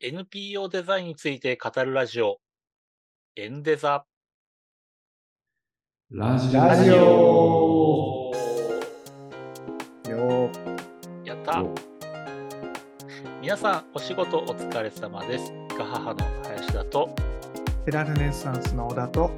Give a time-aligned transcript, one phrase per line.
[0.00, 2.38] NPO デザインについて語るラジオ、
[3.34, 4.04] エンデザ。
[6.12, 8.32] ラジラジオ
[10.08, 10.50] よ
[11.24, 11.64] やった
[13.42, 15.52] 皆さん、お仕事お疲れ様です。
[15.76, 17.12] ガハハの林田と、
[17.84, 19.32] ペラルネッサンスの小田と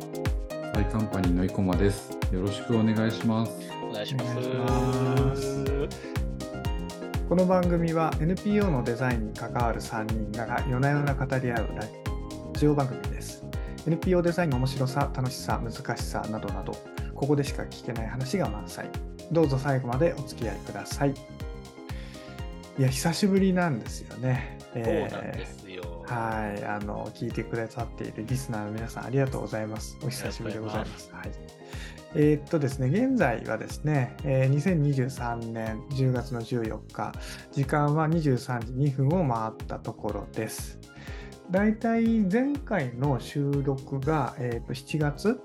[0.75, 2.11] サイカンパニーの生駒です。
[2.31, 3.53] よろしくお願いします。
[3.83, 6.20] お願いします。
[7.31, 11.85] この番組は NPO のデザインに関わる3人が夜な夜な語り合うラ
[12.55, 13.45] ジオ番組です。
[13.87, 16.73] NPO デザインの面白さ、楽しさ、難しさなどなど、
[17.15, 18.89] ここでしか聞けない話が満載。
[19.31, 21.15] どうぞ最後までお付き合いください。
[22.81, 24.59] いや、久しぶりなんですよね。
[24.75, 26.05] そうなんですよ。
[26.07, 29.97] はい、あの聞いてくださっているリスナーの皆さんありがとうございます。
[30.03, 31.09] お久しぶりでございます。
[31.13, 31.60] はい。
[32.15, 37.13] えーっとですね、現在はですね、えー2023年10月の14日、
[37.53, 40.79] 時間は23時2分を回ったところです。
[41.51, 45.41] だいたい前回の収録が、えーと7月、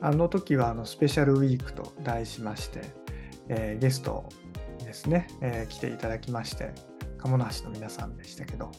[0.00, 2.82] あの時はあのスペシャルウィークと題しまして、
[3.48, 4.28] えーゲスト
[4.78, 6.72] ですね、えー来ていただきまして、
[7.18, 8.70] 鴨の橋の皆さんでしたけど、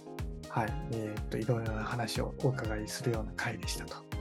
[0.48, 4.15] はい、えーっと、いろいろな話をお伺いするような回でしたと。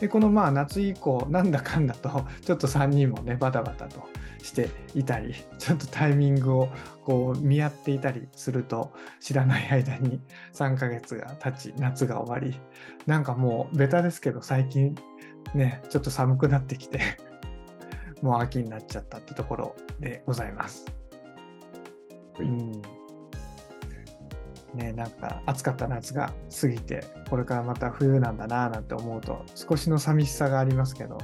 [0.00, 4.08] で、このまあ夏以降、なんだかんだと、ちょっと3人もね、バタバタと
[4.42, 6.68] していたり、ちょっとタイミングを
[7.04, 10.20] こう見合っていたりすると、知らない間に
[10.52, 12.58] 3ヶ月が経ち、夏が終わり、
[13.06, 14.94] なんかもうベタですけど、最近
[15.54, 17.00] ね、ちょっと寒くなってきて、
[18.22, 20.86] もう秋になっちゃったってところでございます。
[22.36, 22.95] はいうん
[24.76, 31.18] ね、なんか暑かった夏が過ぎて、これからまた冬なんだなぁなんて思うと、少しの寂しさがありますけど、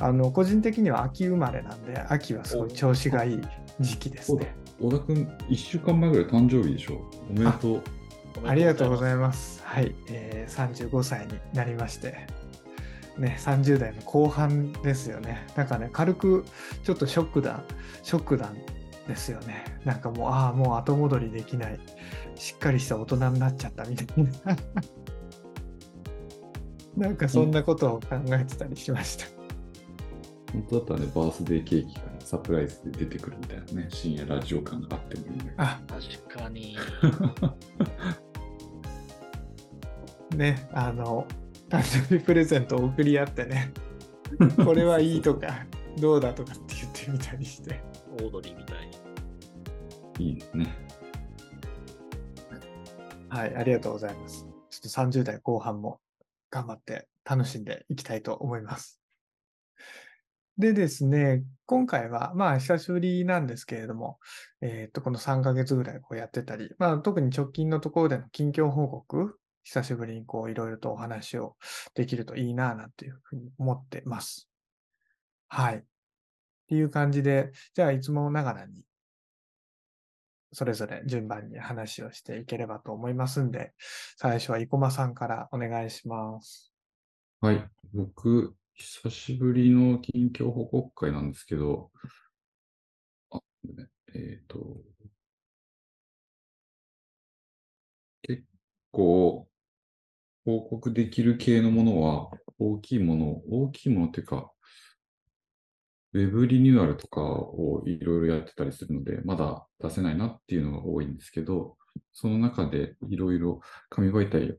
[0.00, 3.40] あの個人的には秋生まれなんで、秋はすごい調子がいい
[3.80, 4.54] 時期ですね。。
[4.80, 5.16] 小田くん、
[5.48, 7.00] 1週間前ぐらい誕生日でしょ。
[7.30, 7.82] おめでとう。
[8.44, 9.62] ありがとうございいます。
[9.64, 12.26] はい、えー35歳になりまして、
[13.18, 15.46] ね、30代の後半ですよね。
[15.56, 16.44] なんかね、軽く
[16.84, 17.62] ちょっとショックだ、
[18.02, 18.50] ショックだ
[19.06, 19.64] ですよね。
[19.84, 21.78] なんかもう、ああ、もう後戻りできない、
[22.36, 24.30] しっかりした大人になっちゃったみたいな。
[27.08, 29.26] なんかそんなことを考えてたりしました。
[30.52, 35.54] 本当だったらね、バースデーケーキがサプライズで出てくるみたいなね、深夜ラジオ感があってもいいんだけど。
[35.58, 36.76] あ、確かに。
[40.36, 41.26] ね、あの、
[41.68, 43.72] 誕生日プレゼントを送り合ってね、
[44.64, 45.66] これはいいとか、
[46.00, 47.82] どうだとかって言ってみたりして。
[48.12, 48.88] オードリーみたい
[50.18, 50.30] に。
[50.30, 50.85] いいですね。
[53.36, 54.46] はい、ありがとうございます。
[54.70, 56.00] ちょっと30代後半も
[56.50, 58.98] 頑張って楽しんでいきたいと思います。
[60.56, 64.18] でですね、今回はまあ久しぶりなんですけれども、
[64.62, 71.56] えっと、この3ヶ月ぐらいこうやってたり、まあ特に直近のところでの近況報告、久しぶりにこういろいろとお話を
[71.94, 74.48] できるといいななんていうふうに思ってます。
[75.48, 75.76] はい。
[75.76, 75.82] っ
[76.68, 78.82] ていう感じで、じゃあいつもながらに
[80.56, 83.74] それぞれ順番に話をしていければと思いますんで、
[84.16, 86.72] 最初は生駒さんからお願いします。
[87.42, 87.62] はい。
[87.92, 91.90] 僕、久しぶりの近況報告会なんですけど、
[93.32, 93.40] あ、
[94.14, 94.78] えっ、と、
[98.22, 98.42] 結
[98.92, 99.46] 構、
[100.46, 104.50] 報告できる系のものは、大きいもの、大きいものっていうか、
[106.16, 111.76] ウェブリニューアルとかをいろいろやってたりするので、まだ出せないなっていうのが多いんですけど、
[112.12, 113.60] その中でいろいろ
[113.90, 114.58] 紙媒体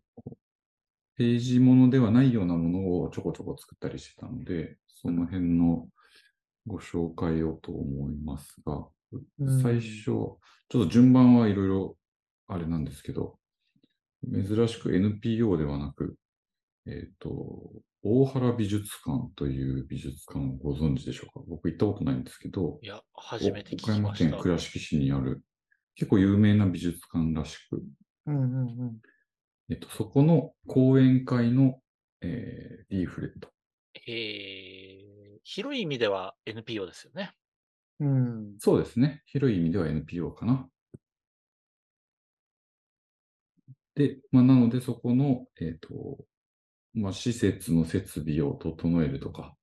[1.17, 5.87] ページものではないようなものをちょこちょこ作ったりしてたので、その辺の
[6.67, 8.87] ご紹介をと思いますが、
[9.63, 11.97] 最初、ちょっと順番はいろいろ
[12.47, 13.39] あれなんですけど、
[14.31, 16.17] 珍しく NPO ではなく、
[16.85, 17.71] えっ、と、
[18.09, 21.45] 大原美術館という美術館をご存知でしょうか？
[21.45, 24.41] 僕行ったことないんですけど、いや、初めて聞岡山きました県。
[24.41, 25.43] 倉敷市にある
[25.95, 27.83] 結構有名な美術館らしく、
[28.27, 28.97] うんうんうん。
[29.69, 31.81] えっと、そこの講演会の、
[32.21, 33.49] えーリーフレット。
[34.07, 37.33] えー、広い意味では NPO ですよね。
[37.99, 38.55] うん。
[38.59, 39.21] そうですね。
[39.25, 40.69] 広い意味では NPO かな。
[43.95, 46.25] で、まあ、なのでそこの、えっ、と、
[46.93, 49.53] まあ、施設の設備を整えるとか、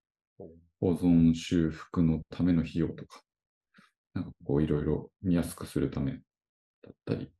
[0.81, 3.23] 保存修復のための費用とか、
[4.13, 6.19] なんかこういろいろ見やすくするためだ
[6.91, 7.33] ったり、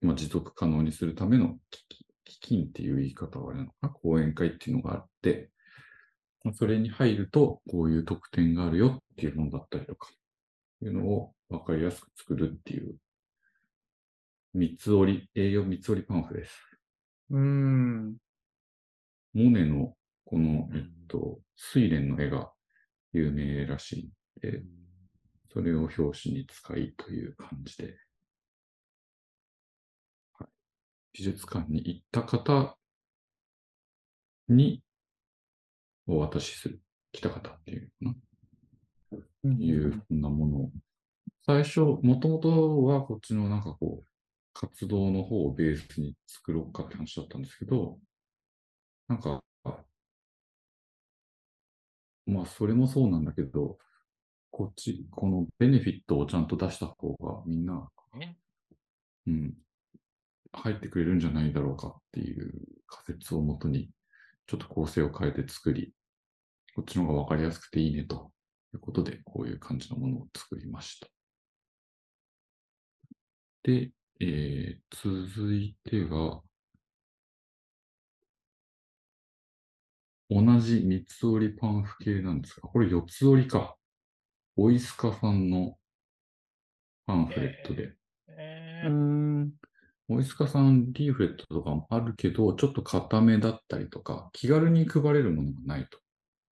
[0.00, 1.56] まあ、持続可能にするための
[2.24, 3.88] 基金っていう言い方はあれなのかな？
[3.90, 5.50] 講演会っていうのがあって、
[6.44, 10.10] まあそれに入るとこういう特典があるよっていうものだったりとか、
[10.82, 12.96] いうのを分かりやすく作るっていう
[14.54, 16.52] 三つ折り、A4 三つ折りパンフです。
[17.30, 18.16] うーん。
[19.34, 19.94] モネの
[20.24, 20.76] このう、ん。
[20.76, 21.40] えっと、
[21.74, 22.52] 睡蓮の絵が
[23.12, 24.62] 有名らしいんで、
[25.52, 27.96] それを表紙に使いという感じで、
[30.38, 30.48] はい、
[31.14, 32.76] 美術館に行った方
[34.48, 34.82] に
[36.06, 36.80] お渡しする、
[37.12, 38.18] 来た方っていうのか
[39.44, 39.58] うん。
[39.58, 40.70] な、いうふうなものを。
[41.46, 44.06] 最初、もともとはこっちのなんかこう、
[44.54, 47.98] 活動の方をベースに作ろうかって話だったんですけど、
[49.12, 49.42] なんか、
[52.24, 53.76] まあ、それもそうなんだけど、
[54.50, 58.38] こっち、このベネフィットをちゃんと出した方がみんな、ね
[59.26, 59.54] うん、
[60.52, 62.52] 入ってくれるんじゃないだろうかっていう
[62.86, 63.90] 仮説をもとに、
[64.46, 65.92] ちょっと構成を変えて作り、
[66.74, 68.32] こっちの方が分かりやすくていいねと
[68.72, 71.08] いうことで、こういう感じのものを作りました。
[73.62, 74.82] で、えー
[75.26, 76.40] 続いてが、
[80.32, 83.76] 同じ三つ折りパンフ系なんですが、これ四つ折りか。
[84.56, 85.76] オイスカさんの
[87.06, 87.94] パンフレットで。
[88.28, 88.94] えーうー
[89.44, 89.52] ん。
[90.08, 95.98] オイスカさんリーフレットとかもあるけど、ちょっと固めだったりとか、気軽に配れるものがないと。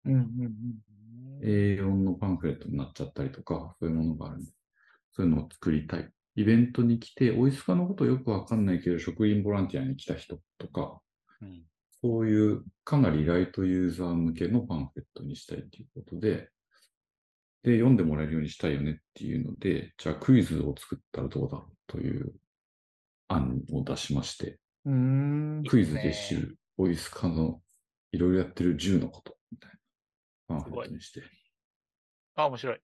[0.05, 0.53] うんうんうん。
[1.41, 4.51] A4 のパンフレットになっちゃったりとか、そういうものがあるんで、
[5.11, 6.09] そういうのを作りたい。
[6.35, 10.99] イベントに来て、オイスカのことよくわかんないけど、職員ボランティアに来た人とか、
[11.41, 11.63] うん
[12.01, 16.49] そういうかなりライトユーザー向けのパンフレットにしたいということで、
[17.63, 22.33] で、読んでもらえるようにしたいよねっていうので、じゃあクイズを作ったらどうだろうという
[23.27, 25.63] 案を出しまして、うーん。
[25.67, 27.61] クイズで知るオイスカの
[28.11, 29.77] いろいろやってる10のことみたいな
[30.47, 31.21] パンフレットにして、
[32.35, 32.79] あ、面白い。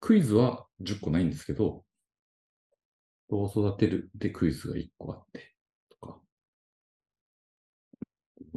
[0.00, 1.84] クイズは10個ないんですけど、
[3.30, 5.54] どう育てるでクイズが1個あって、
[5.90, 6.20] とか、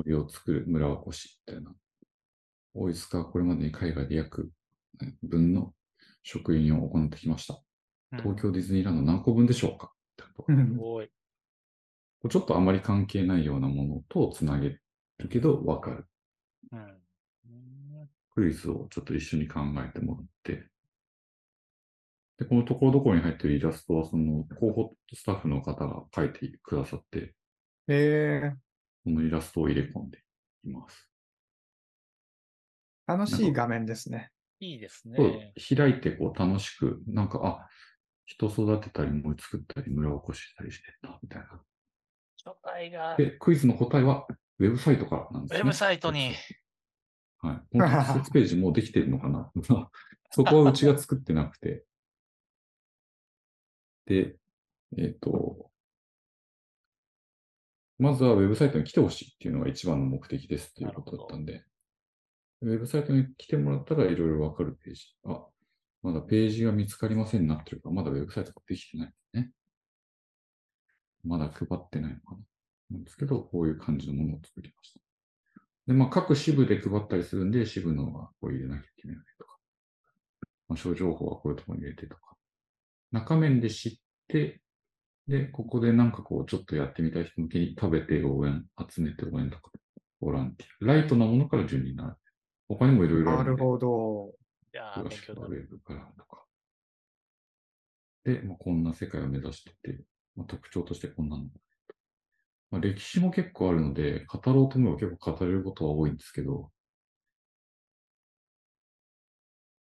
[0.03, 1.71] 森を作る村おこしみたいな。
[2.74, 4.50] オイスカはこれまでに海外で約
[5.01, 5.74] ね分の
[6.24, 7.62] 職員を行ってきました。
[8.18, 11.09] 東京ディズニーランド何個分でしょうかってことうん。
[12.30, 14.81] ちょっとあまり関係ないようなものとつなげる
[15.30, 16.06] けど分かる。
[16.71, 17.01] うんうん
[18.33, 20.65] クイズをちょっと一緒に考えてもらって、
[22.39, 27.36] で、このところどころに入っているイラストは、その広報スタッフの方が描いてくださって、
[27.88, 28.53] え
[29.03, 30.19] このイラストを入れ込んで
[30.63, 31.09] います。
[33.07, 34.31] ー、楽しい画面ですね。
[34.59, 35.53] いいですね。
[35.75, 37.68] 開いてこう楽しく、なんか、あ、
[38.25, 41.62] 人育てたり、森作ったり、村おこししたりしてんだ、みたいな。
[42.38, 44.27] 書体が、で、クイズの答えは、
[44.59, 45.59] ウェブサイトからなんですね。
[45.62, 46.36] ウェブサイトに。
[47.39, 47.62] はい。
[47.71, 49.51] この特設ページもうできてるのかな
[50.30, 51.83] そこはうちが作ってなくて。
[54.06, 54.36] で、
[54.98, 55.70] えっ、と、
[58.01, 61.63] まずはウェブサイトに来てほしいっていうのが一番の目的ですっていうことだったんで、
[62.62, 65.06] ウェブサイトに来てもらったらいろいろわかるページ。
[65.24, 65.45] あ、
[66.01, 69.51] まだページが見つかりませんなっていうか、まだウェブサイトができてないですね。
[71.24, 72.38] まだ配ってないのかな。
[72.89, 75.00] なんですけど、こういう感じのものを作りました。
[75.86, 79.57] で、まあ、各支部で配ったりするんで、支部の方はこう入れなきゃいけないとか、
[80.69, 82.36] まあ、小情報はこういうところに入れてとか、
[83.12, 83.94] 中面で知っ
[84.27, 84.59] て、
[85.27, 89.72] で、ここでなんかこう、ちょっとやってみたい人向けに食べて応援、集めて応援とか、
[90.19, 90.93] ボランティア。
[90.93, 92.15] ライトなものから順になる。
[92.67, 93.51] 他にもいろいろあるんで。
[93.51, 94.34] なるほど。
[94.74, 95.67] いやー、勉強になる。
[95.67, 96.46] ェブからとか。
[98.24, 100.03] で、まあ、こんな世界を目指してて、
[100.36, 101.46] まあ、特徴としてこんなの。
[102.72, 106.72] まあ、歴史も結構あるので、語ろうと思えば結構語れることは多いんですけど、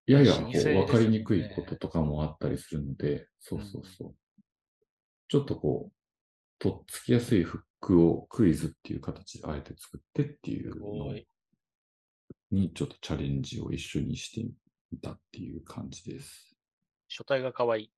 [0.07, 4.15] ややこう分かりにくいこととかもあったりするので、そうそうそう。
[5.31, 5.93] ちょっとこう、
[6.59, 11.15] とっつきやすいフックをクイズっていう形であえて作ってっていうすの。
[12.51, 14.45] にちょっとチャレンジを一緒にして
[14.91, 16.53] みたっていう感じです。
[17.07, 17.91] 書体が可愛い。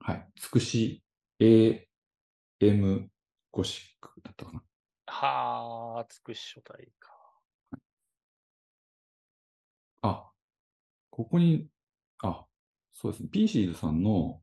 [0.00, 0.26] はい。
[0.40, 1.02] つくし
[1.38, 3.08] AM
[3.50, 4.62] ゴシックだったかな。
[5.08, 7.10] はあ、つくし書体か。
[10.00, 10.30] あ、
[11.10, 11.68] ここに、
[12.22, 12.46] あ、
[12.94, 13.28] そうですね。
[13.28, 14.40] ピーシーズさんの、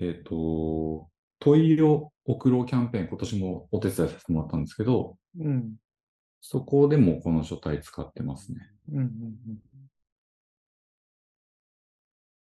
[0.00, 5.74] えっ、と、問いを送ろうキャンペーン、今年もお手伝いさせてもらったんですけど、うん。
[6.40, 8.60] そこでもこの書体使ってますね。
[8.92, 9.58] うんうんうん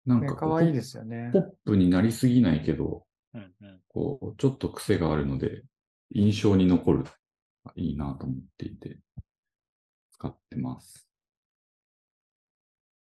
[0.06, 1.40] なかこうかわいいですよねポ。
[1.40, 3.80] ップになりすぎないけど、うんうん。
[3.88, 5.64] こう、ちょっと癖があるので、
[6.14, 7.04] 印象に残る。
[7.76, 8.98] いいなと思っていて、
[10.12, 11.06] 使ってます。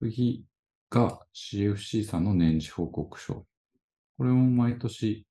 [0.01, 0.45] 次
[0.89, 3.45] が CFC さんの年次報告書。
[4.17, 5.25] これも毎年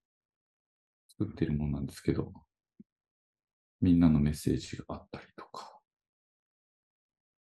[1.09, 2.33] 作ってるものなんですけど、
[3.81, 5.79] みんなのメッセージがあったりとか。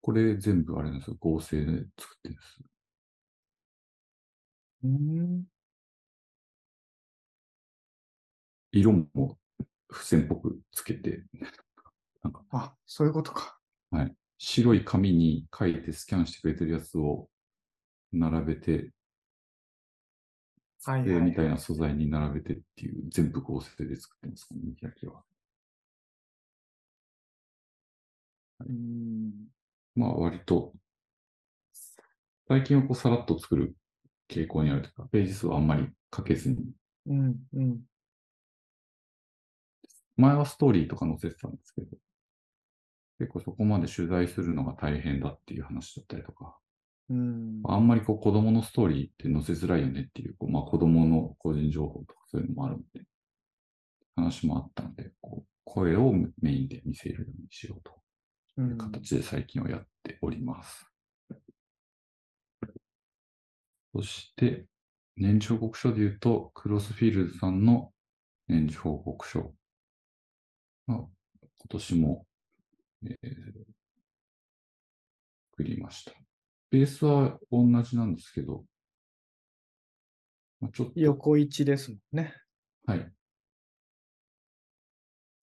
[0.00, 1.16] これ全部あれなんですよ。
[1.18, 2.58] 合成で作ってるんです。
[4.84, 5.44] うん。
[8.72, 9.38] 色も
[9.92, 11.24] 付箋っぽくつけて、
[12.50, 13.58] あ、そういうことか。
[14.38, 17.28] 白い紙に書いてスキャンしてくれてるやつを
[18.12, 18.90] 並べて、
[20.84, 21.22] はいはい、はい。
[21.22, 25.22] みたいな素材に並べてっていう、全部合成で作ってます、この見開きは。
[28.60, 29.32] うん。
[29.94, 30.72] まあ割と、
[32.48, 33.76] 最近はこうさらっと作る
[34.28, 36.72] 傾向にあるというか、ページ数はあんまり書けずに、
[37.06, 37.36] うん。
[37.54, 37.80] うん。
[40.16, 41.86] 前はストーリーとか載せてたんですけど、
[43.18, 46.56] 結構そこまで取材するのが大変だっていう話だったりとか、
[47.10, 47.62] うん。
[47.64, 53.04] あんまりこう子供のストーリーって載せづらいよねっていう、こうまあ子供の個人情報とかそういうのもあるんで、
[54.16, 57.92] 話もあったので、こう声をメインで見せるようにしようと
[58.58, 60.86] ういうん形で最近はやっております。
[63.94, 64.66] そして、
[65.16, 67.92] 年次報告書で言うと、クロスフィールズさんの
[68.48, 69.48] 年次報告書が
[70.88, 71.08] 今
[71.68, 72.26] 年も、
[73.04, 73.74] えー
[75.56, 76.23] 作りました。
[76.74, 78.64] ベースは同じなんですけど、
[80.60, 82.34] まあ、ちょっと、横一ですもんね。
[82.84, 83.12] はい。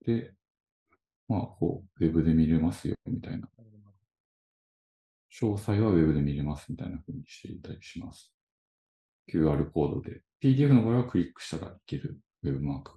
[0.05, 0.33] で、
[1.29, 3.47] まあ、こう、ウェブで見れますよ、みたいな。
[5.31, 8.33] 詳細はウェブで見れます、みたいな風にしていたりします。
[9.31, 10.23] QR コードで。
[10.41, 12.91] PDF の場合はクリックしたらいけるウェブマーク。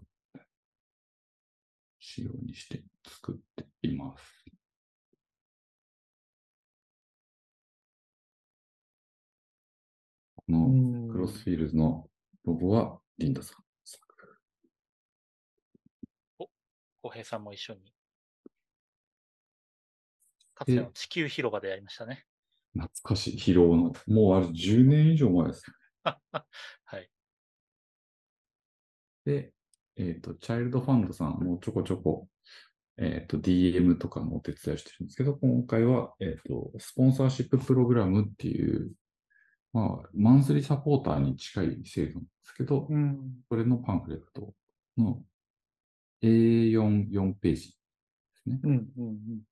[2.00, 4.53] 仕様にして作っています。
[10.46, 11.08] こうのん。
[11.08, 12.06] クロスフィールズの
[12.44, 14.02] ロゴはリンダさん作。
[17.02, 17.92] 浩平さんも一緒に。
[20.54, 22.24] かつての地球広場でやりましたね。
[22.74, 23.92] 懐かしい、疲労の。
[24.06, 25.64] もうあれ10年以上前です。
[26.04, 27.10] はい。
[29.24, 29.52] で、
[29.96, 32.28] えっ、と、チャイルドファンドさんもちょこちょこ、
[32.96, 38.92] えっ、と、DM とかのお手伝いをしてるんですけど、今回は、えっ、と、スポンサーシッププログラムっていう、
[39.74, 43.42] まあ、マンスリーサポーターに近い制度なんですけど、うん。
[43.48, 44.54] それのパンフレット
[44.96, 45.20] の
[46.22, 47.74] A4、4ページで
[48.44, 48.60] すね。
[48.62, 48.88] うん。
[48.96, 49.42] うん。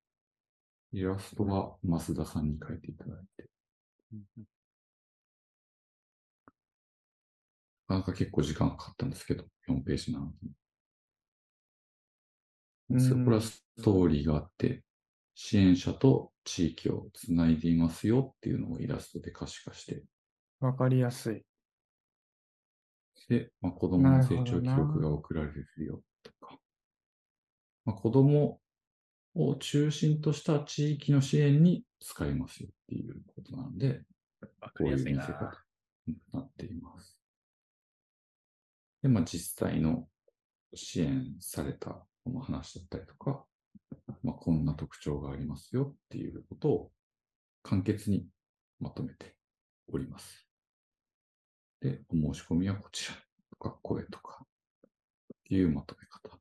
[0.92, 3.50] イラストは増田さんに書いていただいて、
[4.12, 4.44] うんうん
[7.88, 10.32] なか結構時間かかったんですけど、4ページなので。
[12.90, 14.82] うんそこからストーリーがあって、
[15.34, 20.02] 支援者と地域をつないでいますよっていうのをイラストで可視化して、
[20.62, 21.42] わかりやすい。
[23.28, 26.58] で、まあ、子供の成長記録が送られるよとか、
[27.84, 28.60] まあ、子供
[29.34, 34.02] を中心とした地域の支援に使えますよっていうことなので、
[34.60, 35.20] わかこういうりやすいな。
[35.20, 35.50] 見せ方
[36.06, 37.20] になっています。
[39.02, 40.06] で、まあ実際の
[40.74, 41.90] 支援された
[42.24, 43.44] この話だったりとか、
[44.22, 46.92] まあこんな特徴がありますよっていうことを
[47.62, 48.26] 簡潔に
[48.78, 49.34] まとめて
[49.88, 50.51] おります。
[51.82, 53.16] で、お申し込みはこちら
[53.50, 54.46] とか声とかっ
[55.48, 56.38] ていうまとめ方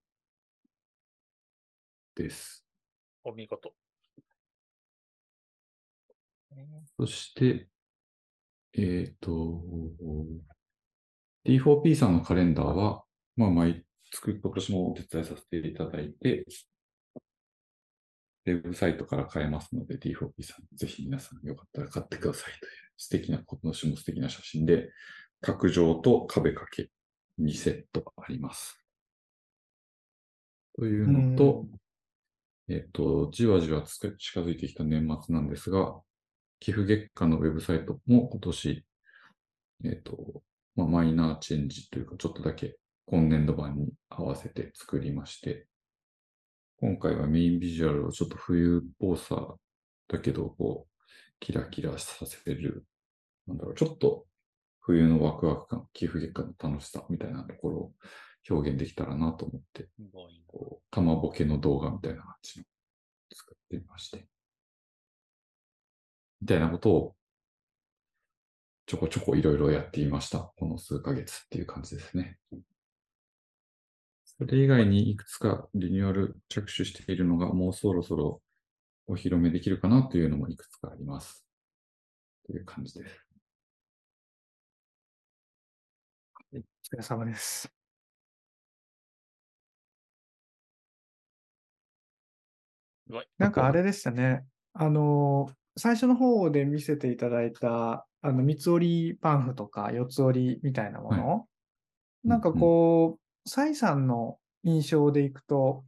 [2.16, 2.64] です。
[3.24, 3.74] お見事。
[6.98, 7.68] そして、
[8.74, 9.64] えっ、と、
[11.46, 13.04] D4P さんのカレンダーは、
[13.36, 16.46] まあ、毎月、今年もお手伝いさせていただいて、
[18.46, 24.92] ウェブサイトから買えますので、D4P さん、ぜひ皆さんよかったら買ってくださいという素敵な、今年も素敵な写真で、
[25.42, 26.90] 卓上と壁掛け
[27.40, 28.86] 2セットあります。
[30.78, 31.66] というのと、
[32.70, 36.00] えっと、じわじわつく近づいてきた年末なんですが、
[36.60, 38.86] 寄付月間のウェブサイトも今年、
[39.84, 40.44] えっと、
[40.76, 45.66] まあ、マイナーチェンジというか、ちょっとだけ今年度版に合わせて作りまして、
[46.80, 49.56] 今回はメインビジュアルをちょっと冬っぽさ
[50.08, 51.04] だけど、こう、
[51.40, 52.86] キラキラさせる、
[53.48, 54.26] なんだろう、ちょっと
[54.82, 57.92] 冬のワクワク感、寄付月間の楽しさみたいなところを
[58.50, 59.88] 表現できたらなと思って、
[60.48, 62.66] こう、玉ボケの動画みたいな感じの
[63.34, 64.28] 作ってみまして。
[66.42, 67.16] みたいなことを、
[68.88, 70.52] ちょこちょこいろいろやっていました。
[70.58, 72.40] この数ヶ月っていう感じですね。
[74.26, 78.42] それ以外にいくつかリニューアル着手しているのが、もうそろそろ
[79.06, 81.46] お披露目できるかなというのもいくつかあります。
[82.48, 83.31] という感じです。
[86.84, 87.74] お疲れ様です。
[93.38, 94.46] なんかあれでしたね。
[94.74, 101.28] あの、最初の方で見せていただいた、あの、三つ折りパンフとか四つ折りみたいなもはい。
[101.28, 101.48] の、
[102.24, 102.62] なんかうん。
[102.62, 105.86] こう、蔡さんの印象でいくと、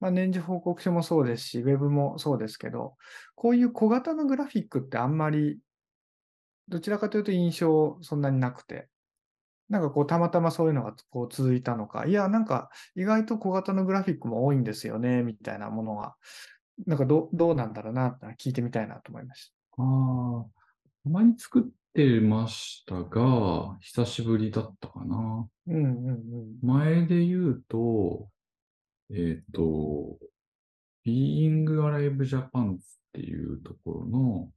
[0.00, 2.96] まあ、年次報告書もそうですし、ウェブもそうですけど、
[3.36, 5.60] こういう小型のグラフィックってあんまり、
[6.68, 8.88] どちらかというと印象そんなになくて。
[9.68, 16.14] なんかこう、たまたまそういうのがこう続いたのか、いや、なんか意外と小型のグラフィックも多いんですよね、みたいなものが、
[16.86, 20.44] なんかどどうなんだろうなって聞いてみたいなと思いましああ、
[21.04, 21.62] たまに作っ
[21.94, 25.48] てましたが、久しぶりだったかな。
[25.66, 25.74] た。
[25.74, 26.58] うんうんうん。
[26.62, 28.28] 前で言うと、
[29.10, 30.18] えっ、と、
[31.06, 32.78] Being Alive Japan っ
[33.12, 34.48] ていうところの、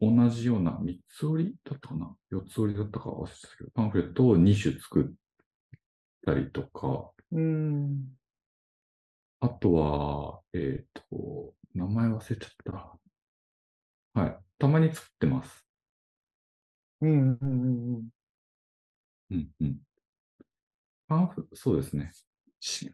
[0.00, 5.06] 同じような3つ折りだったかな ?4 つ折りだったか忘れてたけど、パンフレットを2種作っ
[6.24, 8.06] たりとか、うん。
[9.40, 12.50] あとは、えっ、と、名前忘れちゃっ
[14.14, 14.20] た。
[14.20, 14.38] はい。
[14.58, 15.64] たまに作ってます。
[17.00, 18.08] うんうんうんうん。
[19.30, 19.76] うんうん。
[21.08, 22.12] パンフ、そうですね。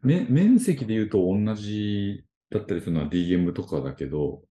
[0.04, 4.42] 面積で言うと同じだったりするのは DM とかだけど、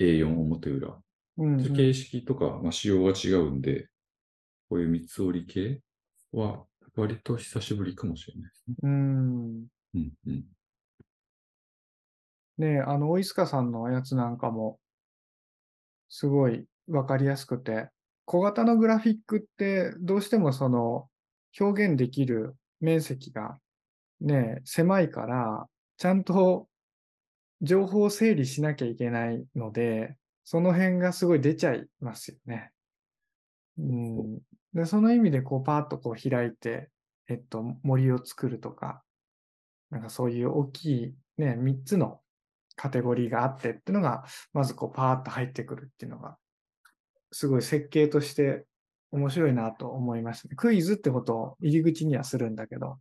[0.00, 1.00] A4 表裏。
[1.38, 3.88] うんうん形式とか、まあ、仕様が違うんで、
[4.68, 5.82] こういう三つ折り系
[6.32, 6.66] は
[6.96, 8.76] 割と久しぶりかもしれないですね。
[8.82, 9.68] うん。
[9.94, 10.44] うんうん。
[12.58, 14.80] ねえ、あの、大塚さんのやつなんかも、
[16.08, 17.90] すごいわかりやすくて、
[18.24, 21.08] 小型のグラフィックってどうしてもその
[21.58, 23.58] 表現できる面積が
[24.20, 25.68] ね、狭いから、
[25.98, 26.68] ちゃんと
[27.62, 30.17] 情報を整理しなきゃいけないので、
[30.50, 32.72] その辺がすごい出ちゃいますよね。
[33.76, 34.38] うん。
[34.72, 36.88] で、その意味でこうパーッとこう開いて、
[37.28, 39.02] えっと、森を作るとか、
[39.90, 42.22] なんかそういう大きいね、3つの
[42.76, 46.38] カテゴリーがあってっていうのが、まずこうパーッと入ってくるっていうのが、
[47.30, 48.64] すごい設計として
[49.10, 50.54] 面白いなと思いましたね。
[50.56, 52.98] クイズってことを入り口にはするんだけど、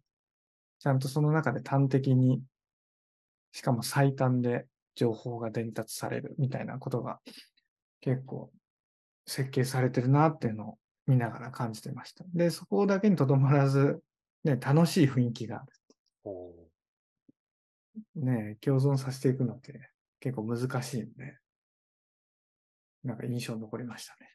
[0.80, 2.41] ちゃんとその中で端的に、
[3.54, 7.19] しかも最短で情報が伝達されるみたいなことが
[8.01, 8.51] 結構
[9.27, 12.25] 設計されてるなっていうのを見ながら感じてました。
[12.33, 14.01] で、そこだけにとどまらず、
[14.43, 15.73] ね、楽しい雰囲気がある。
[18.15, 21.38] ね、共存させていくのって結構難しいんで、
[23.03, 24.31] なんか印象に残りましたね。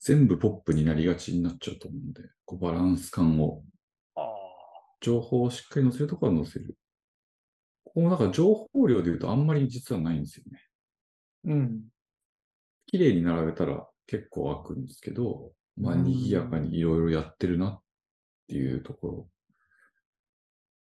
[0.00, 3.62] 全部ポップになりがちになっちゃうと思うんで、こうバランス感を、
[5.00, 6.76] 情報をしっかり載せるところは載せる。
[7.94, 10.60] ここもだから情報量で言うとあんまり実はないんですよね。
[11.44, 11.82] うん。
[12.86, 17.80] 綺麗に並べたら結構開くんですけど、まあ、うん賑やかにいろいろやってるなっ
[18.48, 19.28] ていうところ。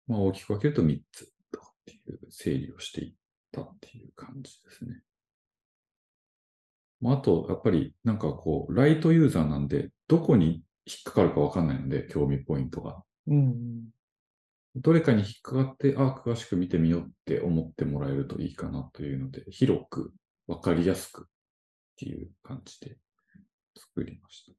[0.07, 3.15] まあ、大きく分けると3つとかっていう整理をしていっ
[3.53, 5.03] たっていう感じですね。
[7.01, 13.03] まあ、あと、やっぱりなんかこう、ライトユーザーなんで、どこに引っかかるかわかんないので、興味ポイントが。
[13.27, 13.91] うん。
[14.77, 20.13] どれかに引っかかって、ああ詳しく見てみようって思ってもらえるといいかなというので、広く、
[20.47, 21.25] わかりやすくっ
[21.97, 22.97] ていう感じで
[23.77, 24.53] 作りました。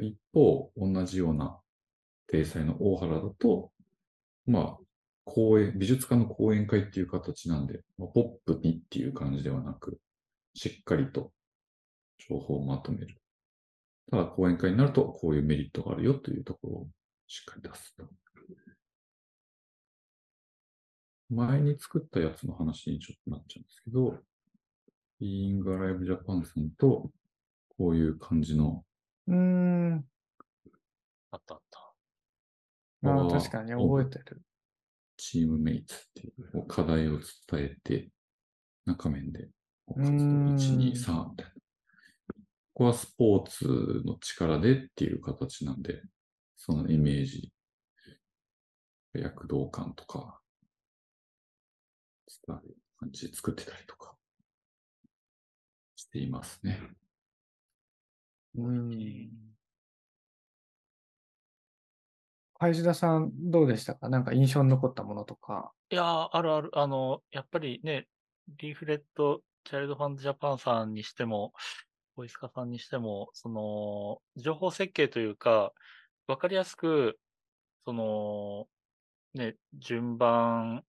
[0.00, 1.58] 一方、同じような
[2.26, 3.70] 体裁の大原だと、
[4.46, 4.78] まあ、
[5.24, 9.98] 講演、美術館の講演会っていう形なんで、まあ、ポップにっていう感じではなく、
[10.54, 11.32] しっかりと
[12.28, 13.16] 情報をまとめる。
[14.10, 16.88] ただ講演会になると、こういうメリットがあるよというところを
[17.26, 18.08] しっかり出すと。
[21.28, 24.18] 前に作ったやつの話にちょっとなっちゃうんですけど、
[25.20, 27.10] Being Alive Japan さんと、
[27.76, 28.84] こういう感じの、
[29.26, 30.04] うーん。
[31.32, 31.80] あったあった。
[33.08, 34.42] ああ確かに覚えてる。
[35.16, 38.10] チームメイツっていう課題を伝えて、
[38.84, 39.48] 中面で
[39.88, 41.52] 活動うーん1、2、3みたいな。
[41.52, 41.60] こ
[42.74, 46.02] こはスポーツの力でっていう形なんで、
[46.66, 47.52] そのイメージ、
[49.14, 50.40] 躍動感とか、
[52.48, 54.16] 伝わる感じで作ってたりとか
[55.94, 56.80] していますね。
[58.56, 59.30] うん。
[62.58, 64.08] 林田さん、どうでしたか？
[64.08, 65.70] なんか印象に残ったものとか。
[65.90, 66.70] いやー、あるある。
[66.72, 68.08] あの、やっぱりね、
[68.58, 71.52] リーフレット・チャイルドファンド・ジャパンさんにしても、
[72.16, 75.72] ボイスカさんにしても、その、情報設計というか、
[76.26, 77.18] わかりやすく、
[77.84, 78.66] その、
[79.34, 80.84] ね、順番、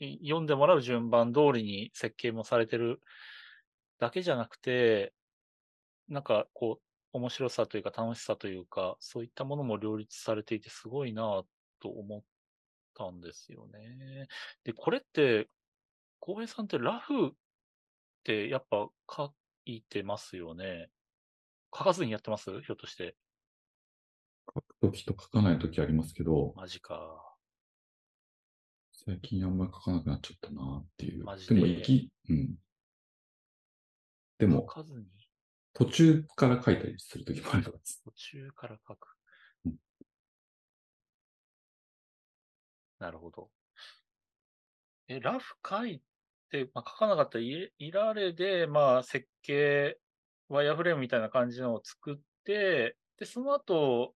[0.00, 3.00] 読んでもらう順番通りに設計もされてる
[3.98, 5.12] だけじゃなくて、
[6.08, 6.82] なんかこう、
[7.14, 11.42] 面白さというか楽しさというか、そういったものも両立されていてすごいな
[11.80, 12.22] と思っ
[12.96, 14.28] たんですよね。
[14.64, 15.48] で、これって、
[16.20, 17.30] 浩平さんってラフっ
[18.24, 20.90] てやっぱ書いてますよね。
[21.76, 22.50] 書かずにやってます？
[22.62, 23.16] ひょっとして。
[24.54, 27.34] 書くときと書かないときありますけど、マジか。
[29.04, 31.48] 最近あんまり書かなくなっちゃったなっていうマジ。
[31.48, 31.54] で？
[31.54, 32.54] でも、行き、うん。
[34.38, 34.68] で書も、
[35.74, 38.02] 途中から書いたりするときもあります。
[38.04, 39.16] 途中から書く
[39.66, 39.76] うん。
[42.98, 43.50] なるほど。
[45.08, 46.00] え、ラフ書い
[46.50, 49.98] て、まあ、書かなかったらいいられで、まあ、設計、
[50.48, 54.14] ワイヤーフレームみたいな感じのを作って、で、その後、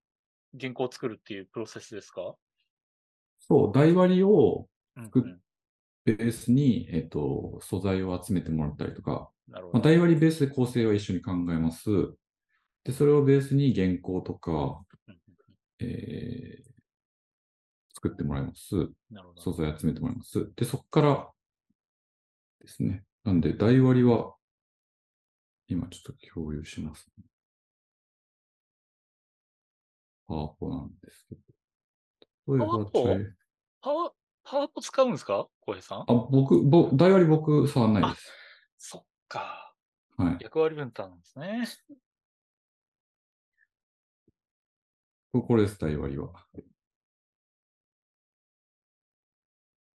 [0.60, 2.34] 原稿を作るっていうプロセスですか？
[3.38, 5.40] そう、台割りをうん、作っうん。
[6.04, 9.80] ベースに、えっと、素材を集めてもらったりとか、まあ。
[9.80, 11.90] 台割りベースで構成は一緒に考えます。
[12.84, 15.18] で、それをベースに原稿とか、うんうんうん
[15.80, 16.66] えー
[17.98, 18.90] 作ってもらいます。
[19.38, 20.52] 素材集めてもらいます。
[20.54, 21.30] で、そこから
[22.60, 23.04] ですね。
[23.24, 24.34] なんで、台割りは、
[25.66, 27.24] 今ちょっと共有します、ね。
[30.26, 32.56] パワポなんですけど。
[32.56, 33.16] 例えば、パワ
[33.80, 34.12] パワ、
[34.44, 35.48] パワポ使うんですか？
[35.60, 36.00] 浩平さん？
[36.00, 38.32] あ、僕、ぼ台割り僕触んないです。
[38.78, 39.74] そっか。
[40.16, 40.38] はい。
[40.40, 41.68] 役割分担なんですね。
[45.32, 46.32] ここれです、台割りは。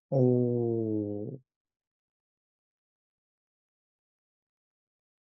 [0.10, 1.38] おー。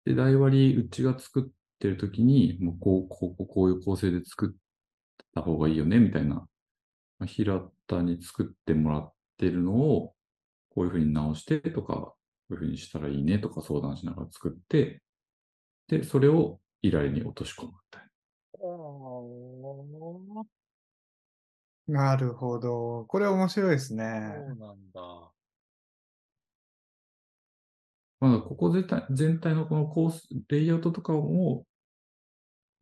[0.04, 1.44] で、台割り、うちが作っ
[1.80, 4.60] てるときに、もうこう、こう、こういう構成で作っ
[5.36, 6.34] た方がいいよね、みたいな。
[7.18, 10.14] まあ平田に作ってもらってるのを、
[10.74, 12.16] こういうふうに直してとか、こ
[12.50, 15.02] ういうふうにしたらいいねとか相談しながら作って、
[15.88, 18.08] で、それを依頼に落とし込むみたいな。
[21.86, 23.04] なるほど。
[23.06, 24.34] これ面白いですね。
[24.34, 25.32] そうなんだ。
[28.18, 31.64] まあ、ここ全体全体のこのコース、レイアウトとかを、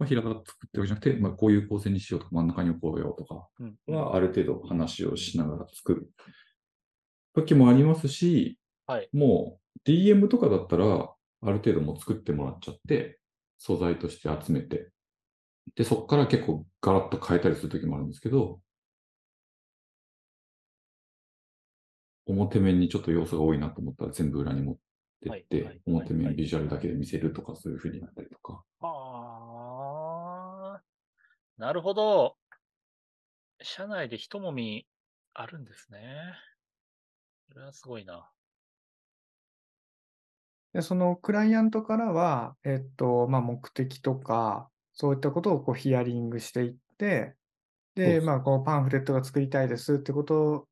[0.04, 3.94] まあ、平田が作ってるわけじゃなくて、まあ、こういう構成にしようとか、真ん中に置こうよとか、うん。
[3.94, 6.10] はある程度話をしながら作る。
[7.34, 9.08] 時もありますし、はい。
[9.12, 13.18] もう DM とかだったら、ある程度もう作ってもらっちゃって、
[13.58, 14.90] 素材として集めて、
[15.74, 18.60] で、そこから結構ガラッと変えたりする時もあるんですけど、
[22.26, 24.76] 表面にちょっと要素が多いなと思ったら全部裏に持っ
[25.22, 28.62] てって、表面ビジュアルだけで見せるとか、そういう風になったりとか。
[28.80, 29.53] ああ、
[31.56, 32.36] なるほど。
[33.62, 34.86] 社内で一もみ
[35.32, 36.34] あるんですね。
[37.48, 38.28] それはすごいな。
[40.72, 47.36] で、そのクライアントからは、えっと、まあ、目的とか、そういったことをこうヒアリングしていって、
[47.94, 50.66] で、まあ、こうパンフレットが作りたいですってこと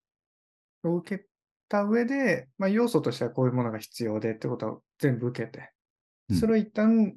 [0.83, 1.25] を受け
[1.69, 5.71] た上で、まあ、要素としてはこういうものが必要でってことを全部受けて、
[6.31, 7.17] うんそれを一旦、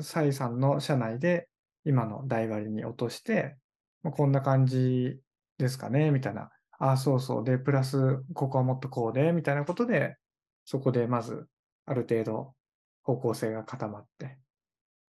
[0.00, 1.48] サイさんの社内で
[1.84, 3.56] 今の台割りに落として、
[4.02, 5.18] まあ、こんな感じ
[5.58, 6.50] ですかね、みたいな。
[6.78, 7.44] ああ、そうそう。
[7.44, 10.16] で、プラス、ここはもっとこうで、みたいなことで、
[10.64, 11.46] そこでまず、
[11.86, 12.54] ある程度、
[13.02, 14.38] 方向性が固まって、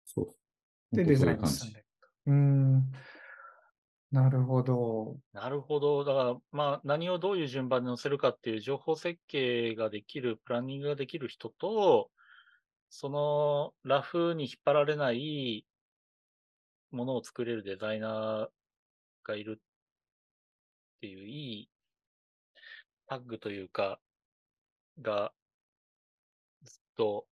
[0.06, 0.96] そう。
[0.96, 2.08] で、デザインに進んでいくと。
[2.28, 2.92] うーん。
[4.12, 5.18] なるほど。
[5.34, 6.04] なるほど。
[6.04, 12.12] だから、まあ、何をどういう順番で載せるかっていう情報設計ができる、プランニングができる人と、
[12.90, 15.66] そのラフに引っ張られない
[16.94, 18.48] ものを作れるデザイナー
[19.28, 21.70] がいるっていう、いい
[23.08, 24.00] タッグというか、
[25.02, 25.34] が
[26.64, 27.26] ずっと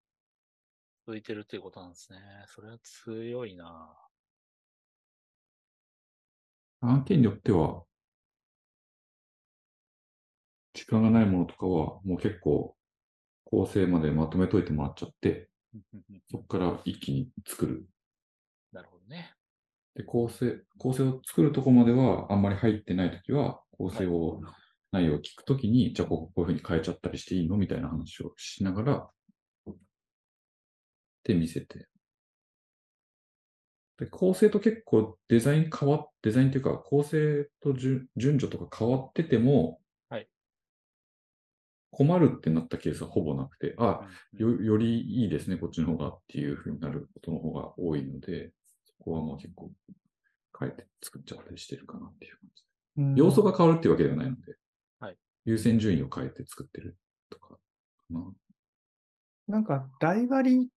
[1.05, 2.19] 続いてるっていうことなんですね。
[2.47, 3.95] それは強いな。
[6.81, 7.83] 案件によっては、
[10.73, 12.75] 時間がないものとかは、もう結構、
[13.45, 15.49] 構成までまとめといてもらっちゃって、
[16.31, 17.85] そこから一気に作る。
[18.71, 19.35] なるほどね。
[19.95, 24.41] で、構成、構成を作るとこまではあんまり入ってないときは、構成を、
[24.91, 29.09] 内容を聞くときに、じゃあこういうふうに変えちゃったりしていいのみたいな話をしながら、
[31.23, 31.87] で見せて。
[33.97, 40.27] で、構成と結構デザイン変わっ、デザインっていうか、構成と順順序とか変わってても、はい。
[41.91, 44.01] 困るってなったケースはほぼなくて、あ、
[44.33, 44.39] うん。
[44.39, 48.51] よよりいいですね、こっちの方がっていうふうになることの方が多いので、
[49.01, 49.71] そこはもう結構
[50.59, 52.63] 変えて作っちゃったりしてるかなっていう感じ。
[52.97, 54.55] うん要素が変わるっていうわけではないので、
[54.99, 56.97] はい優先順位を変えて作ってる
[57.29, 57.59] とかか
[58.11, 58.31] な。
[59.47, 60.67] なんか、台割りっ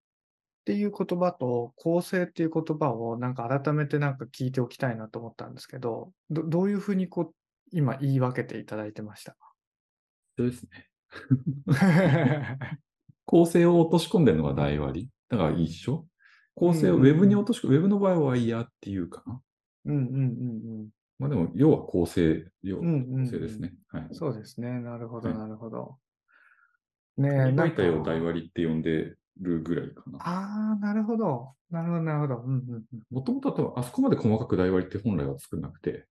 [0.65, 7.35] ていう言葉と構成っていう言葉をなんか改めてなんか聞いておきたいなと思ったんですけど、どどういうふうにこう
[7.73, 9.37] 今言い分けていただいてました。
[10.39, 10.89] そうですね。
[13.27, 15.11] 構成を落とし込んでるのが台割り。
[15.29, 16.07] だから一緒
[16.55, 19.41] 構成をウェブに落とし込む、ウェブの場合はワイヤーっていうかな。
[19.87, 20.89] うんうんうん
[21.19, 22.87] まあでも、要は構成、要うん。
[22.87, 23.75] うんうんうん構成ですね。
[23.89, 24.09] はい。
[24.13, 24.81] そうですね。
[24.81, 25.99] なるほど、はいなるほど。
[27.17, 30.19] ねえ、紙なんかを台割りって呼んでるぐらいかな。
[30.19, 31.55] ああ、なるほど。
[31.71, 32.43] なるほど、なるほど。
[32.43, 33.01] うんうんうん。
[33.11, 36.07] もともとは多分、あそこまで細かく台割りって本来は作んなくて、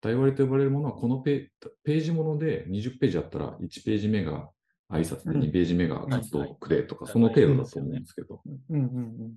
[0.00, 1.50] 台割りと呼ばれるものは、このペ
[1.82, 4.48] ページもので20ページあったら、1ページ目が
[4.90, 8.40] 挨拶で、うん2ページ目が活動くれとか、はいその程度だと思うんですけど。
[8.46, 9.34] うんうんうん。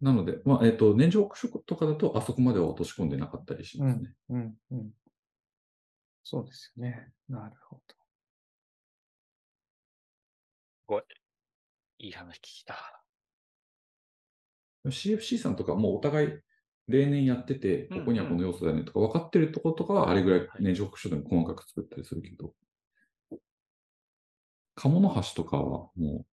[0.00, 4.14] なので、まあ、えっ、と、年次報告とかだと、あそこまでは落とし込んでなかったりしますね。
[4.30, 4.90] うんうん。
[6.24, 7.12] そうですよね。
[7.28, 7.80] なるほ
[12.02, 13.04] いい話聞いた。
[14.88, 16.28] CFC さんとかもうお互い
[16.88, 22.52] 例年やってて、うんここにはこの要素だよねとか分かってるところとかは、あれぐらい年次報告書でも細かく作ったりするけど、
[24.74, 26.26] 鴨の橋とかはもう、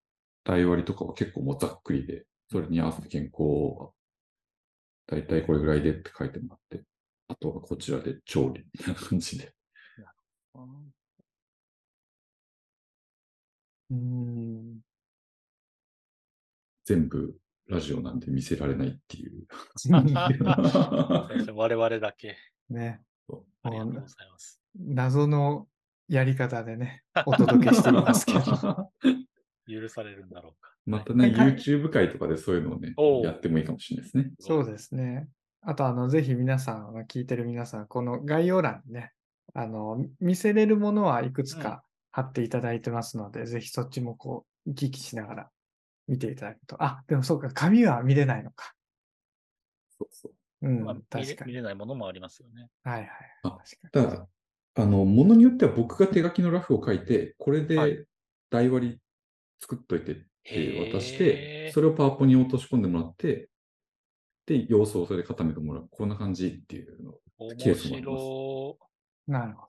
[0.43, 3.93] 台割りとかは結構もうざっくりで、それに合わせて健康を、
[5.07, 6.85] だいたいこれぐらいでって書いてもらって、
[7.27, 9.53] あとはこちらで調理みたいな感じで。
[10.53, 10.67] ど。
[13.91, 14.79] うん。
[16.85, 17.35] 全部
[17.67, 19.45] ラジオなんで見せられないっていう。
[21.53, 22.35] 我々だけ。
[22.69, 23.01] ね。
[23.61, 24.59] ありがとうございます。
[24.75, 25.67] 謎の
[26.09, 28.91] やり方でね、お届けしていますけど。
[29.69, 30.73] 許されるんだろうか。
[30.87, 34.31] またね、YouTube 会とかでそういうのをねやってもいいかもしれないですね。
[34.39, 35.29] そうですね。
[35.61, 39.11] あと、あの、ぜひ皆さん、聞いてる皆さん、この概要欄にね、
[39.53, 45.49] あの、見せれるものはいくつか貼っていただいてますので、ぜひそっちもこう、行き来しながら
[46.07, 46.81] 見ていただくと。
[46.83, 48.73] あ、でもそうか、紙は見れないのか。
[49.89, 50.33] そうそう。
[50.61, 51.51] うん、まあ確かに。
[51.51, 52.69] 見れないものもありますよね。
[52.83, 53.09] はいはい。
[53.43, 54.09] あ確かに。
[54.09, 54.27] ただ、
[54.81, 58.05] あの、ものによっては僕が手書きのラフを書いて、これはいで
[58.49, 59.01] 台割り
[59.59, 60.15] 作っといてっ
[60.51, 63.49] て渡しへて、ーそれをパワポに落とし込んでもらって、
[64.45, 65.89] で、様子をそれで固めてもらう。
[65.91, 67.13] こんな感じっていうの。
[67.57, 68.77] ケー面スもあります白
[69.27, 69.67] なるほ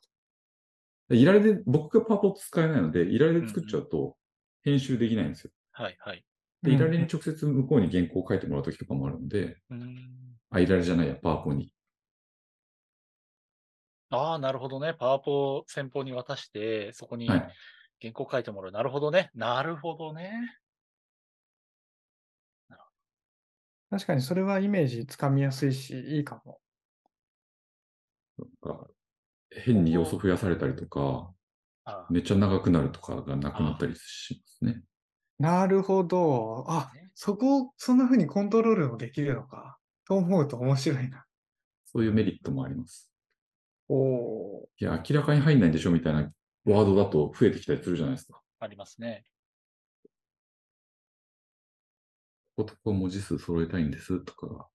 [1.09, 4.17] でいられで、僕がパワポ使えないので、いられで作っちゃうと
[4.63, 5.51] 編集できないんですよ。
[5.73, 6.25] はいはい。
[6.63, 10.41] で、うんいられに直接向こうに原稿を書いてもらうときとかもあるんで、うーん。
[10.51, 11.73] あ、いられじゃないや、パワポに。
[14.11, 14.95] ああ、なるほどね。
[14.95, 17.55] パワポを先方に渡して、そこにはい。
[18.01, 18.73] 原稿書いてもらう。
[18.73, 19.31] なるほどね。
[19.35, 20.61] なるほどね。
[23.91, 26.61] 確かにそれはイメージつかみやすいし、いいかも。
[28.39, 28.89] なんか
[29.51, 31.33] 変に要素増やされたりとか、
[31.85, 34.85] ああめっちゃ長くなるとかがなくなったりしますね。
[35.39, 36.65] なるほど。
[36.69, 39.79] あね、そこ、そんな風にコントロールもできるのか。
[40.07, 41.25] と思うと面白いな。
[41.87, 43.10] そういうメリットもあります。
[43.93, 43.95] お
[44.63, 46.31] おいや、明らかに入んないんでしょみたいな
[46.65, 48.41] ワードだと増えてきたりするじゃないですか。
[48.61, 49.25] ありますね。
[52.57, 54.67] こことこ文字数揃えたいんですとかが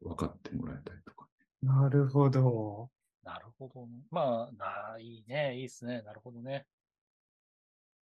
[0.00, 1.26] 分かってもらえたりとか。
[1.62, 1.66] ー。
[1.66, 2.90] なるほど。
[3.22, 4.02] なるほどね。
[4.10, 5.56] まあ、な、いいね。
[5.56, 6.02] いいですね。
[6.02, 6.66] なるほどね。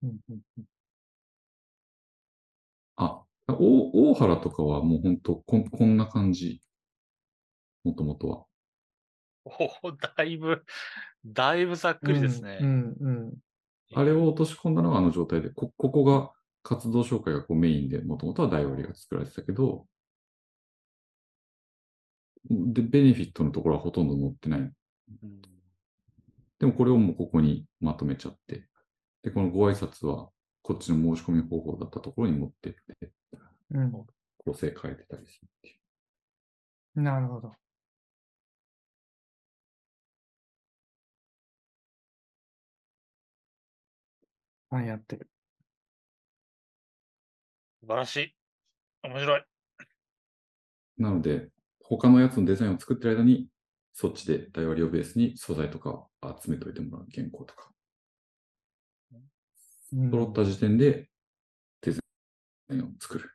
[0.02, 0.64] うんうんうん
[2.96, 6.60] あ、お大原とかはもう本当こんこんな感じ。
[7.84, 8.51] もともとは。
[9.44, 10.64] おお、だいぶ、
[11.24, 12.58] だいぶざっくりですね。
[12.60, 13.32] うんうん
[13.94, 19.86] あれを落とし込んだのがあの状態で、こここが活動紹介がこうメインで、もともとは台割りが作られてたけど、
[22.48, 24.60] で、ベネフィットのところはほとんど載ってない。
[24.60, 24.72] うん
[26.58, 28.68] でもこれをもうここにまとめちゃって、
[29.24, 30.30] で、このご挨拶は
[30.62, 33.12] こっちの申し込み方法だったところに持ってって、
[33.72, 33.92] うん
[34.44, 35.74] 構成変えてたりするっていう。
[36.98, 37.04] うん。
[37.04, 37.52] なるほど。
[44.76, 45.28] あ、やってる。
[47.82, 48.34] 素晴らしい。
[49.02, 49.44] 面白い。
[50.98, 51.48] なので、
[51.82, 53.48] 他のやつのデザインを作ってる間に、
[53.92, 56.06] そっちで台割りをベースに素材とか
[56.42, 57.70] 集めといてもらう原稿とか。
[59.12, 61.10] うん揃った時点で
[61.82, 62.00] デザ
[62.70, 63.30] インを作る。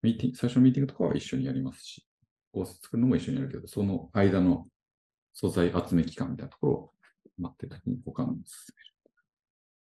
[0.00, 2.06] ミーティング、最初のミーティングとかは一緒にやりますし、
[2.50, 4.68] 構成作るのも一緒にやるけど、その間の
[5.34, 6.92] 素材集め期間みたいなところを
[7.36, 8.36] 待ってた時に他の進
[8.74, 8.97] める。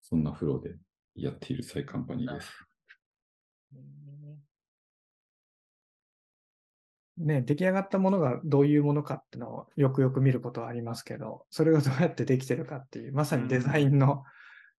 [0.09, 0.75] そんなフローで
[1.15, 2.49] やっているサイカンパニーです。
[3.73, 4.49] うん
[7.19, 14.23] ね、出来上がったものがどういうものかっていうのをよくよく見ることはありますけど、それがどうやってできてるかっていう、まさにデザインの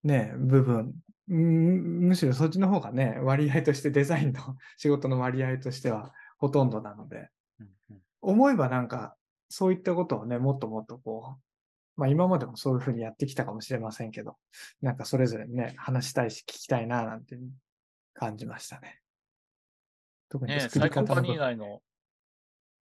[0.02, 0.94] ね、部分、
[1.28, 4.40] うんむしろそっちの方がね、割合としてデザインの
[4.78, 7.28] 仕事の割合としてはほとんどなので、
[7.60, 7.98] うんうん。
[8.22, 9.14] 思えばなんか、
[9.48, 11.49] そういったことをね、もっともっとこう、
[12.00, 14.38] まあ今までもそういうふうにやってきたかもしれませんけど、
[14.80, 17.38] なんかそれぞれね、話したいし聞きたいななんて
[18.14, 19.00] 感じましたね。
[20.30, 21.82] 特にね、作りサイコンパ方の部分ニー内の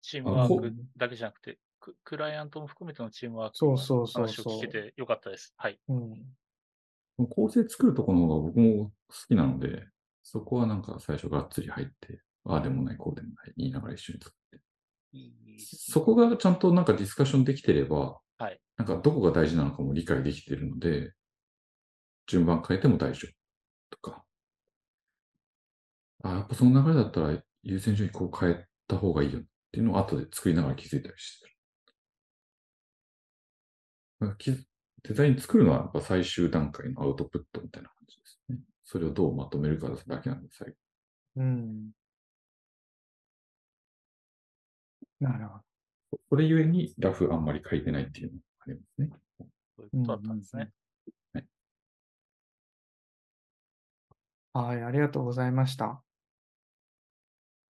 [0.01, 5.53] チームワークだけじゃなくて、ククライアントも含めてのチームワークのそうそうそう話をそう聞けてよかったです。
[5.57, 5.79] はい。
[5.89, 7.27] うん。
[7.29, 9.85] 構成作るところの方が僕も好きなので、
[10.23, 14.63] そこはなんか最初がっつり入って、ああでもない、こうでもない、言いながら一緒に作って。
[15.59, 21.13] そこがちゃんとなんかディスカッションできてれば、はいなんかどこが大事なのかも理解できているので、
[22.27, 24.23] 順番変えても大丈夫とか。
[26.23, 31.53] あやっぱその流れだったら優先順位こう変えた方がいいよっていうのを後で作りながら気づいたりしてる。
[35.03, 38.57] デザイン作るのはやっぱ最終段階のアウトプットみたいな感じですね。
[38.85, 40.75] それをどうまとめるかだけなんで、最後。
[41.37, 41.91] うん。
[45.19, 45.72] なるほど。
[46.29, 49.09] それゆえにラフあんまり書いてないっていうのがありますね。
[49.77, 50.71] そういうことだったんですね。
[54.53, 56.03] はい、ありがとうございました。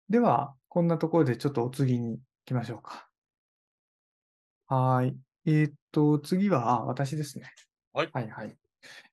[0.10, 3.08] では、こんなところでちょっとお次に行きましょうか。
[4.68, 5.16] はい。
[5.46, 7.50] えーっと、次は、あ、私ですね。
[7.94, 8.58] はいはいはい。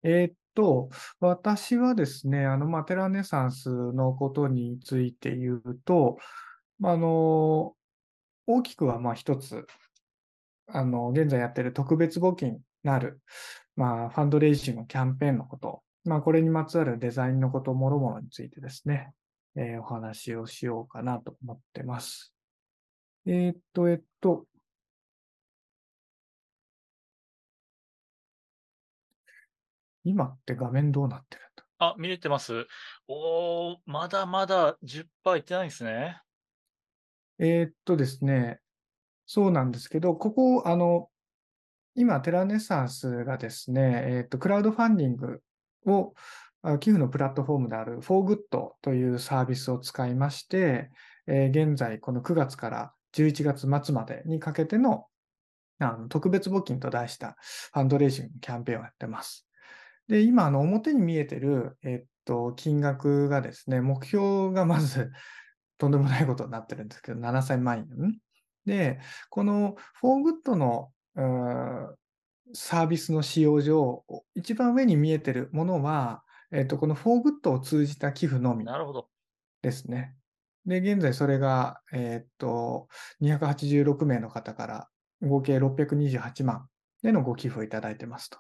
[0.02, 0.88] えーっと、
[1.20, 6.18] 私はですね、あの、まあ、テラネサンスのことについて言うと、
[6.80, 7.76] まああの、
[8.54, 9.66] 大きくは、まあ、一つ、
[10.66, 13.20] あの、現在やってる特別募金なる、
[13.76, 19.12] まあ、ファンドレイジングキャンペーンのこと、まあ、これにまつわるデザインのこと、もろもろについてですね、
[19.56, 22.32] えーお話をしようかなと思ってます。
[23.26, 24.46] えーっと、えっと、
[30.04, 31.64] 今って画面どうなってるんだ？
[31.78, 32.66] あ、見れてます。
[33.08, 36.20] おー、まだまだ10%いってないんですね。
[37.40, 38.60] えーっとですね、
[39.24, 41.08] そうなんですけど、ここ、あの、
[41.94, 45.42] 今、テラネサンスがですね、えーっと、クラウドファンディング
[45.86, 46.14] を、
[46.80, 48.36] 寄付のプラットフォームである ForGood
[48.82, 50.90] というサービスを使いまして、
[51.26, 55.06] えー現在、この9月から11月末までにかけての
[55.78, 57.38] あの特別募金と題した
[57.72, 59.46] ファンドレイジングキャンペーンをやってます。
[60.08, 65.10] で、今、あの表に見えてる、えっと、金額がですね、目標がまず
[65.80, 68.18] とんでもないことになってるんですけど、7000万円。
[68.66, 71.94] で、こののうー
[72.52, 79.08] サービスの使用上、一番上に見えてるものは、えっと、この ForGood を通じた寄付のみなるほど。
[79.62, 80.16] ですね。
[80.66, 82.88] で、現在それが、えーっと、
[83.20, 84.88] 286名の方から
[85.22, 86.66] 合計628万
[87.02, 88.38] でのご寄付をいただいてますと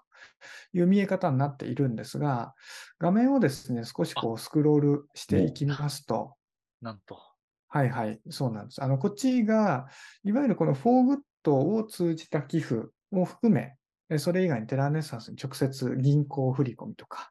[0.72, 2.54] いう見え方になっているんですが、
[2.98, 6.34] 画面をですね、少しこうスクロールしていきますと、
[6.82, 7.29] なんと。
[7.72, 8.82] はいはい、そうなんです。
[8.82, 9.86] あの、こっちが、
[10.24, 17.30] いわゆるこの ForGood を通じた寄付を含め、それ以外にテラーネッサンスに直接銀行振込とか、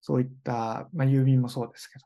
[0.00, 2.00] そういった、まあ、郵便もそうですけ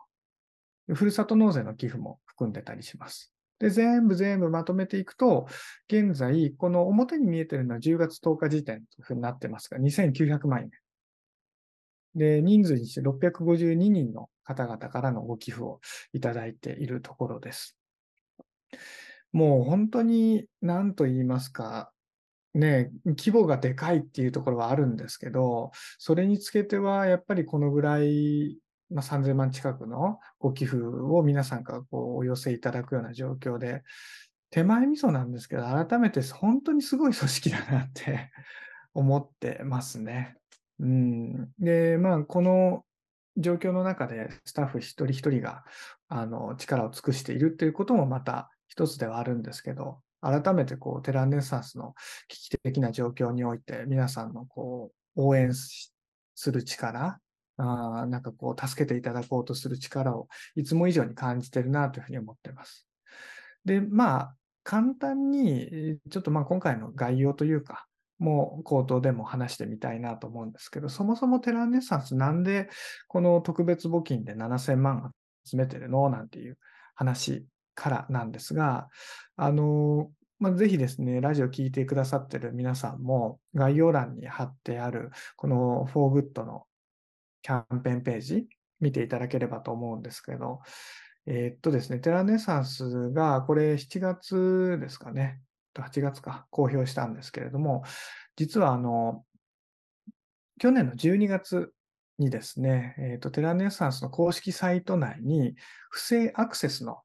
[0.89, 3.33] ど、ふるさと納税の寄付も含んでたりします。
[3.59, 5.47] で、全部全部まとめていくと、
[5.89, 10.71] 現在、この表に見えてるのは10月10日時点というふうになってますが、2900万円。
[12.15, 15.81] で、人数にして652人の方々からのご寄付を
[16.13, 17.77] いただいているところです。
[19.33, 21.91] もう本当に何と言いますか、
[22.55, 28.59] ね、規模がでかいっていうところはあるんですけど、それにつけてはやっぱりこのぐらい、
[28.91, 33.83] まあ、3000万近くのご寄付を皆さんからこうお寄せいただくような状況で、
[34.51, 38.31] 手前味噌なんですけど、改めて本当にすごい組織だなって
[38.95, 40.37] 思ってますね。
[40.81, 42.85] うん、で、まあ、この
[43.37, 45.65] 状況の中でスタッフ一人一人が
[46.09, 51.95] あの力を尽くしているっていうこともまた一つではあるんですけど、改めてこうテラネサンスの
[52.29, 55.93] 危機的な状況において皆さんのこう応援す
[56.51, 57.19] る力、
[57.57, 62.89] あなんかこう助けていただこうとする力をいつも以上に感じてるなというふうに思ってます。
[63.65, 67.87] で、まあ、簡単に、ちょっとまあ今回の概要というか、
[68.19, 72.69] もう口頭でも話してみたいなと思うんですけど、そもそもテラネッサンスなんで
[73.09, 75.13] この特別募金で7000万
[75.45, 76.59] 集めてるのなんていう
[76.95, 78.89] 話からなんですが、
[79.37, 86.65] あの、まあ、ぜひですね、ラジオ聞いてくださってる皆さんも概要欄に貼ってあるこの ForGood の
[87.43, 88.47] キャンペーンページ
[88.81, 90.61] 見ていただければと思うんですけど、
[91.27, 95.41] えーっとですね、テラネサンスがこれ7月ですかね、
[95.83, 97.85] 8月か公表したんですけれども、
[98.37, 99.25] 実はあの、
[100.61, 101.73] 去年の12月
[102.19, 105.57] にですね、えーと、テラネサンスの公式サイト内に
[105.91, 106.99] 不正アクセスの、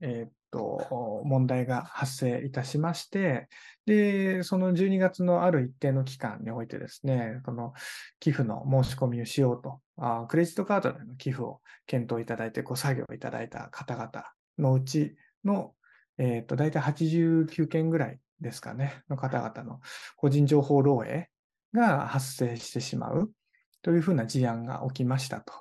[0.00, 3.48] えーと、問題が発生いたしまして、
[3.84, 7.74] で、その12月のある一定の期間においてですね、この
[8.18, 14.10] 寄付の申し込みをしようと、あクレジットカードでの寄付を検討いただいて、ご作業いただいた方々
[14.58, 15.74] のうちの、
[16.18, 19.80] えっ、と、大体89件ぐらいですかね、の方々の
[20.16, 21.26] 個人情報漏洩
[21.72, 23.30] が発生してしまう
[23.82, 25.52] というふうな事案が起きましたと。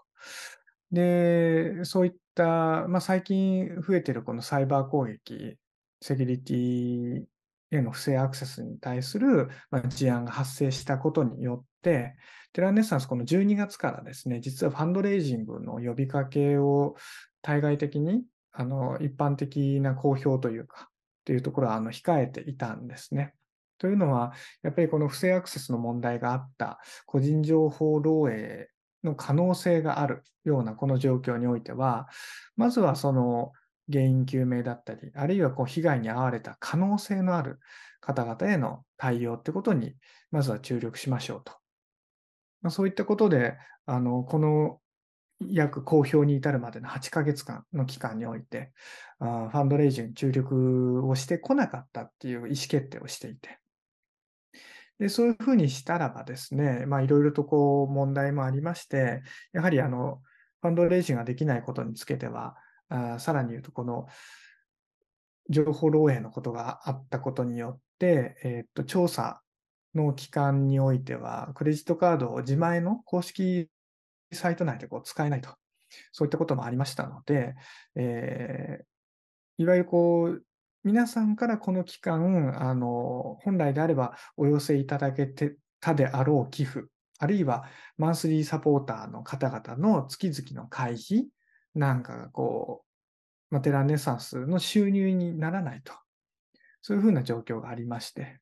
[0.91, 5.57] で、そういった、まあ、最近増えているこのサイバー攻撃、
[6.01, 7.23] セキュリティ
[7.71, 9.49] への不正アクセスに対する
[9.89, 12.15] 事案が発生したことによって、
[12.53, 16.95] テラネッサンスこの12月からですね、実はファンドレイジングの呼びかけを
[17.41, 18.23] 対外的に、
[18.57, 20.89] あの、一般的な公表というか、
[21.25, 23.33] というところはあの控えていたんですね。
[23.77, 24.33] というのは、
[24.63, 28.67] やっぱりこの不正アクセスの問題があった個人情報漏洩
[29.03, 32.07] の可能性があるようなこの状況においては、
[32.55, 33.51] まずはその
[33.91, 37.59] 原因究明だったり、あるいはこう被害に遭われた可能性のある
[37.99, 39.95] 方々への対応ってことに、
[40.31, 41.53] まずは注力しましょうと。
[42.61, 44.79] まあ、そういったことで、あの、この
[45.39, 48.71] 約公表に至るまでの8ヶ月間の期間において、
[49.19, 53.59] ファンドレイジングに注力をしてこなかったっていう意思決定をしていて、
[54.99, 60.21] で、そういうふうにしたらばですね、いろいろとこう問題もありまして、やはりあの、
[60.61, 62.55] ファンドレイジングができないことにつけては、
[62.89, 64.07] あさらに言うとこの
[65.49, 69.41] 情報漏洩のことがあったことによって、えっと、調査
[69.93, 73.69] の期間においては、クレジットカードを自前の公式
[74.35, 75.49] サイト内でこう使えないと。
[76.11, 77.55] そういったこともありましたので、
[77.95, 78.85] えー
[79.57, 80.43] いわゆるこう、
[80.83, 86.87] 皆さんからこの期間、あの、本来であればお寄せいただけてたであろう寄付、
[87.19, 87.65] あるいは
[87.97, 91.27] マンスリーサポーターの方々の月々の会費
[91.73, 92.83] なんかがこ
[93.51, 95.93] う、ま、テランネサンスの収入にならないと。
[96.81, 98.39] そういうふうな状況がありまして。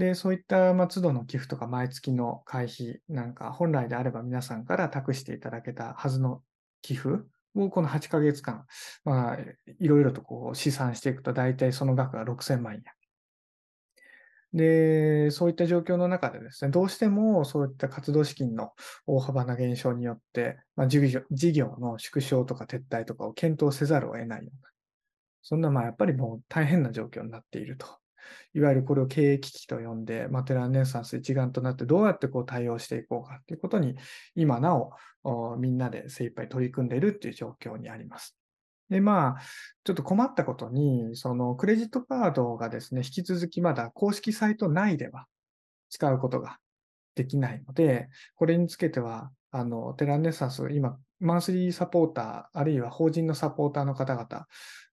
[0.00, 6.42] で、そういった、ま、都度の寄付とか毎月の会費なんか、本来であれば皆さんから託していただけたはずの
[6.80, 7.10] 寄付
[7.54, 8.66] をこの8ヶ月間、
[9.04, 9.38] まあ、
[9.78, 12.82] いろいろとこう試算していくと、大体その額が6000万円。
[14.54, 18.72] で、そういった状況の中でですね、どうしてもそういった活動資金の
[19.06, 24.70] 大幅な減少によって、まあ、事業事業の縮小とか撤退とかを検討せざるを得ないような、
[25.42, 27.99] そんなまあやっぱりもう大変な状況になっていると。
[28.54, 33.96] いわゆるこれを経営危機と呼んで、まあ、テランネッサンス一丸となってどうやってこう対応していこうかということに、
[34.34, 38.36] 今なおみんなで精一杯取り組んでいるっていう状況にあります。
[38.90, 39.40] で、まあ、
[39.84, 45.26] ちょっと困ったことに、そのクレジットカードがですね、引き続きまだ公式サイト内では
[45.90, 46.58] 使うことが
[47.14, 54.46] できないので、これにつけては、あの、テランネサンス、今、マンスリーサポーター、あるいは法人のサポーターの方々、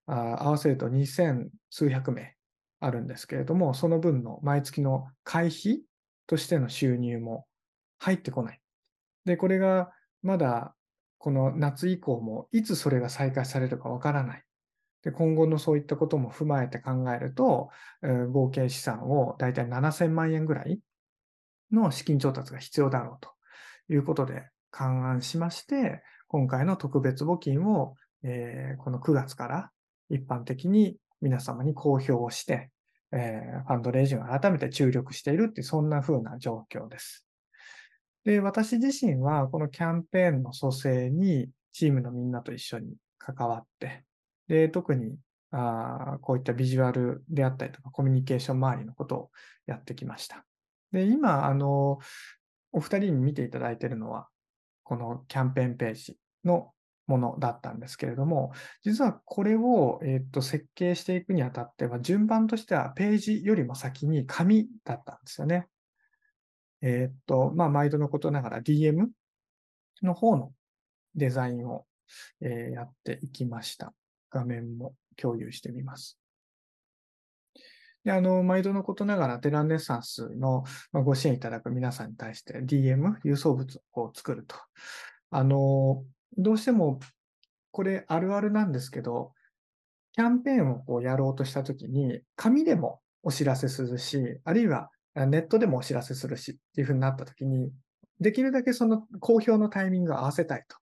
[0.07, 2.36] あ合わせると2000数百名
[2.79, 5.81] あるんですけれども、その分の毎月の会費
[6.27, 7.45] としての収入も
[7.99, 8.59] 入ってこない。
[9.25, 10.75] で、これがまだ
[11.17, 14.43] この夏以降もいつそれが再開されるかわからない。
[15.03, 17.69] で、今後のそういったことも踏まえて考えると、
[18.31, 20.79] 合計資産をだいたい7000万円ぐらい
[21.71, 23.31] の資金調達が必要だろうと
[23.93, 29.71] いうことで勘案しまして、今回の特別募金を、えーこの9月から
[30.09, 32.69] 一般的に皆様に公表をして、
[33.11, 37.25] えーファンドレイジンを改めて注力しているっていう、そんな風な状況です。
[38.23, 44.03] で、私自身はこのキャンペーンの蘇生にチームのみんなと一緒に関わって、
[44.47, 45.17] で、特に
[45.51, 49.31] あこういったビジュアルであったりとかコミュニケーション周りのことを
[49.65, 50.45] やってきました。
[50.91, 51.99] で、今、あの、
[52.71, 54.27] お二人に見ていただいているのは、
[54.83, 56.71] このキャンペーンページの
[57.07, 58.51] ものだったんですけれども、
[58.83, 65.67] 実はこれを、えーと設計していくにあたっては、順番としてはページよりも先に紙だったんですよね。
[66.81, 69.07] えっ、と、まあ、毎度のことながら DM
[70.03, 70.51] の方の
[71.15, 71.85] デザインを、
[72.39, 73.93] えやっていきました。
[74.29, 76.17] 画面も共有してみます。
[78.05, 84.55] で、あの、毎度のことながら、テランネッサンスのご支援いただく皆さんに対して DM、郵送物を作ると。
[85.31, 86.05] あの、
[86.37, 86.99] どうしても、
[87.71, 89.33] これあるあるなんですけど、
[90.13, 97.71] キャンペーンをこうやろうとしたときに、紙でもお知らせするし、あるいはネットでもお知らせするしっていうふうになったときに、
[98.19, 100.77] できるだけその公表のタイミングを合わせたいと。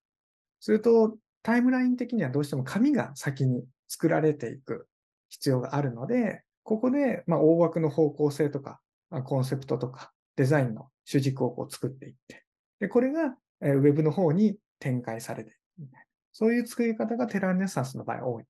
[0.60, 4.88] すると、タイムライン的にはどうしても紙が先に作られていく
[5.28, 8.80] 必要があるので、ここで、まあ、大枠の方向性とか、
[9.10, 12.44] まあコンセプトとか、デザインの主軸をこう作っていって、
[12.80, 16.06] で、これが、えーウェブの方に展開されていくみたいな。
[16.32, 18.44] そういう作り方がテラネッサンスの場合は多い。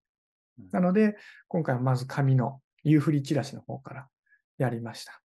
[0.73, 1.17] なので、
[1.49, 4.09] 今回はまず紙の夕振りチラシの方から
[4.59, 5.21] やりました。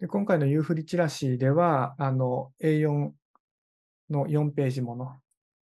[0.00, 3.10] で今回の夕振りチラシでは、あの A4
[4.10, 5.16] の4ページもの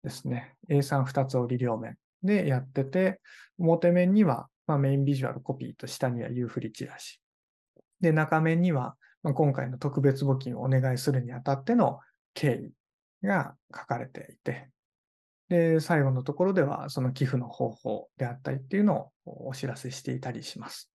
[0.03, 3.21] ですね、A32 つ折り両面でやってて、
[3.59, 7.21] 表面には、まあ、メインビジュアルコピーと下には夕振りチラシ。
[8.01, 12.01] で、中面には、まあ、今回の特別募金をお願いするにあたっての
[12.35, 12.73] 経緯
[13.23, 14.71] が書かれていて、
[15.49, 20.93] で、最後のところでは、その寄付の方法であったりっていうのをお知らせしていたりします。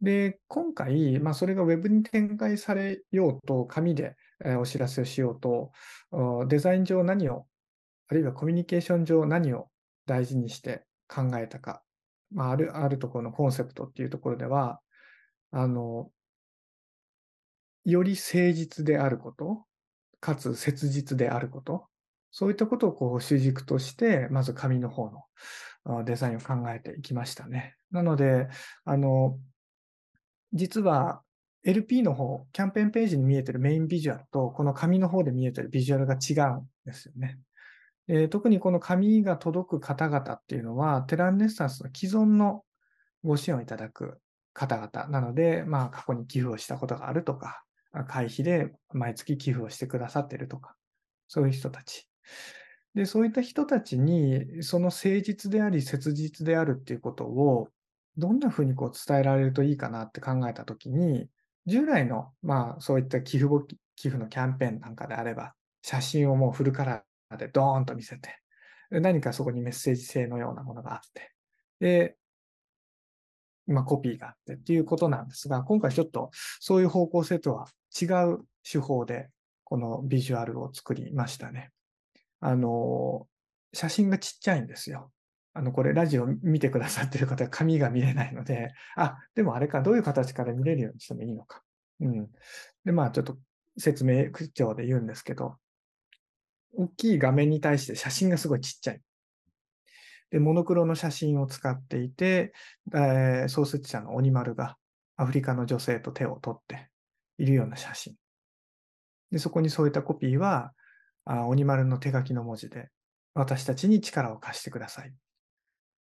[0.00, 4.16] で、今回、まあ、それが Web に展開されようと、紙で
[4.58, 5.72] お知らせをしようと、
[6.48, 7.46] デザイン上何を、
[8.08, 9.68] あるいはコミュニケーション上何を
[10.06, 11.82] 大事にして考えたか、
[12.32, 14.80] まあ、あるあるところのコンセプトっていうところでは、
[15.50, 16.10] あの、
[17.84, 19.66] より誠実であること、
[20.20, 21.86] かつ切実であること、
[22.30, 25.10] そういったことをこう主軸として、まず紙の方
[25.84, 27.74] のデザインを考えていきましたね。
[27.90, 28.48] なので、
[28.84, 29.38] あの、
[30.52, 31.22] 実は
[31.64, 37.38] LP の方、キャンペーンページに見えてるメインビジュアルと、この紙の方で見えてるビジュアルが違うんですよね。
[38.08, 42.64] えー、特にこの紙が届く方々っていうのは、テランネッサンスの既存の
[43.22, 44.18] ご支援をいただく
[44.54, 47.62] 方々なので、まあ、過去に寄付をしたことがあるとか、
[48.06, 50.76] 会費で毎月寄付をしてくださってるとか、
[51.28, 52.08] そういう人たち。
[52.94, 57.68] で、そういった人たちに、その誠実であり、切実であるっていうことを、
[58.16, 61.28] どんなふうにこう伝えられるといいかなって考えたときに、
[61.66, 63.50] 従来の、まあ、そういった寄付
[63.96, 68.38] 寄付のキャンペーンなんかであれば、写真をもうフルカラーでドーンと見せて、
[68.90, 71.32] 何かそこにメッセージ性のようなものがあって、
[71.78, 72.16] で、
[73.66, 77.68] まあ、コピーがあってっていうことなんですが、今回ちょっとそういう方向性とは
[78.00, 79.28] 違う手法で、
[79.64, 81.70] このビジュアルを作りましたね。
[82.40, 83.26] あの、
[83.72, 85.12] 写真がちっちゃいんですよ。
[85.52, 91.62] あの、これラジオ見てくださってる方は紙が見れないので、あ、でもあれか、どういう形から見れるようにしてもいいのか。
[92.00, 92.28] うん。
[92.84, 93.38] で、まあちょっと
[93.76, 95.56] 説明口調で言うんですけど、
[96.72, 99.00] 大きい画面に対して写真がすごいちっちゃい。
[100.30, 102.52] で、モノクロの写真を使っていて、
[102.94, 104.76] えー、創設者の鬼丸が
[105.16, 106.89] アフリカの女性と手を取って
[107.40, 108.14] いるような写真。
[109.30, 110.72] で、そこにそういったコピーは、
[111.24, 112.90] あ鬼丸の手書きの文字で、
[113.34, 115.14] 私たちに力を貸してください。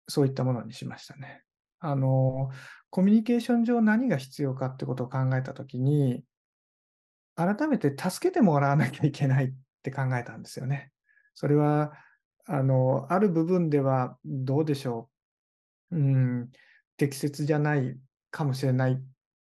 [0.07, 1.43] そういったものにしましたね。
[1.79, 2.49] あの、
[2.89, 6.23] コミュニケーション上何が必要かってことを考えたときに、
[7.35, 9.53] 改めて助けてもらわなきゃいけないっ
[9.83, 10.91] て考えたんですよね。
[11.33, 11.93] それは、
[12.45, 15.09] あの、ある部分ではどうでしょ
[15.91, 15.97] う。
[15.97, 16.51] うん、
[16.97, 17.97] 適切じゃない
[18.31, 19.01] かもしれない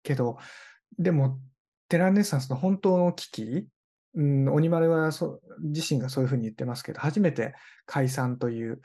[0.03, 0.39] けど、
[0.99, 1.41] でも、
[1.93, 3.67] テランネッサンスの本当の危機、
[4.15, 8.81] うん、鬼丸はそ自身がそういうふうに言ってますけど、初めて解散という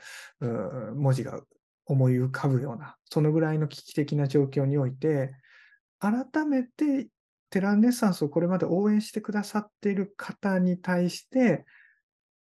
[0.94, 1.40] 文字が
[1.86, 5.32] 思い浮かぶような、そのぐらいの危機的な状況において、
[5.98, 7.08] 改めて
[7.48, 11.64] テランネッサンスをこれまで応援してくださっている方に対して、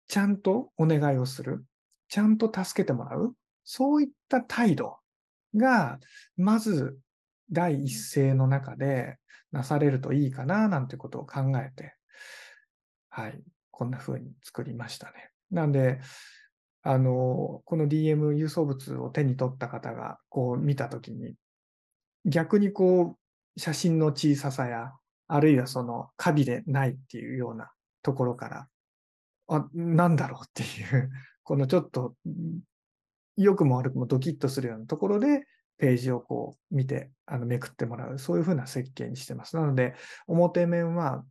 [0.09, 1.65] ちゃんとお願いをする。
[2.09, 3.37] ちゃんと助けてもらう。
[3.63, 4.99] そういった態度
[5.55, 6.01] が、
[6.37, 6.99] まず
[7.53, 9.19] 第一声の中で
[9.53, 11.95] なされるといいかな、なんてことを考えて、
[13.09, 15.31] はい、こんな風に作りましたね。
[15.51, 16.01] なんで、
[16.83, 21.35] あの、この DM 郵送物を手に取った方がこう見たときに、
[22.25, 23.17] 逆にこ
[23.57, 24.93] う、写真の小ささや、
[25.27, 27.71] あるいはその、カビでないっていうような
[28.03, 28.69] ところから、
[29.49, 31.11] あ、なんだろうっていう、
[31.43, 32.15] このちょっと、
[33.37, 35.47] 良くも悪くもドキッとするようなところで、
[35.81, 39.57] ページをこう見て、あのめくってもらう、そういうふうな設計にしてます。
[39.57, 39.95] なので、
[40.27, 41.25] 表面は、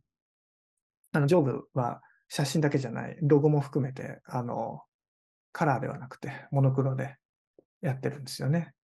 [1.12, 4.82] あの上部は写真だけじゃない、ロゴも含めて、あの、
[5.52, 7.16] カラーではなくて、モノクロで
[7.80, 8.74] やってるんですよね。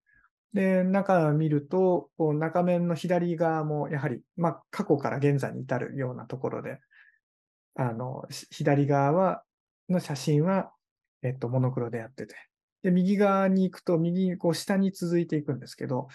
[0.53, 6.79] で、中を見ると、こう中面の左側もやはり、まあ、過去から現在に至るようなところで、
[7.75, 9.43] あの、左側は、
[9.89, 10.73] の写真は、
[11.23, 12.37] えっと、モノクロでやってて、
[12.87, 16.07] で、右側に行くと、右にこう下に続いていくんですけど、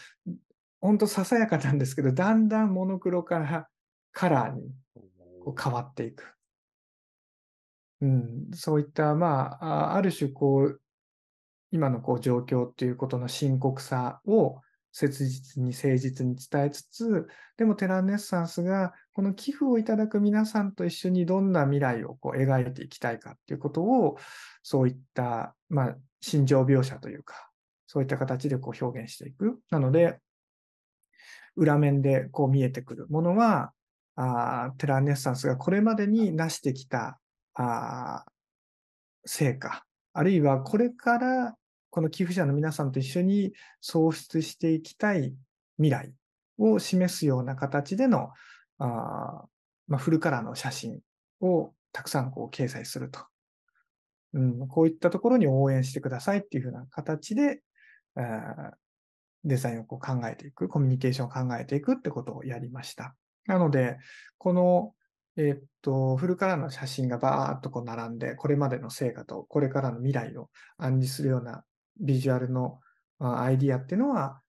[0.80, 3.68] ほんとささやかなんですけど、だんだんモノクロから
[4.14, 4.72] カラーに
[5.44, 6.34] こう変わっていく。
[8.00, 10.82] うん、そういった、まあ、ある種こう、
[11.72, 14.62] 今のこう状況っていうことの深刻さを
[14.94, 24.16] 切実に誠実に伝えつつ、でもテラネッサンスがこの寄付をいただく皆さんと一緒にどんな未来をこう描いていきたいかっていうことを、
[24.64, 27.50] そういった、まあ、心情描写というか、
[27.88, 29.60] そういった形でこう表現していく。
[29.70, 30.20] なので、
[31.56, 33.74] 裏面でこう見えてくるものは、
[34.16, 37.20] あテランネッサンスがこれまでに成してきた
[37.54, 38.24] あ
[39.26, 41.56] 成果、あるいはこれから
[41.90, 45.34] この寄付者の皆さんと一緒に創出していきたい
[45.78, 46.14] 未来
[46.58, 48.32] を示すような形での、
[48.80, 49.46] あ
[49.88, 51.00] まあ、フルカラーの写真
[51.42, 53.31] をたくさんこう掲載すると。
[54.34, 57.62] うん、こういったところに応援してくださいっていうふうな形で、
[59.44, 63.16] デザインをこう考えていく、コミュニケーションを考えていくってことをやりました。
[63.48, 63.98] なので、
[64.38, 64.94] この、
[65.38, 71.64] えっと、フルカラーの写真がバーっとこう並んで、これまでの成果とこれからの未来を暗示するような
[72.00, 72.80] ビジュアルの
[73.20, 74.42] アイディアっていうのは、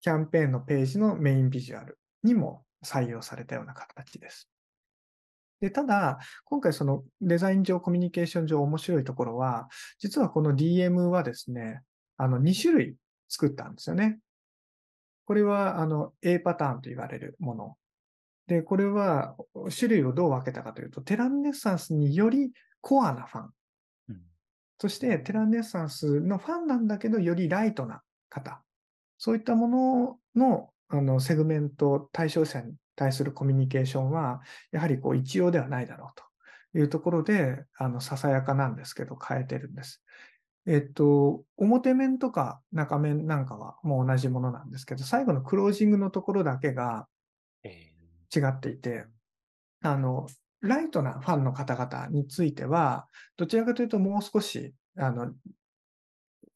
[0.00, 4.51] キャンペーンのページのメインビジュアルにも採用されたような形です。
[5.62, 9.68] で、ただ、今回そのデザイン上、コミュニケーション上面白いところは、
[10.00, 11.82] 実はこの DM はですね、
[12.16, 12.96] あの2種類
[13.28, 14.18] 作ったんですよね。
[15.24, 17.76] これはあの A パターンと言われるもの。
[18.48, 19.36] で、これは
[19.78, 22.50] 種類をどう分けたかというと、テランネッサンスにより
[22.80, 23.50] コアなファン。
[24.08, 24.20] うん、
[24.80, 28.64] そして、テランネッサンスのファンなんだけど、よりライトな方。
[29.16, 40.02] そういったもののあのセグメント、対象者に対するコミュニケーションは、やはりこう一様ではないだろうというところで、あのささやかなんですけど、変えてるんです。
[40.66, 47.08] えっと、表面とか中面なんかはもう同じものなんですけど、最後のクロージングのところだけが
[47.64, 49.06] 違っていて、
[49.82, 50.26] あの、
[50.60, 55.32] ライトなファンの方々については、どちらかというともう少し、あの、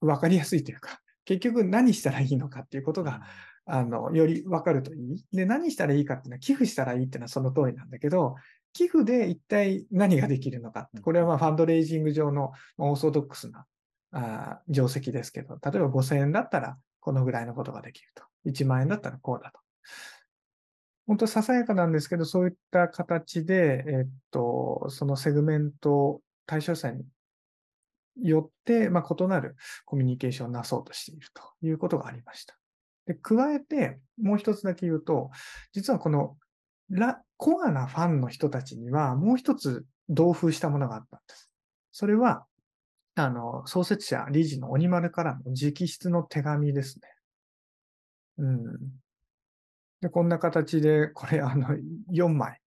[0.01, 3.23] わかりやすいというか、結局何したらいいのかっていうことが、
[3.67, 5.25] あの、よりわかるといい？
[5.33, 8.37] で、何したらいいかっていうのは、寄付したらいいっていうのはその通りなんだけど、
[8.73, 10.89] 寄付で一体何ができるのか。
[11.03, 13.67] これはまあファンドレイジング上のオーソドックスな
[14.13, 18.23] あ定石ですけど、例えば5000円だったらこのぐらいのことができると。
[18.47, 19.61] 1万円だったらこうだと。
[21.07, 27.05] 本当ささやかなんですけど、そういった形で、えっと、そのセグメント、対象者に
[28.21, 32.57] よって、まあ、異なるコミュニケーションをなそうとしているということがありました。
[33.07, 35.31] で加えて、もう一つだけ言うと、
[35.73, 36.37] 実はこの
[36.91, 41.51] ラコアなファンの人たちには、もう一つ同封したものがあったんです。
[41.93, 42.47] それは、
[43.15, 47.09] あの、創設者、理事の鬼丸からの直筆の手紙ですね。
[48.39, 48.79] うん。
[50.01, 51.69] で、こんな形で、これ、あの、
[52.11, 52.61] 4枚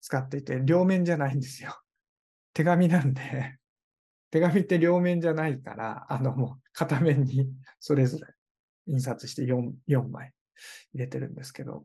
[0.00, 1.76] 使っていて、両面じゃないんですよ。
[2.54, 3.58] 手紙なんで、
[4.30, 7.48] 手紙って両面じゃないから、あの、もう片面に
[7.80, 8.26] それぞれ
[8.86, 10.32] 印刷して 4, 4枚
[10.94, 11.84] 入れてるんですけど、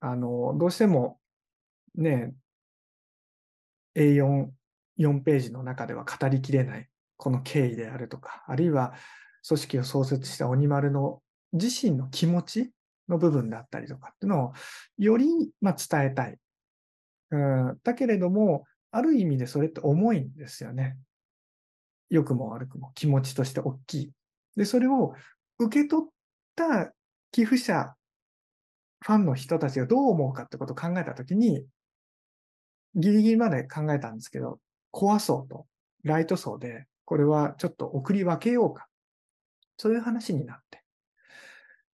[0.00, 1.18] あの、どうしても
[1.94, 2.34] ね、
[3.96, 4.48] A4、
[4.98, 8.94] 4ページの中では語りきれないこの経緯であるとか、あるいは
[9.46, 11.22] 組織を創設した鬼丸の
[11.52, 12.70] 自身の気持ち
[13.08, 14.52] の部分だったりとかっていうのを
[14.98, 15.26] より
[15.60, 16.38] ま伝えたい。
[17.30, 20.96] うん、だけれども、ある意味でそれって重いんですよね。
[22.08, 24.12] 良くも悪くも気持ちとして大きい。
[24.56, 25.14] で、それを
[25.58, 26.08] 受け取っ
[26.56, 26.92] た
[27.30, 27.94] 寄付者、
[29.00, 31.64] ファンの人たちがどう思うかってことを考えたときに、
[32.94, 34.58] ギリギリまで考えたんですけど、
[34.90, 35.66] 怖そうと
[36.02, 38.88] ライト層で、これはちょっと送り分けようか。
[39.76, 40.82] そういう話になって。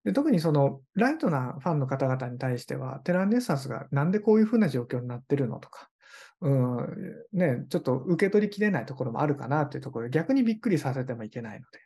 [0.04, 5.88] で特にそのライトなファンの方々に対しては、テランネッサンスがなんでこういうふうな状況になってるのとか、
[6.40, 6.86] うん
[7.32, 11.80] ね、ちょっと受け取りきれないところもあるかなというところで、逆にびっくりさせてもいけないので、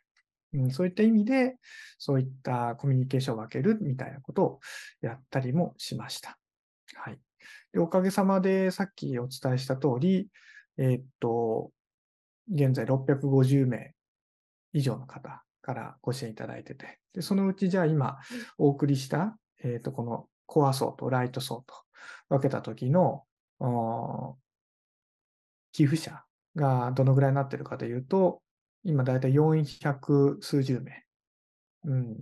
[0.53, 1.57] うん、そういった意味で、
[1.97, 4.59] そういったコミュニケーションを分けるみたいなことを
[5.01, 6.37] やったりもしました。
[6.95, 7.19] はい。
[7.73, 10.27] でおかげさまで、さっきお伝えした通り、
[10.77, 11.71] えー、っと、
[12.51, 13.93] 現在650名
[14.73, 18.17] 以上の方からご支援いただいてて、でそのうちじゃあ今
[18.57, 21.73] お送りした、えっ、ー、と、このコア層とライト層と
[22.29, 23.23] 分けた時の
[25.73, 26.23] 寄付者
[26.55, 28.41] がどのぐらいになってるかというと、
[28.83, 31.03] 今だいたい400数十名。
[31.85, 32.15] うん。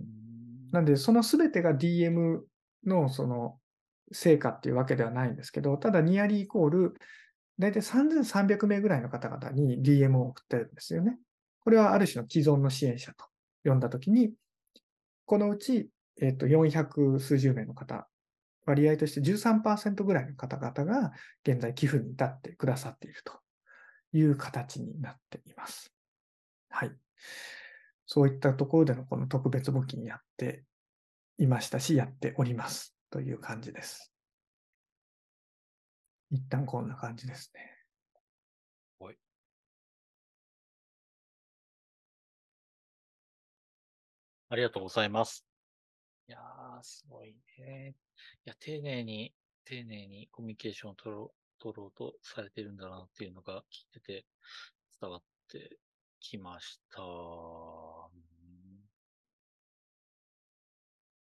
[0.72, 2.40] なんで、そのすべてが DM
[2.86, 3.58] のその
[4.12, 6.94] 成果っていうわけではないんですけど、ただニアリーイコール、
[7.58, 11.18] だいたい3300名ぐらいの方々に DM を送ってるんですよね。
[11.60, 13.24] これはある種の既存の支援者と
[13.64, 14.32] 呼んだときに、
[15.24, 15.88] このうち、
[16.20, 18.06] えっと、400数十名の方、
[18.66, 21.12] 割合として13%ぐらいの方々が
[21.46, 23.32] 現在寄付に至ってくださっていると
[24.12, 25.95] いう形になっています。
[26.76, 26.92] はい。
[28.04, 30.66] そういったところでのこの特別募金やって
[31.38, 34.12] いましたし、やっておりますという感じです。
[36.30, 37.62] 一旦こんな感じですね。
[38.98, 39.16] はい。
[44.50, 45.46] ありがとうございます。
[46.28, 47.94] いやー、すごいね。
[48.44, 49.32] いや、丁寧に、
[49.64, 54.26] 丁寧にコミュニケーションを取ろう、取ろうとされてるんだなっていうのが聞いてて
[55.00, 55.78] 伝わって
[56.30, 57.00] きました。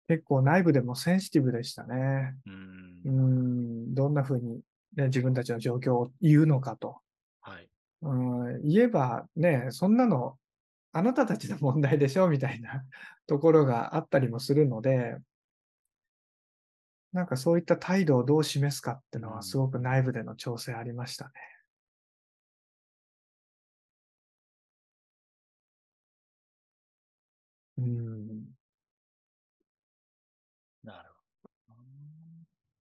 [0.09, 2.34] 結構内部でもセンシティブでしたね。
[3.05, 4.61] うん、どんなふうに、
[4.96, 6.96] ね、自分たちの状況を言うのかと。
[7.42, 7.68] はい、
[8.03, 10.38] うん言えばね、そんなの
[10.92, 12.84] あなたたちの問題でしょみたいな
[13.26, 15.18] ところがあったりもするので、
[17.12, 21.32] なんかそういった態度をどう示すかっていうのはすごく内部での調整ありましたね。
[27.79, 28.45] うん。
[30.83, 31.11] なる
[31.43, 31.74] ほど。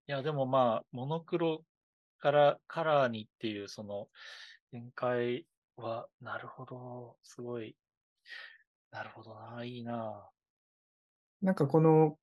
[0.07, 1.63] いや、でもまあ、モノクロ
[2.19, 4.07] からカラーにっていう、その、
[4.71, 5.45] 展開
[5.75, 7.17] は、なるほど。
[7.23, 7.75] すごい。
[8.91, 9.63] なるほどな。
[9.63, 10.29] いいな。
[11.41, 12.17] なんかこの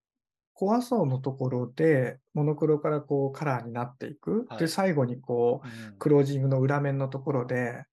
[0.55, 4.47] 怖そうのところで、モノクロからこうカラーになっていく。
[4.51, 7.85] で、はい最後にこう、うんクロージングの裏面のところで、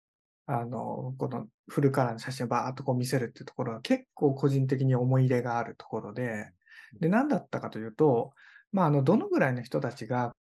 [0.54, 6.52] あの、このフルカラーの写真をバーっとこう見せるっていうところは結構個人的に思い入れがあるところで、
[7.00, 8.34] で、何だったかというと、
[8.74, 10.36] まあ、あの、どのぐらいの人たちが、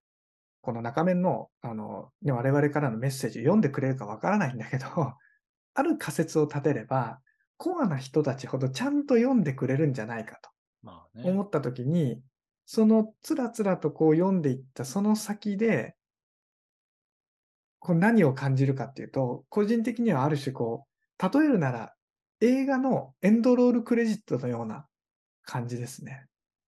[0.62, 4.86] この中面の、あの、ね、我々からのメッセージを読んでくれるかわからないんだけど、
[5.74, 7.22] ある仮説を立てれば、
[7.58, 10.40] コアな人たちほどちゃんと読んでくれるんじゃないか
[10.82, 11.48] まあと思ね。
[11.48, 12.22] ったときに、
[12.66, 15.96] そのつらつらとこう読んでいったその先で、
[17.82, 20.86] こう何を感じるかっていうと、個人的にはある種こ
[21.20, 21.94] う、例えるなら
[22.40, 24.86] 映画のエンドロールクレジットのような
[25.44, 26.28] 感じですね。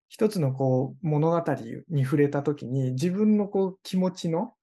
[0.10, 1.56] 一つのこう物語
[1.90, 4.54] に触れたときに自分のこう気持ちの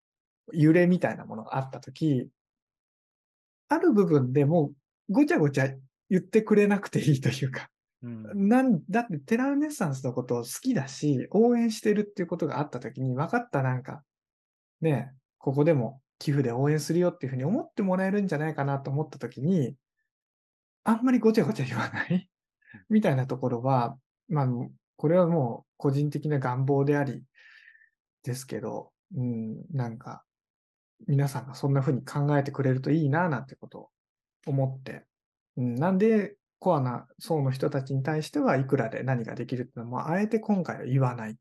[0.52, 2.28] 揺れみたいなものがあったとき、
[3.68, 4.72] ある部分でも
[5.08, 5.68] うごちゃごちゃ
[6.10, 7.70] 言ってくれなくていいというか、
[8.02, 8.48] うん。
[8.48, 14.02] なんだってテラルネッサンスのことを好きだし、応援してるっていうことがあったときに、分かったなんか、
[14.80, 19.74] ね、ここでも寄付で応援するよっていうふうに思ってもらえるんじゃないかなと思ったときに、
[20.84, 22.28] あんまりごちゃごちゃ言わない？
[22.88, 23.96] みたいなところは、
[24.28, 24.48] まあ、
[24.96, 27.24] これはもう個人的な願望であり、
[28.22, 30.22] ですけど、うん、なんか、
[31.08, 33.88] 皆さんがそんな風に考えてくれるといいな、なんてことを
[34.46, 35.06] 思って、
[35.56, 41.36] うん、なんで、コアな層の人たちに対してはいくらで何ができるっていうのも、あえて今回は言わない。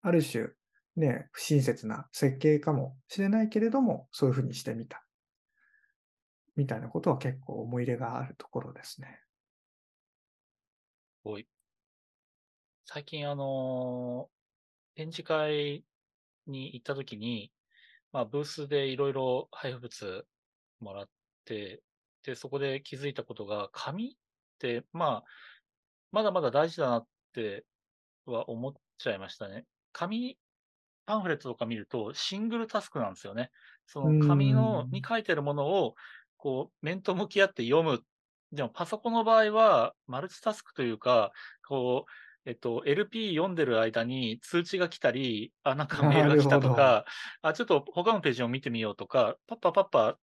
[0.00, 0.48] ある種、
[0.96, 5.06] ね、不親切な設計かもしれないけれども、そういう風にしてみた。
[6.56, 9.20] みたいなことは結構思い入れがあるところですね。
[11.24, 11.48] ごい。
[12.84, 14.40] 最近あのー
[14.96, 15.86] 展示会
[16.46, 17.52] に行った時に、
[18.12, 20.26] まあブースでいろいろ配布物
[20.80, 21.10] もらっ
[21.46, 21.84] て、
[22.24, 24.16] で、そこで気づいたことが、紙っ
[24.58, 25.24] て、まあ、
[26.12, 27.66] まだまだ大事だなって
[28.26, 29.66] は思っちゃいましたね。
[29.92, 30.39] 紙、
[31.10, 33.50] パンフレットとか見るとシングルタスクなんですよね。
[33.86, 35.96] その紙のうんに書いてるものを、
[36.36, 38.00] こう、面と向き合って読む。
[38.52, 41.32] でもパソコンの場合は、マルチタスクというか、
[41.66, 47.04] こう、えっと、LP 読んでる間に通知が来たり、あ、なんかメールが来たとか、
[47.42, 50.18] あ、ちょっと他のページを見てみようとか、パッパパッパ、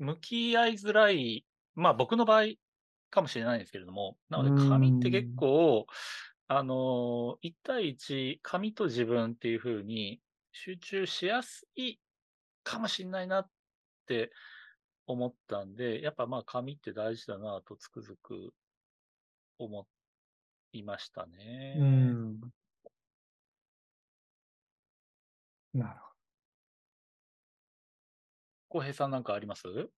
[0.00, 1.46] 向き合いづらい、
[1.76, 2.54] まあ僕の場合
[3.10, 5.86] かもしれないんですけれども、なので紙って結構、
[6.50, 10.22] あの、1対1、紙と自分っていう風に
[10.52, 11.98] 集中しやすい
[12.64, 13.50] かもしれないなっ
[14.06, 14.32] て
[15.06, 18.54] 思ったんで、やっぱまあ紙って大事だなとつくづく
[19.58, 19.88] 思
[20.72, 21.76] いましたね。
[21.80, 22.40] うん。
[25.74, 26.08] なるほ
[28.70, 29.90] 浩平さんなんかあります？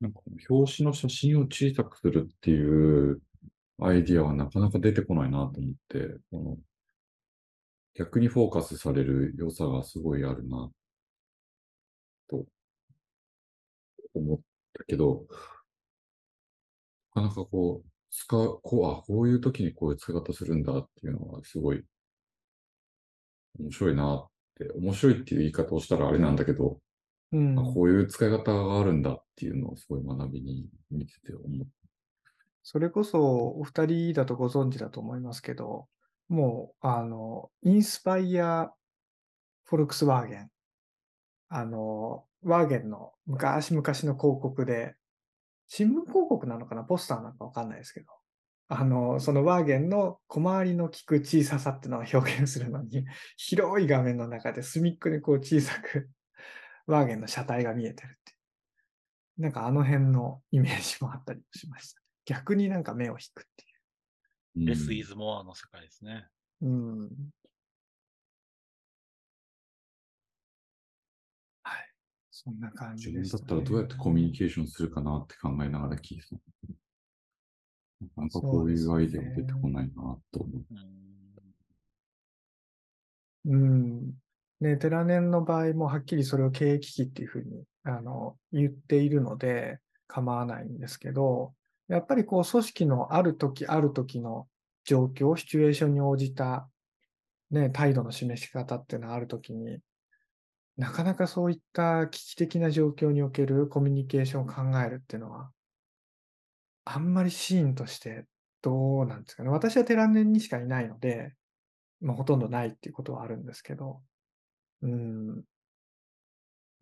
[0.00, 3.20] なんか表紙の写真を小さくするっていう
[3.80, 6.58] アイディアはなかなか出てこないなと思って、この
[7.94, 10.70] 逆にフォーカスされる良さがすごいあるな、
[12.30, 12.46] と
[14.14, 14.40] 思っ
[14.74, 15.26] たけど、
[17.14, 21.84] なかなかこう、使う、こう、あ、こういう時にこういう使い方するんだっていうのはすごい
[23.58, 26.80] 面白いなって、面白いっていう言い方をしたらあれなんだけど、
[27.32, 27.38] ど。
[27.38, 31.66] うんあこういう使い方があるんだっていうのをすごい学びに見てて思っ
[32.70, 35.88] それこそお二人だとご存知だと思いますけど、
[36.28, 38.70] もう、あの、インスパイア・
[39.64, 40.50] フォルクスワーゲン。
[41.48, 44.96] あの、ワーゲンの昔々の広告で、
[45.66, 46.84] 新聞広告なのかな？
[46.84, 48.06] ポスターなのかわかんないですけど、
[48.68, 53.06] あの、そのワーゲンの小回りの利く小ささっていうのを表現するのに、
[53.38, 56.10] 広い画面の中で隅っこにこう小さく
[56.84, 58.34] ワーゲンの車体が見えてるって。
[59.38, 62.07] なんかあの辺のイメージもあったりしました。
[62.28, 63.64] 逆になんか目を引くって
[64.56, 66.26] うんレス・イズ・モアの世界ですね。
[66.60, 66.68] いう。
[66.68, 67.10] うん。
[71.62, 71.92] はい。
[72.30, 76.34] そんな感じ自分だでした、ったらどうやってコミュニケーションするかなって考えながら聞いてた。
[76.34, 80.64] なかなかこういうアイデアも出てこないなと思う。
[80.70, 80.98] うん
[83.46, 84.12] うん。
[84.60, 91.54] ね、テラネンの場合もはっきりそれを経営危機っていうふうにあの言っているので構わないんですけど、
[91.88, 94.46] やっぱりこう組織のある時ある時の
[94.84, 96.68] 状況、シチュエーションに応じた、
[97.50, 99.78] ね、態度の示し方っていうのがある時に、
[100.76, 105.50] なかなかそういった危機的な状況におけるコミュニケーションを考えるっていうのは、
[106.84, 108.26] あんまりシーンとして
[108.62, 109.48] どうなんですかね。
[109.48, 111.34] 私はテラネにしかいないので、
[112.00, 114.00] まあ、ほとんどないっていうことはあるんですけど、
[114.82, 115.42] うん、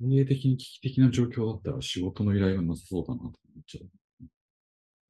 [0.01, 3.33] 経営的に危機的な状況だったら仕事の依頼がなさそうだなと思っ
[3.67, 4.06] ちゃう。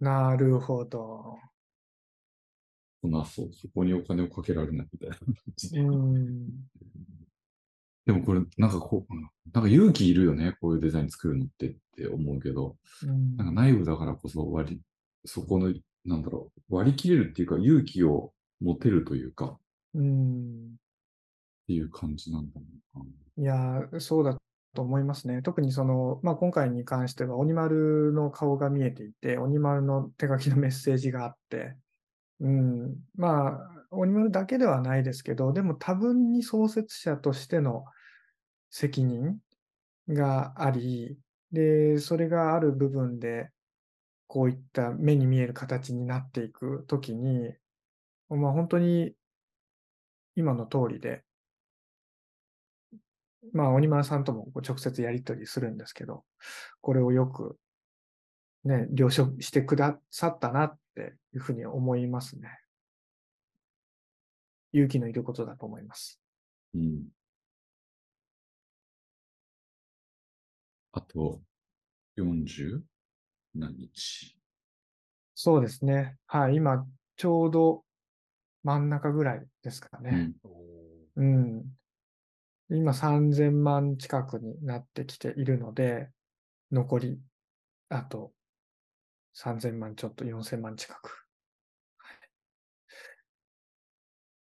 [0.00, 1.38] なるほど。
[3.02, 5.80] そんな、そう、そこにお金をかけられないみたいな感じで。
[5.80, 6.48] うん、
[8.06, 14.82] でもこれ、なんかこう、うんなんか勇気いるよね、こういうデザイン作るのってって思うけど、うんなんか内部だからこそ割り、
[15.24, 15.72] そこの、
[16.04, 19.60] なんだろう、割り切れるっていうか、勇気を持てるというか、っ
[19.94, 20.76] うん。
[21.66, 22.62] ていう感じなんだろ
[22.96, 23.06] うな。
[23.38, 24.36] いやー、そうだ
[24.76, 25.42] と思いますね。
[25.42, 31.74] 特にその、まあ、今回に関しては、鬼丸の顔が見えていて、鬼丸の手書きのメッセージがあって、
[32.40, 37.84] うん、まあ、鬼丸だけではないですけど、でも多分に創設者としての
[38.70, 39.38] 責任
[40.08, 41.18] があり、
[41.50, 43.50] で、それがある部分で、
[44.28, 47.54] こういった目に見える形になっていくときに、
[48.28, 49.14] まあ、本当に
[50.34, 51.25] 今の通りで、
[53.52, 56.24] まあ、鬼丸さんともこう直接やり取りするんですけど、
[56.80, 57.58] これをよく、
[58.64, 62.58] ね、了承してくださったなっていうふうに思いますね。
[64.72, 66.20] 勇気のいることだと思います。
[66.74, 67.04] うん。
[70.92, 71.40] あと、
[72.16, 72.82] 40
[73.54, 74.36] 何日。
[75.34, 76.16] そうですね。
[76.26, 76.86] はい、今、
[77.16, 77.84] ちょうど
[78.64, 80.32] 真ん中ぐらいですかね。
[81.14, 81.36] うん。
[81.36, 81.64] うん。
[82.70, 86.10] 今3000万近くになってきているので、
[86.72, 87.18] 残り、
[87.88, 88.32] あと
[89.36, 91.26] 3000万ちょっと4000万近く。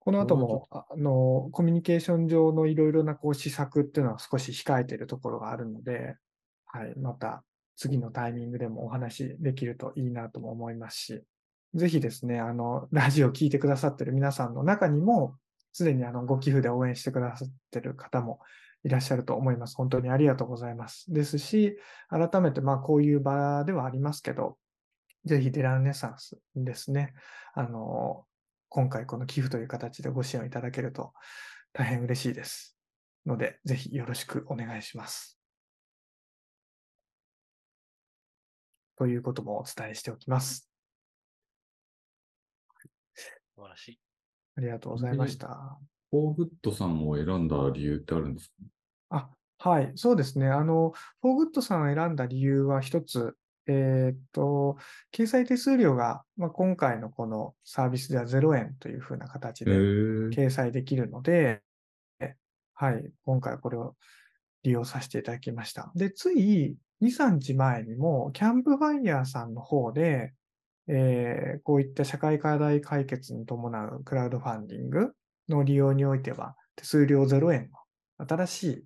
[0.00, 6.16] この後も、あの、コミュニケーション上のいろいろなこう施策っていうのは少し控えているところがあるので、
[6.66, 7.44] はい、また
[7.76, 11.22] 次のタイミングでもお話できるといいなとも思いますし、
[11.74, 15.36] ぜひですね、あの、ラジオを聞いてくださってる皆さんの中にも、
[15.72, 18.40] すでにあのご寄付で応援してくださってる方も
[18.82, 19.76] いらっしゃると思います。
[19.76, 21.12] 本当にありがとうございます。
[21.12, 21.76] ですし、
[22.08, 24.58] 改めてまあこういう場ではありますけど、
[25.24, 27.14] ぜひデラルネサンスですね、
[27.54, 28.24] あの、
[28.68, 31.12] 今回この寄付という形でご支援いただけると
[31.72, 32.76] 大変嬉しいです。
[33.26, 35.38] ので、ぜひよろしくお願いします。
[38.96, 40.70] ということもお伝えしておきます。
[43.54, 44.09] 素晴らしい。
[44.56, 45.78] ありがとうございました。
[46.10, 48.50] フォーグッドさんを選んだ理由ってあるんです
[49.10, 49.28] か？
[49.60, 50.48] あ、はい、そうですね。
[50.48, 50.92] あの、
[51.22, 53.36] フォーグッドさんを選んだ理由は一つ、
[53.66, 54.76] えーっと、
[55.12, 61.62] 掲載手数料が、まあ、今回のこのサービスでは0円というふうな形へでー掲載できるので、
[62.74, 63.94] はい、今回これを
[64.62, 65.92] 利用させていただきました。
[65.94, 70.32] で、つい2、3日前にも、キャンプファイヤーさんの方で、
[70.92, 75.12] えーこういった社会課題解決に伴うクラウドファンディング
[75.48, 77.70] の利用においては、手数料0円
[78.18, 78.84] の新しい、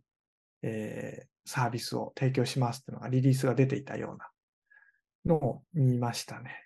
[0.63, 6.57] えーサービスを提供しますっていうのがリリースが出ていたようなのを見ましたね。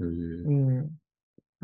[0.00, 0.76] へーうん。
[0.76, 0.88] なん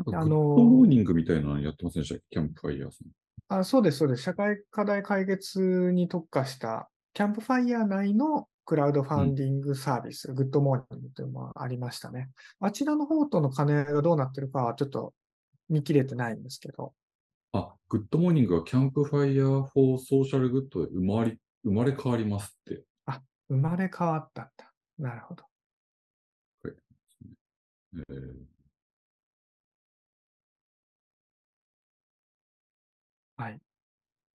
[0.05, 3.59] かあの GoodMorning みたいなのやってませんでしたキャンプファイヤーさん。
[3.59, 4.23] あ、そうです、そうです。
[4.23, 12.29] 社会課題解決に特化した、キャンプファイヤー内のクラウドファンディングサービス、 GoodMorning というのがありましたね。
[12.61, 15.13] あちらの方との兼ね合いがどうなってるかはちょっと
[15.67, 16.93] 見切れてないんですけど。
[17.51, 22.85] あ、グッドモーニングは CAMPFIRE for Social Good で生まれ、生まれ変わりますって。
[23.49, 24.71] 生まれ変わったんだ。
[24.99, 25.43] なるほど。
[26.63, 28.35] えー
[33.35, 33.59] はい。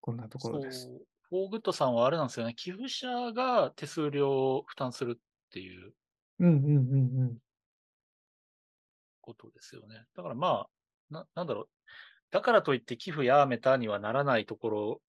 [0.00, 0.88] こんなところです。
[1.32, 2.54] そうフォーグッドさんはあれなんですよね。
[2.54, 5.92] 寄付者が手数料を負担するっていう
[6.38, 7.38] うんうんうんうん。
[9.22, 10.04] ことですよね。
[10.14, 11.68] だからまあ、ななんだろう。
[12.30, 15.02] だからといって寄付やめたにはならないところ、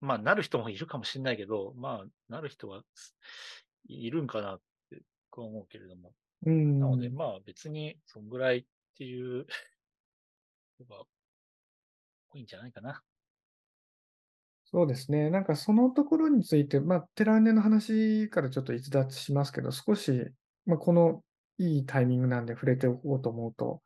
[0.00, 2.82] まあ、なる人もいるかもしれないけど、まあ、なる人は
[3.88, 4.60] いるんかなっ
[4.90, 5.02] て
[5.32, 6.12] 思うけれども。
[6.46, 6.80] うん。
[6.80, 8.64] なので、まあ別にそんぐらいっ
[8.96, 9.46] ていう
[10.80, 11.04] のが
[12.32, 13.02] 多いんじゃないかな。
[14.72, 15.30] そうですね。
[15.30, 20.28] なんかそのところについて、まあ、テラーネの話からちょっと逸脱しますけど、少し、
[20.66, 21.22] まあ、この
[21.58, 23.80] いいタイミングなんで触れておこうと思うと、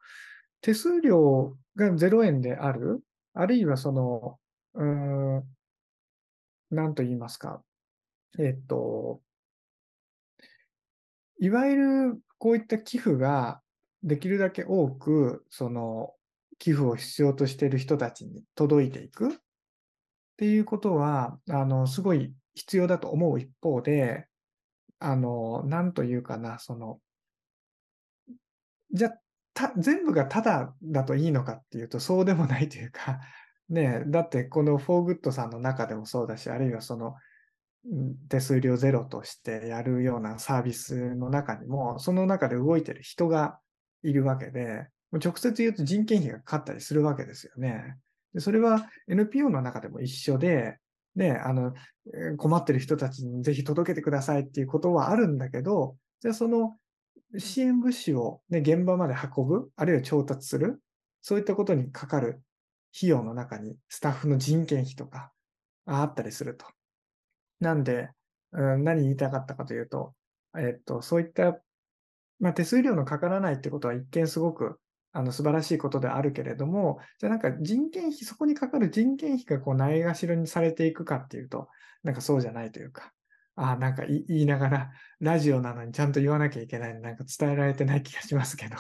[0.62, 3.00] 手数料が0円である、
[3.34, 4.38] あるいはその、
[4.74, 5.44] うん、
[6.70, 7.62] なんと言いますか、
[8.38, 9.20] えっと、
[11.40, 13.60] いわゆるこういった寄付が
[14.02, 16.14] できるだけ多く、その
[16.58, 19.38] 寄付を必要としている人たちに届いていく
[20.40, 24.26] っていうことは、あの、すごい必要だと思う一方で、
[24.98, 26.98] あの、なんというかな、その、
[28.90, 29.10] じゃ、
[29.52, 33.20] た全部がタダだといいのかっていうと、そうでもないというか、
[33.68, 37.16] ね、だってこのフォーグッドさんの中でもそうだし、あるいはその、
[38.30, 43.60] 手数料ゼロとしてやるようなサービスの中にも、その中で動いてる人が
[44.02, 47.98] いるわけで、直接言うと人件費がかかったりするわけですよね。
[48.34, 50.78] で、それは NPO の中でも一緒で、
[51.16, 51.74] ね、あの、
[52.36, 56.76] 困ってる人たちにぜひ届けてくださいっていうことはあるんだけど、じゃあその
[57.38, 60.80] 支援物資をね、現場まで運ぶ、あるいは調達する、
[61.22, 62.42] そういったことにかかる
[62.96, 65.32] 費用の中にスタッフの人件費とか
[65.86, 66.66] あったりすると。
[67.60, 68.10] なんで、
[68.52, 70.14] うん、何言いたかったかというと、
[70.58, 71.60] えっと、そういった、
[72.40, 74.80] ま、手数料のかからないってことは一見すごく、
[75.12, 81.68] あの、素晴らしいことであるけれども、じゃあなんか人件費そこにかかる人件費がこうないがしろにされていくかっていうと、
[82.02, 83.12] なんかそうじゃないというか、
[83.56, 84.90] ああ、なんかい言いながら、
[85.20, 88.76] ラジオなのにちゃんと言わなきゃいけないのなんか伝えられてない気がしますけど。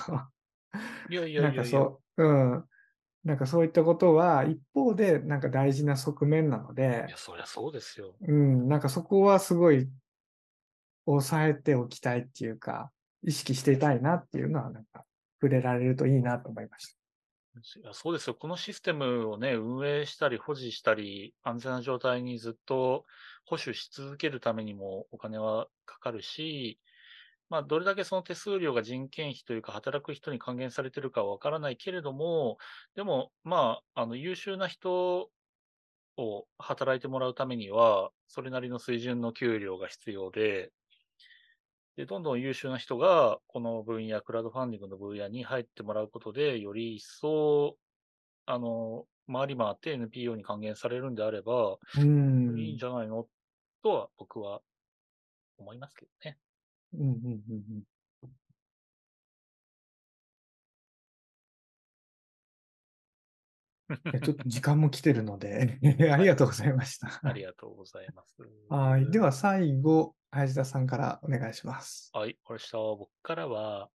[1.08, 1.64] いやいやなんいやいや。
[1.64, 2.64] かそううん。
[3.24, 8.16] なんかそういったことは一方でなんか大事な側面なのいでや、そりゃそうですよ。
[8.26, 9.90] うん、なんかそこはすごい
[11.04, 12.90] 抑えておきたいっていうか、
[13.22, 15.04] 意識していたいなっていうのはなんか
[15.40, 17.00] 触れられるといいなと思いました。
[17.92, 18.36] そうですよ。
[18.36, 23.06] このシステムをね、運営したり保持したり、安全な状態にずっと
[23.44, 26.80] 保守し続けるためにもお金はかかるし、
[27.50, 32.58] まあ、どれだけその手数料が人件費というか、働く人に還元されてるかはわからないけれども、
[32.94, 35.30] でも、まあ、あの、優秀な人
[36.16, 40.72] を働いてもらうためには、それなりの水準の給料が必要で、
[42.00, 47.76] で、どんどん優秀な人がこの分野、クラウドファンディングの分野に入ってもらうことで、より一層、
[48.46, 52.78] あの、回り回って NPO に還元されるんであれば、ういいんん。
[52.78, 53.28] じゃないの
[53.82, 54.62] とは僕は
[55.58, 56.38] 思いますけどね。
[56.94, 57.84] うんうんうん
[58.22, 58.30] うん。
[64.14, 65.78] え、ちょっと時間も来てるので、
[66.10, 67.20] ありがとうございました。
[67.22, 68.38] ありがとうございます。
[68.70, 69.10] はい。
[69.10, 72.10] では最後、林田さんからお願いします。
[72.12, 72.78] はい、わかりました。
[72.78, 73.90] 僕からは、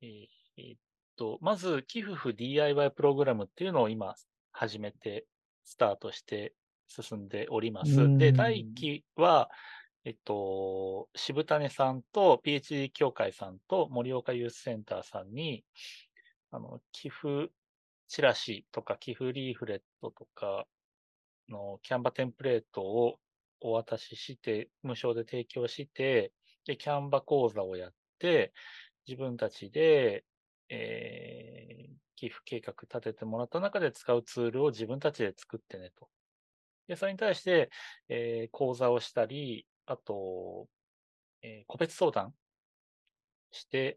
[0.00, 0.78] えーえーっ
[1.16, 4.14] と、まず、寄付付 DIY プログラムっていうのを今
[4.50, 5.26] 始めて、
[5.64, 6.54] スタートして
[6.88, 8.18] 進んでおりまうす。
[8.18, 8.72] で、第ん。
[8.72, 9.50] 1期は、
[10.04, 15.64] えっと、渋谷さんと PhD 協会さんと盛岡ユースセンターさんに、
[16.50, 17.52] あの、寄付
[18.08, 20.66] チラシとか寄付リーフレットとか
[21.48, 23.18] のキャンバテンプレートを
[23.60, 26.32] お渡しして、無償で提供して、
[26.66, 28.52] で、キャンバ講座をやって、
[29.06, 30.24] 自分たちで、
[30.68, 36.08] えー寄付計画立ててもらった中で使うツールを自分たちで作ってねと。
[36.86, 37.68] で、それに対して、
[38.08, 40.68] えー講座をしたり、あと、
[41.42, 42.32] えー個別相談
[43.50, 43.96] して、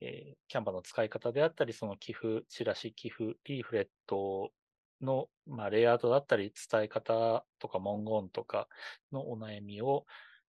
[0.00, 4.52] えーキャンバの使い方であったり、その寄付、チラシ、寄付、リーフレット
[5.00, 8.68] の、まあ、レイアウトだったり、伝え方とか文言とか
[9.12, 10.06] のお悩みを、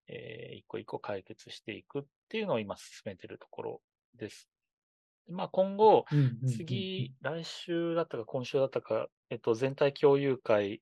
[0.07, 3.81] えー一個一個解決していくっていうのを今進めているところ
[4.15, 4.49] です。
[5.27, 6.05] でまあ、今後。
[6.45, 10.81] 次、来週だったか今週だったか、えっと、全体共有会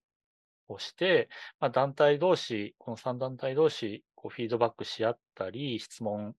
[0.68, 6.36] をして、まあ、団体同士、この3団体同士、こうフィードバックし合ったり、質問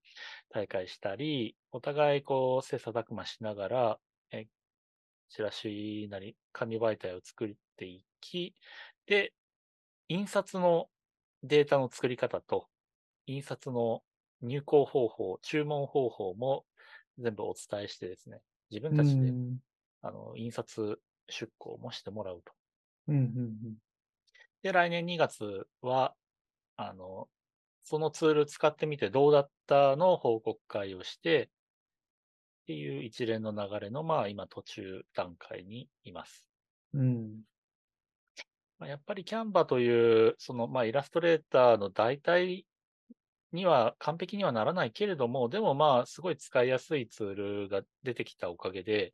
[0.49, 4.04] 大会したり、お互いこう、切磋琢磨しながら、え、
[5.29, 8.55] チラシなり、紙媒体を作っていき、
[9.07, 9.33] で、
[10.09, 10.89] 印刷の
[11.43, 12.69] データの作り方と、
[13.27, 14.03] 印刷の
[14.41, 16.67] 入稿方法、注文方法も
[17.19, 19.59] 全部お伝えしてですね、自分うたちで、ん。
[20.01, 22.53] あの、印刷出稿もしてもらうと。
[23.07, 23.25] うんうん
[23.65, 23.77] うん。
[24.61, 26.15] で、来年2月は、
[26.77, 27.29] あの、
[27.83, 31.51] そのツール使ってみてどうだったの報告会をして、
[32.65, 36.47] っていう一連の流れの、まあ今途中段階にいます。
[36.93, 37.41] うん。
[38.79, 42.63] まあ、やっぱりキャンバという、その、まあイラストレーターの代替
[43.51, 49.13] には完璧にはならないけれども、でもまあすごい使いやすいツールが出てきたおかげで、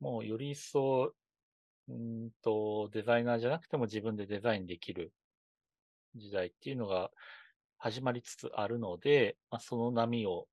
[0.00, 1.14] もうより一層、
[1.88, 1.94] うー
[2.26, 5.12] んと、デザイナーじゃなくても自分でデザインできる
[6.16, 7.12] 時代っていうのが
[7.78, 10.48] 始まりつつあるので、まあ、その波を、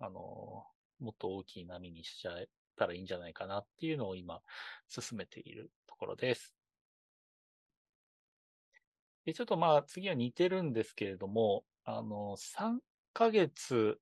[0.00, 0.66] あの、
[1.00, 4.40] もっと大きい波にしちゃえたらいいんじゃないかなっていうのを今
[4.88, 6.54] 進めているところです。
[9.24, 12.78] で、ちょっとまあ次は似てるんですけれども、あの、3
[13.12, 13.98] ヶ月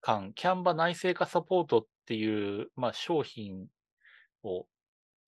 [0.00, 3.66] 間、キャンバ内製化サポートっていう、まあ商品
[4.42, 4.66] を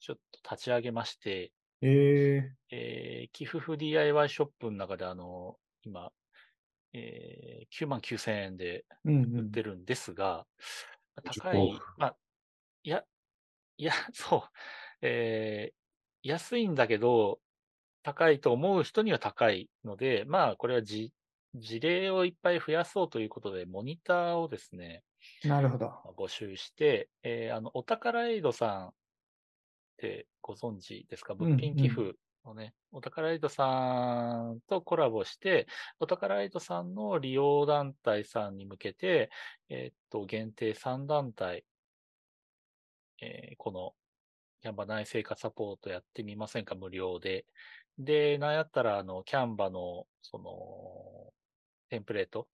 [0.01, 1.53] ちょっと立ち上げまして、
[1.83, 6.11] ええー、寄付風 DIY ショップの中であの、今、
[6.95, 9.11] えー、9万9000円で売っう
[9.43, 9.53] ん。
[9.53, 10.47] てるんですが、
[11.25, 12.19] 自己高い、まあ、
[12.85, 13.05] いや、
[13.79, 14.49] いや、 そ
[15.03, 15.77] う、えー
[16.25, 17.41] 安いんだけど、
[18.03, 21.15] 高いと思う人には高いので、まあ、これはじ
[21.55, 25.05] 事例をいっぱい増やそうということで、モニターをですね、
[25.45, 26.05] なるほど。
[26.05, 28.95] まあ募集して、えーあの、お宝エイドさんっ
[29.97, 31.35] てご存知ですか？
[31.41, 32.15] ん物品寄付
[32.45, 35.67] のね、お宝エイドさんとコラボして、
[36.01, 39.31] お宝エイドさんの利用団体さんに向けて、
[39.69, 41.65] えーっと、限定3団体、
[43.21, 43.95] えーこの
[44.63, 46.75] キャンバ内製化サポートやってみませんか？
[46.75, 47.47] 無料で。
[47.99, 51.35] で、なんやったら、あの、キャンバの、その、
[51.91, 52.49] テンプレート、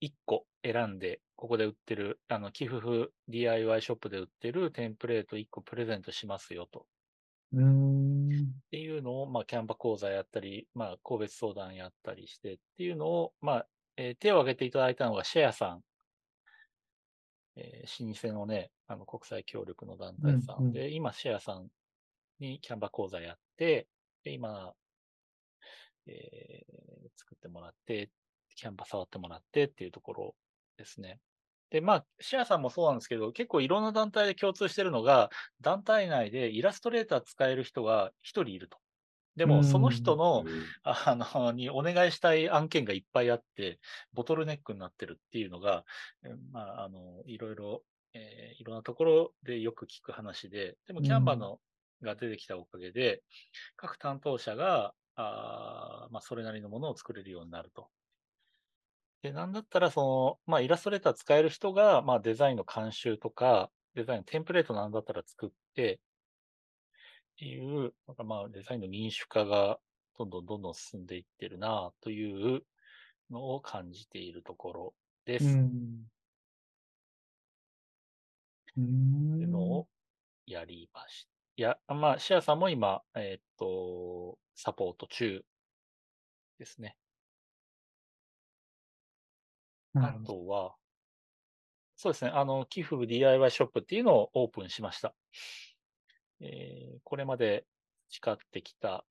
[0.00, 6.86] 1個選んで、ここで売ってる、あの、寄付 DIY ショップで売ってるテンプレート1個プレゼントしますよと。
[7.54, 8.52] っうーん。
[8.70, 15.84] ていうのを、まあ、キャンバ講座やったり、まあ、個別相談やったりしてっていうのを、まあ、えー手を挙げていただいたのがシェアさん。
[17.56, 21.68] えー老舗のね、あの、国際協力の団体さんで、今、シェアさん
[22.40, 23.86] にキャンバ講座やって、
[24.24, 24.74] で、今、
[26.06, 26.74] えー
[27.16, 28.10] 作ってもらって、
[28.56, 30.34] キャンバ触ってもらってっていうところ
[30.76, 31.20] ですね。
[31.70, 38.78] で、まあ、シェアさんもそうなんですけど、結構いろんな団体で共通してるのが、団体内でイラストレーター使える人が一人いると。
[39.36, 43.80] でも、うんその人の、うんあの、にお願いしたい案件がいっぱいあって、
[44.12, 45.84] ボトルネックになってるっていうのが、
[46.24, 51.58] えーまあ、あの、いろいろ、えーいろんなところでよく聞く話で、でも、キャンバの
[52.02, 53.22] が出てきたおかげで、
[53.76, 57.88] 各担当者が、あーまあ、それなりのものを作れるようになると。
[59.24, 65.98] で、なんだったら、その、まあ、イラストレーター使える人が、まあ、デザインの監修とか、デザインのテンプレートなんだったら作って、っ
[67.38, 69.78] ていう、なんかまあ、デザインの民主化が
[70.18, 72.66] どんどんどんどん進んでいってるなという
[73.30, 74.94] のを感じているところ
[75.24, 75.46] です。
[75.46, 76.04] うん。
[78.76, 78.82] うー。
[79.36, 79.88] っていうんのを
[80.44, 81.30] やりました。
[81.56, 85.42] いや、まあ、シェアさんも今、えーっと、サポート中
[86.58, 86.98] ですね。
[89.94, 90.12] あ。
[90.24, 90.76] とは、
[91.96, 95.14] そうですね、あの、寄付 DIY ショップっていうのをオープンしました。
[96.40, 97.66] えーこれまで
[98.08, 99.06] 誓ってきた、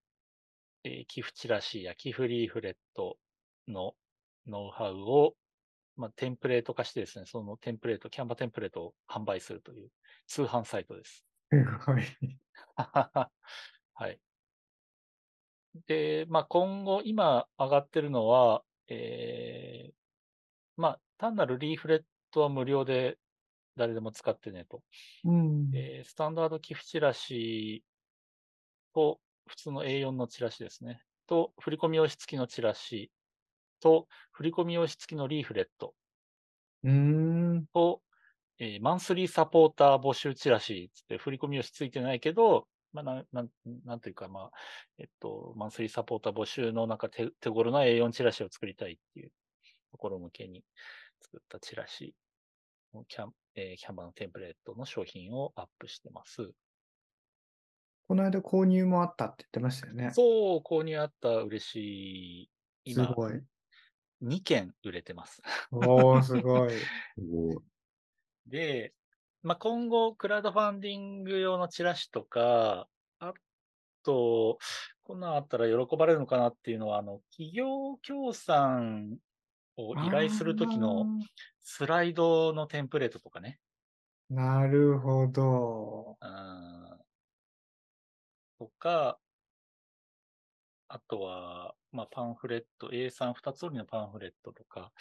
[0.83, 3.17] えー寄付チラシや寄付リーフレット
[3.67, 3.95] の
[4.45, 5.35] ノウハウを、
[5.95, 9.89] まあ、テンプレート化してですね、そのテンプレート、キャンバテンプレートを販売するという
[10.27, 11.25] 通販サイトです。
[11.51, 12.03] すごい。
[13.95, 14.19] はい。
[15.87, 20.02] で、まあ、今後、今上がってるのは、えー
[20.77, 23.17] まあ、単なるリーフレットは無料で
[23.77, 24.83] 誰でも使ってねと。
[25.23, 25.73] うん。
[25.73, 27.83] えースタンダード寄付チラシ
[28.93, 31.03] と、普通の A4 のチラシですね。
[31.27, 33.11] と、振り込み用紙付きのチラシ
[33.81, 35.95] と、振り込み用紙付きのリーフレット
[36.83, 36.91] うー
[37.59, 37.67] ん。
[37.73, 38.01] と、
[38.59, 43.49] えーマンスリーサポーター募集チラシつって、振り込み用紙付いてないけど、まあ、なん、なん、
[43.85, 44.59] なんというか、まあ、
[44.99, 49.31] えっと、マンスリーサポーター募集のなんか手、手頃な A4 チラシを作りたいっていう
[49.93, 50.63] ところ向けに
[51.21, 52.15] 作ったチラシ
[52.95, 56.49] のキャン、えーキャンバーのテンプレートの商品をアップしてます。
[58.07, 60.09] この間購入もあったって言ってましたよね。
[60.11, 62.49] そう、購入あった、嬉しい。
[62.85, 63.33] 今、すごい。
[64.23, 65.43] 2件売れてます。
[65.71, 66.69] おー、すごい。
[67.15, 67.57] すごい。
[68.47, 68.93] で、
[69.43, 72.87] まあ、今後、クラウドファンディング用のチラシとか、
[73.19, 73.33] あ
[74.01, 74.57] と、
[75.03, 79.17] こんなんあったら喜ばれるのかなっていうのは、あの、企業協賛
[79.77, 81.09] を依頼するときの
[81.61, 83.59] スライドのテンプレートとかね。
[84.29, 86.17] なるほど。
[86.19, 87.03] うん
[88.57, 89.19] とか、
[90.87, 94.91] あとは、まあ、パンフレット、A3 二つ折りのパンフレットとか、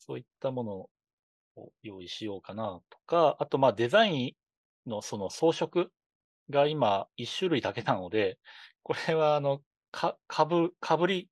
[0.00, 0.90] そういったもの
[1.56, 4.36] を用意しようかなとか、あと、まあ、デザイ
[4.86, 5.88] ンのその装飾
[6.50, 8.38] が今一種類だけなので、
[8.82, 9.62] これは、あの、
[9.92, 11.30] か、かぶ、かぶり、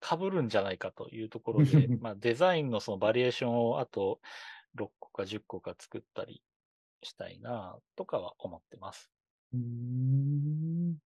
[0.00, 4.20] かぶるんじゃないかというところで、 まあ、デザインのそのバリエーションをあと
[4.74, 6.42] 6個か10個か作ったり
[7.02, 9.10] したいなとかは思ってます。
[9.52, 10.98] うーん。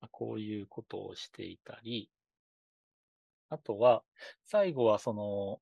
[0.00, 2.10] まあこういうことをしていたり、
[3.48, 4.04] あとは、
[4.44, 5.60] 最後はその、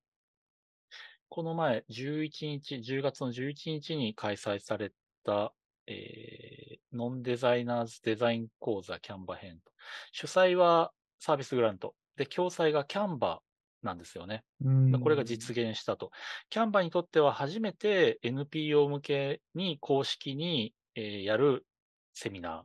[1.29, 4.93] この前、11日、10月の11日に開催され
[5.25, 5.55] た、
[5.87, 9.73] えーノンデザイナーズデザイン講座キャンバ編と。
[10.13, 11.97] 主催はサービスグラント。
[12.17, 13.41] で、共催がキャンバ
[13.83, 14.45] なんですよね。
[14.65, 16.13] うんこれが実現したと。
[16.51, 21.67] キャンバにとっては初めて NPO 向けに公式に、えーやる
[22.13, 22.63] セミナー。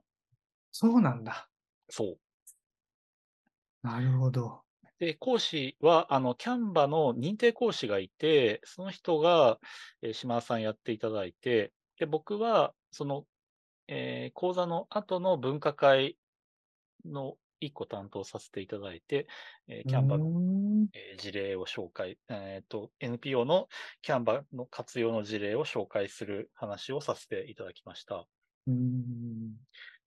[0.72, 1.50] そうなんだ。
[1.90, 2.20] そう。
[3.82, 4.62] なるほど。
[5.00, 9.58] で、講師は、あの、キャンバの認定講師がいて、その人が、
[10.02, 13.28] えー島田さんやっていただいて、で、僕は、その、
[13.88, 16.20] えー講座の後の分科会
[17.06, 19.28] の一個担当させていただいて、
[19.68, 20.30] えーキャンバの、の。
[20.94, 23.70] えー事例を紹介、えっと、NPO の
[24.02, 28.28] キャンバの活用の事例を紹介する話をさせていただきました。
[28.68, 29.58] うん。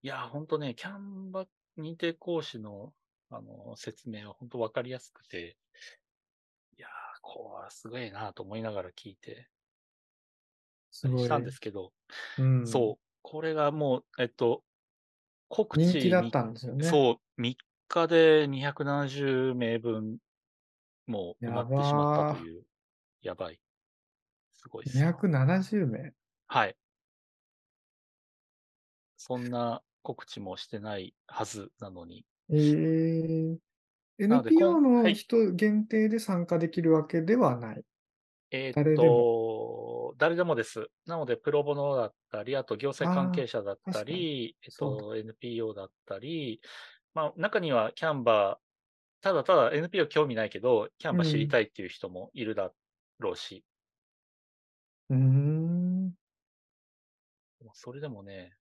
[0.03, 1.47] いやー、ほんとね、キャンバ
[1.77, 2.95] 認定講師の、
[3.31, 5.59] あの、説明は本当わかりやすくて、
[6.77, 6.91] いやー、
[7.23, 9.49] こう、すごいなと思いながら聞いて。
[10.93, 11.93] したんですけど、
[12.39, 12.67] うん。
[12.67, 14.65] そう、これがもう、えっと、
[15.49, 16.87] 告知人気だっにたんですよね。
[16.87, 17.57] そう、3
[17.89, 20.19] 日で270名分、
[21.07, 22.65] もう埋まってしまったという、
[23.23, 23.61] やばい。
[24.55, 25.11] すごいっすよ。
[25.11, 26.15] 270名。
[26.47, 26.77] はい。
[29.17, 32.27] そんな告知もしてないはずなのに。
[32.51, 33.59] えー、
[34.19, 37.85] NPO の人限定で参加できるわけではない。
[38.53, 40.91] えーっと、誰でもです。
[41.07, 46.61] なので、プロボノだったり、あと行政関係者だったり、えっと、NPO だったり、
[47.15, 52.73] まあ、中にはキャンバー、ただただ NPO 興味ないけど、キャンバー知りたいっていう人もいるだ
[53.21, 53.65] ろうし、
[55.11, 56.15] うーん。
[57.73, 58.59] それでもね、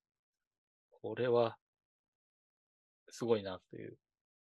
[1.01, 1.59] これは、
[3.09, 3.97] すごいなという。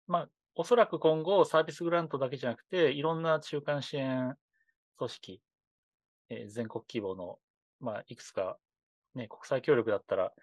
[0.07, 4.37] まあ、おそらく今後、サービスグラントだけじゃなくて、いろんな中間支援
[4.97, 5.41] 組織、
[6.29, 7.39] えー全国規模の、
[7.79, 8.57] まあ、いくつか、
[9.15, 10.33] ね、国際協力だったら、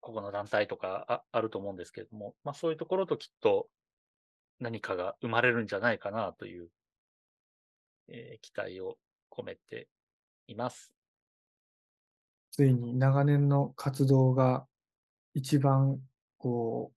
[0.00, 3.68] ここの団体とかああると思うんですけれども、まあ、そういうところときっと
[4.58, 6.68] 何かが生まれるんじゃないかなという、
[8.08, 8.98] えー期待を
[9.30, 9.88] 込めて
[10.46, 10.92] います。
[12.50, 14.66] ついに長年の活動が
[15.34, 15.98] 一番
[16.36, 16.92] こ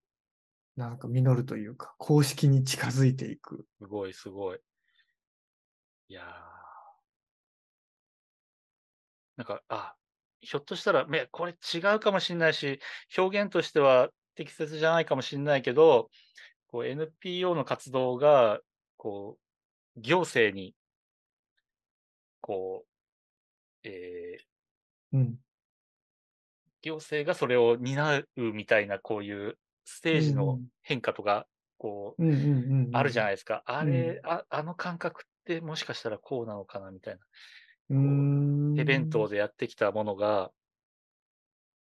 [0.76, 3.66] う、なんか実るというか、公式に近づいていく。
[3.80, 4.60] すごい、すごい。
[6.08, 6.55] いやー。
[9.36, 9.96] なんか、あ、
[10.40, 12.80] ひょっとしたら、め、これ違うかもしれないし、
[13.16, 16.10] 表現としては適切じゃないかもしれないけど、
[16.68, 18.60] こう NPO の活動が、
[18.96, 19.38] こ
[19.96, 20.74] う、行政に、
[22.40, 22.86] こ
[23.84, 24.46] う、えー
[25.12, 25.38] うん。
[26.82, 31.46] 行政がそれを担うみたいな、こういうステージの変化とか、
[31.78, 32.22] こう。
[32.92, 33.62] あるじゃないですか。
[33.66, 37.20] あれ、うあ、あの感覚ってもしかしたらこうなのかなみたいな。
[37.90, 38.56] うーん。
[38.74, 40.52] 手弁当でやってきたものが、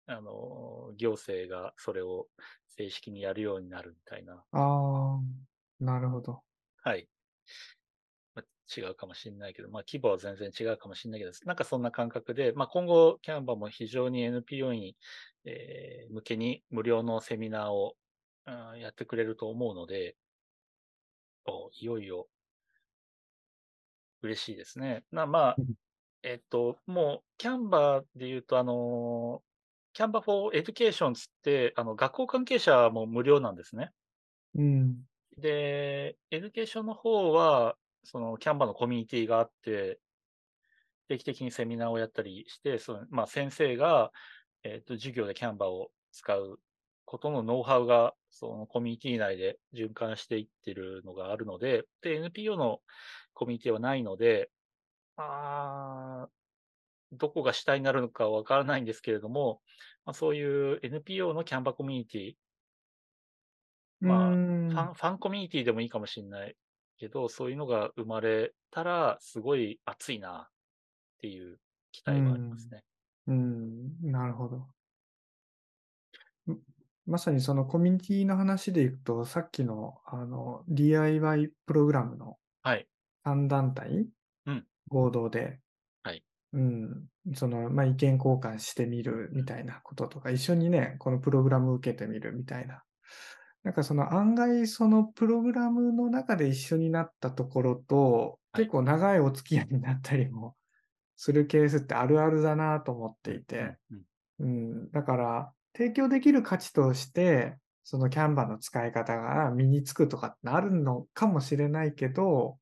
[0.07, 2.29] あの、行政がそれを
[2.69, 4.45] 正式にやるようになるみたいな。
[4.53, 4.61] あ
[5.19, 5.21] あ、
[5.81, 6.45] なるほど。
[6.83, 7.09] はい。
[8.35, 14.97] まあ違うかもしれないけど、まあ規模は全然違うかもしれないけど、なんかそんな感覚で、まあ今後、キャンバも非常に NPO に、
[15.45, 17.97] えー向けに無料のセミナーを、
[18.47, 20.17] うんやってくれると思うので、
[21.45, 22.31] おいよいよ、
[24.23, 25.05] 嬉しいですね。
[25.11, 25.75] な、まあうん、
[26.23, 29.43] えっと、もう、 Canva で言うと、あの、
[29.93, 33.93] Canva for Education つって、あの、学校関係者も無料なんですね。
[34.55, 35.07] うん。
[35.37, 40.01] で、 Education の方は、その、 Canva のコミュニティがあって、
[41.09, 44.13] 定期的にセミナーをやったりして、その、まあ、先生が、
[44.63, 46.61] えっと、授業で Canva を使う
[47.05, 52.81] ことのノウハウが、そのコミュニティ内で循環していってるのがあるので、で、NPO の
[53.35, 54.51] コミュニティはないので、
[55.21, 56.29] あー
[57.13, 59.61] どこが主体になるのかわからないんですけれども、
[60.05, 62.35] まあ、そういう NPO のキャンバーコミュニティ、
[64.01, 66.57] まあファン、ファンコミュニティでもいいかもしれない
[66.99, 70.49] けど、そういうのが生まれたら、すごい熱いなっ
[71.21, 71.59] ていう
[71.93, 72.83] 期待はありますね。
[73.27, 74.57] うん、なるほど。
[76.53, 76.59] ん
[77.07, 82.87] まさにそのコミュニティの話でいくと、さっきのあの DIY プログラムのはい。
[83.27, 84.07] 3団体
[84.47, 85.61] うん合同で、
[86.03, 86.23] はい。
[86.53, 92.83] うん、その、まあ、意見交換してみるみたいなこととか、一緒にね、このプログラムを受けてみるみたいな。
[93.63, 98.65] なんかその案外そのプログラムの中で一緒になったところと、はい。
[98.65, 100.57] 結構長いお付き合いになったりも
[101.17, 103.77] するケースってあるあるだなと思っていて、
[104.39, 112.57] うんうん、だから提供できる価値として、そのキャンバーの使い方が身につくとかってあるのかもしれないけど、はい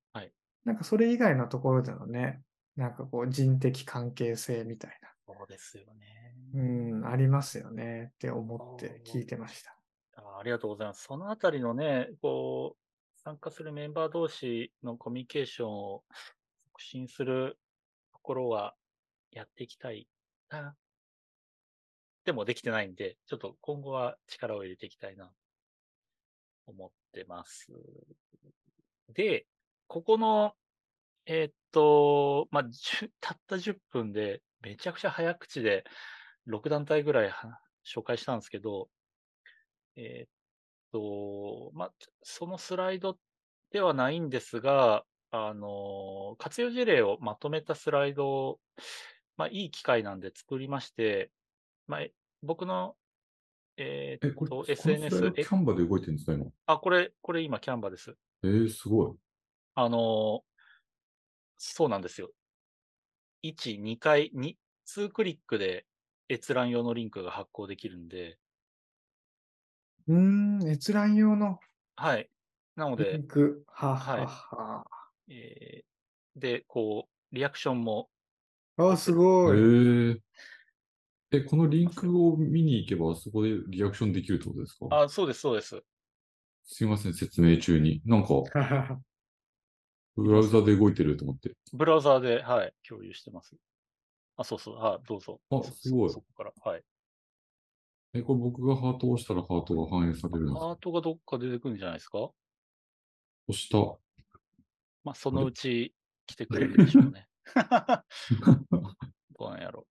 [0.69, 2.43] なんかそれ以外のところでのね、
[2.77, 6.35] なんかこう人的関係性みたいそうですよね。
[6.55, 6.59] う
[7.01, 9.77] ん、ありますよねって思って聞いてました。
[10.17, 11.05] あありがとうございます。
[11.05, 16.03] そのあたりのね、こう、参加するメンバー同士のコミュニケーションを
[16.73, 17.59] 促進する
[18.13, 18.75] ところは
[19.33, 20.07] やっていきたい
[20.51, 20.75] な。
[22.25, 25.31] でもできてないんで、ちょっと今後は力を入れていきたいな、
[26.67, 27.71] 思ってます。
[29.15, 29.47] で、
[29.89, 30.53] ここの、
[31.25, 35.85] えーっと、まあ、10 たった10分で、めちゃくちゃ早口で、
[36.47, 38.91] 6団体ぐらいは紹介したんですけど、
[39.97, 40.31] えーっ
[40.93, 41.93] と、まあ、
[42.23, 43.19] そのスライド
[43.71, 48.61] ではないんですが、あの、活用事例をまとめたスライドを、
[49.37, 51.31] まあ、いい機会なんで作りまして、
[51.87, 52.13] まあ、え
[52.43, 52.97] 僕の、
[53.79, 56.47] えーえ、これ、と SNS ドキャンバで動いてるんですか、今。
[56.67, 58.15] あ、これ、これ今、キャンバです。
[58.43, 59.28] えー、すごい。
[59.79, 60.45] あの、
[61.59, 62.33] そうなんですよ。
[63.43, 65.87] 1、2回、2、2クリックで
[66.31, 68.39] 閲覧用のリンクが発行できるんで、
[70.09, 70.17] うー
[70.65, 71.61] ん、閲覧用の
[71.97, 72.31] はい。
[72.77, 73.65] なのリで、ンク。
[73.67, 74.85] ははいはは。
[75.29, 78.11] えーで、こう、リアクションも、
[78.77, 79.13] あ、す
[79.45, 79.69] えごい。
[80.15, 80.21] ー、
[81.31, 84.87] え、このリンクを見に行けば、そこでリアクションできるってことですか？
[84.91, 85.85] あ、そうです、そうです。
[86.63, 88.01] すいません、説明中に。
[88.05, 88.29] なんか、
[90.21, 91.53] ブラウザで動いてると思って。
[91.73, 93.57] ブラウザーで、はい、共有してます。
[94.37, 95.41] あ、そうそう、はい、どうぞ。
[95.51, 96.83] あそすごいそそこから、はい。
[98.15, 100.61] え、これ僕がハートを押したらハートが反映されるんですか？
[100.61, 102.19] ハートがどっか出てくるんじゃないですか？
[103.49, 103.79] 押した。
[105.05, 105.95] まあ、そのうち
[106.27, 107.29] 来てくれるでしょうね。
[109.39, 109.87] どうなんやろ。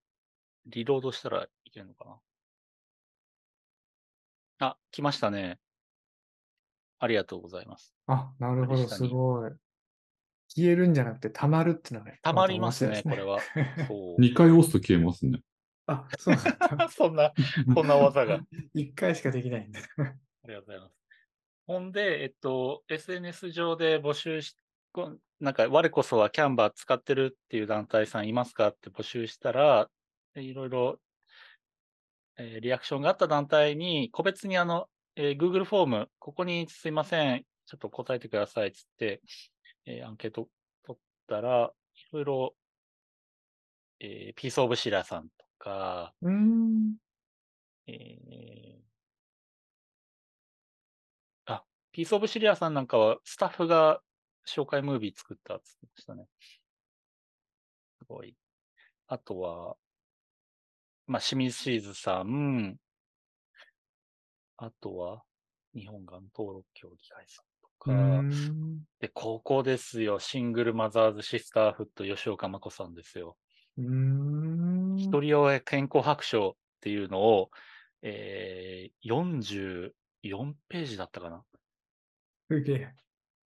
[0.66, 2.06] リロードしたらいけるのか
[4.60, 4.68] な？
[4.68, 5.60] あ、来ましたね。
[7.00, 7.96] ありがとうございます。
[8.08, 9.52] あ、なるほど、すごい。
[10.50, 13.38] 消えるんじゃなくて、溜まるってのがね、たまりますね、これは。
[13.38, 14.22] ですねそう。
[14.22, 15.42] 2回押すと消えますね。
[15.88, 16.90] あ、そうなんだ。
[16.92, 17.34] そんな、
[17.76, 18.36] そんな技が。
[18.36, 18.40] あ
[18.74, 19.80] 一回しかできないんだ。
[20.48, 20.96] りがとうございます。
[21.68, 24.56] ほんで、えっと、SNS 上で募集し、
[25.40, 29.90] なんか、我こそはキャンバー使ってるっていう団体さんいますかって募集したら、
[30.36, 31.00] えいろいろ、
[32.38, 39.22] えーリアクションがあった団体に、個別にあの、えー Google フォーム、ここにすいません、ちょっと答えてくださいっつって、
[39.88, 40.50] えーアンケート
[40.86, 42.56] 取ったら、いろいろ、
[44.00, 46.98] えーピースオブシラさんとか、うーん。
[47.88, 48.82] えー
[51.46, 54.02] あ、ピースオブシリアさんなんかはスタッフが
[54.46, 56.28] 紹介ムービー作ったって言ってましたね。
[58.00, 58.36] すごい。
[59.08, 59.78] あとは、
[61.08, 62.78] まあ、清水シーズさん、
[64.58, 65.24] あとは、
[65.74, 68.30] 日本がん登録協議会さんか、ん。
[69.00, 70.20] で、ここですよ。
[70.20, 73.38] シングルマザーズシスターフット吉岡真子さんですよ。
[73.78, 74.96] うーん。
[74.98, 77.50] 一人親健康白書っていうのを、
[78.02, 79.92] えー、
[80.30, 81.44] 44ページだったかな。
[82.50, 82.94] すげえ。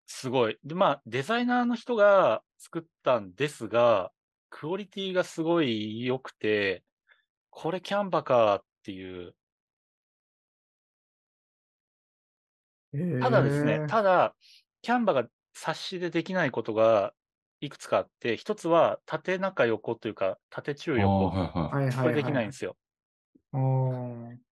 [0.05, 0.57] すごい。
[0.63, 4.11] で、まあ、デザイナーの人が作ったんですが、
[4.49, 6.83] クオリティがすごい良くて、
[7.49, 9.35] これキャンバかっていう。
[13.19, 14.35] ただですね、ただ、
[14.81, 17.13] キャンバが冊子でできないことが
[17.59, 21.37] いくつかあって、一つは縦中横というか、縦中横。
[22.01, 22.77] これできないんですよ。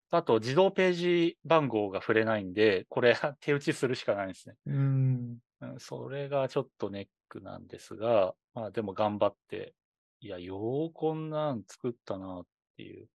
[0.09, 4.55] あと、自動ページ番号が触れないんで、これ手打ちするしかないんですね。
[4.65, 5.39] うん。
[5.59, 9.76] うんそれがちょっとネックなんですが、まあでも頑張って、
[10.19, 12.47] いや、ようこんなん作ったなっ
[12.77, 13.09] ていう。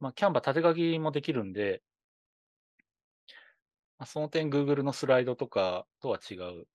[0.00, 1.82] まあ、キャンバ縦書きもできるんで、
[3.98, 6.66] まあ、その点 Google のスライドとかとは違う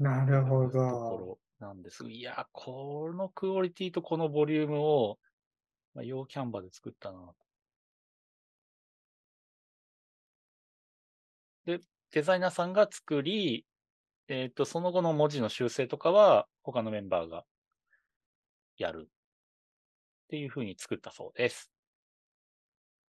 [0.00, 1.16] なるほとこど。
[1.16, 2.08] ろなんです。
[2.10, 5.18] いや、このクオリティとこのボリュームを、
[5.94, 7.34] まあ、ようキャンバで作ったな。
[11.64, 11.80] で、
[12.10, 13.66] デザイナーさんが作り、
[14.28, 17.46] えっ、と、その後の文字の修正とかは他のメンバーが
[18.78, 19.30] やるっ
[20.28, 21.70] ていう風に作ったそうです。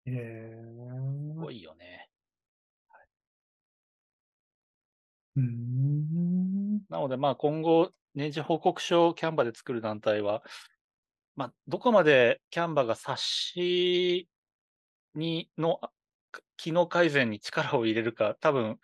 [0.07, 0.11] へ
[1.31, 2.08] すーごいよね。
[5.39, 6.81] うん。
[6.89, 10.43] なので、まあ今後、年次報告書をキャンバで作る団体は、
[11.37, 14.29] まあ、どこまでキャンバが冊子
[15.15, 15.81] にの
[16.57, 18.79] 機能改善に力を入れるか、多分、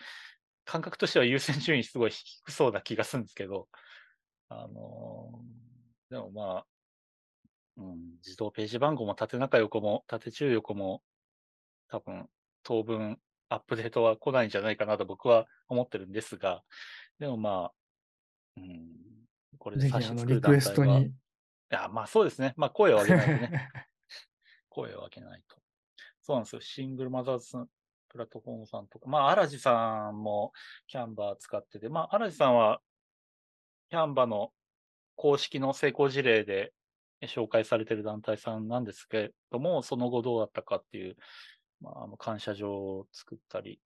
[0.64, 3.68] 感覚としては優先順位すごい低そうな気がするんですけど、
[4.48, 5.64] あのー
[6.10, 6.64] でもまあ、
[7.76, 11.02] うん、自動ページ番号も縦中横も縦中横も
[11.88, 12.28] 多分
[12.62, 13.18] 当分
[13.54, 16.62] アップデートは来ないんじゃないかなと僕は思ってるんですが、
[17.18, 17.72] でもまあ、
[18.56, 18.90] うん、
[19.58, 21.12] これでぜひ、あの、冊子作る団体はに
[21.74, 22.54] や、まあそうですね。
[22.56, 23.70] まあ声を上げないとね。
[24.70, 25.56] 声を上げないと。
[26.22, 26.60] そうなんですよ。
[26.60, 27.68] シングルマザーズ
[28.08, 30.52] プラットフォームさんとか、まあ、荒地さんも
[30.86, 32.80] キャンバー使ってて、まあ、荒地さんは
[33.90, 34.52] キャンバーの
[35.16, 36.72] 公式の成功事例で
[37.22, 41.16] 紹介されてる団体さんなんですけども、その後どうだったかっていう、
[41.80, 43.80] まあ、感謝状を作ったり、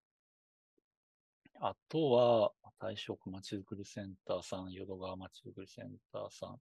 [1.61, 6.59] あとは、大正区まちづくりセンターさん、淀川まちづくりセンターさん、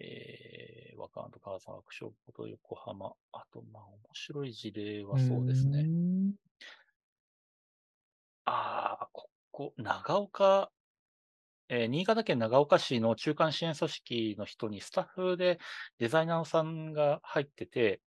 [0.00, 5.86] えー、若と川沢区小こと横浜、あと、まあ、面白い事例はそうですね。
[8.44, 10.70] ああ、ここ、長岡、
[11.68, 15.58] えー、新潟県長岡市の中間支援組織の人にスタッフで
[15.98, 18.00] デザイナーさんが入ってて、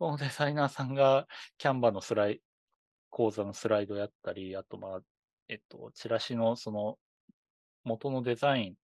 [0.00, 1.28] そのデザイナーさんが
[1.58, 2.40] キャンバのスライ
[3.10, 5.00] 講座のスライドやったり、あと、まあ、
[5.48, 6.96] えっと、チラシのその
[7.84, 8.74] 元のデザイン、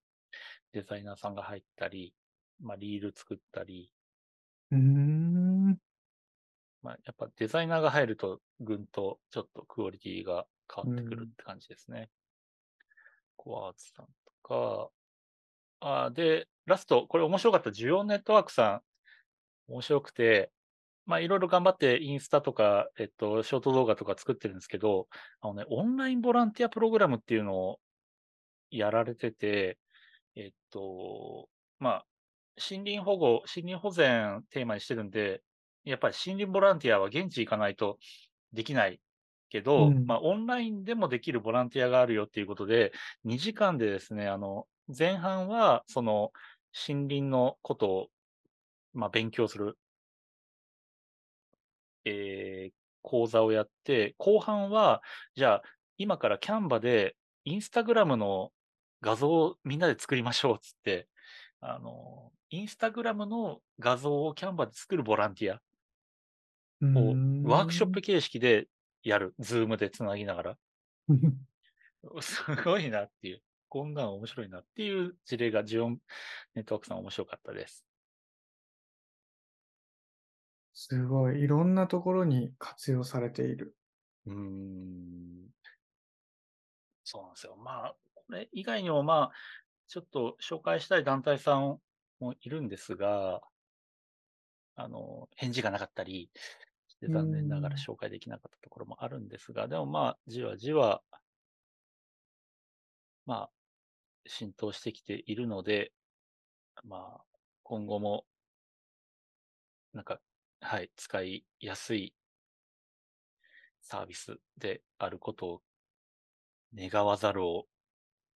[0.74, 2.12] デザイナーさんが入ったり、
[2.60, 3.90] まあ、リール作ったり。
[4.72, 5.78] うん。
[6.82, 12.10] まあ、やっぱデザイナーが入ると、ぐんとちょっとクオリティが変わってくるって感じですね。
[13.36, 14.10] コアーツさんと
[14.43, 14.90] か、
[15.80, 18.82] あで、ラスト、これ面白かった需要ネットワークさ
[19.68, 20.51] ん、面白くて、
[21.07, 25.07] まあ、いろいろ頑張ってインスタとか、えっと、ショート動画とか作ってるんですけど、
[25.41, 27.78] あのね、オンラインボランティアプログラムっていうのを
[28.70, 29.78] やられてて、
[30.35, 32.05] えっと、まあ、
[32.70, 35.43] 森林保護、森林保全テーマにしてるんで、
[35.85, 37.99] やっぱり森林ボランティアは現地行かないと
[38.53, 39.01] できない
[39.49, 42.93] けど、うん、まあ、オンラインでもできるボランティアがあるよっていうことで、
[43.24, 44.66] 2時間でですね、あの、
[44.97, 46.33] 前半は、その、
[46.89, 48.07] 森林のことを、
[48.93, 49.78] まあ、勉強する
[52.07, 52.73] えー、
[53.03, 55.03] 講座をやって、後半は、
[55.35, 55.62] じゃあ、
[55.99, 58.51] 今からキャンバで、インスタグラムの
[59.03, 61.09] 画像をみんなで作りましょうっつって、
[61.61, 65.61] あの、インスタグラムの画像を Canva で作るボランティア
[66.83, 68.69] をワークショップ形式で
[69.03, 69.35] やる。
[69.39, 70.59] Zoom でつなぎながら。
[72.20, 73.43] すごいなっていう。
[73.69, 75.99] こんなの面白いなっていう事例がジオン
[76.55, 77.85] ネットワークさん面白かったです。
[80.78, 83.74] すごい、いろんなところに活用されている。
[84.27, 85.48] うーん。
[87.03, 87.57] そうなんですよ。
[87.57, 89.32] まあ、これ以外にも、まあ、
[89.89, 91.81] ちょっと紹介したい団体さん
[92.20, 93.40] もいるんですが、
[94.74, 96.31] あの、返事がなかったり
[96.89, 101.03] して残念ながら紹介できなかったところもあるんですが、でもまあ、じわじわ、
[103.27, 103.51] まあ、
[104.27, 105.93] 浸透してきているので、
[106.85, 107.24] まあ、
[107.62, 108.27] 今後も、
[109.93, 110.20] なんか
[110.61, 112.15] はい、使いやすい
[113.83, 115.61] サービスであることを
[116.77, 117.66] 願わざるを、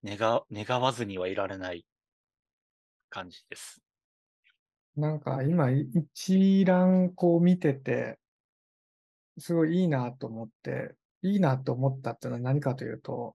[0.04, 1.84] 願、願わずにはいられない
[3.08, 3.82] 感じです。
[4.96, 8.18] なんか今一覧こう見てて、
[9.38, 13.34] すごいいいなと思って、いいなと思ったっていうのは何かというと、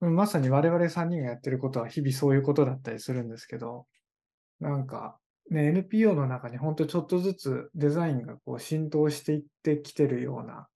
[0.00, 3.86] まさに我々3人がやってることは日々そういうことだったりするんですけど、
[4.60, 5.18] なんか
[5.50, 10.68] ね、NPO の中に本当ちょっとずつデザインがこう浸透していってきてるような、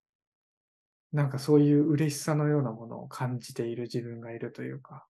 [1.12, 5.06] なんかそういう嬉しさのようなものを感じている自分がいるというか、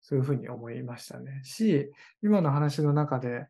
[0.00, 1.40] そういうふうに思いましたね。
[1.42, 1.90] し、
[2.22, 3.46] 今の話の中で、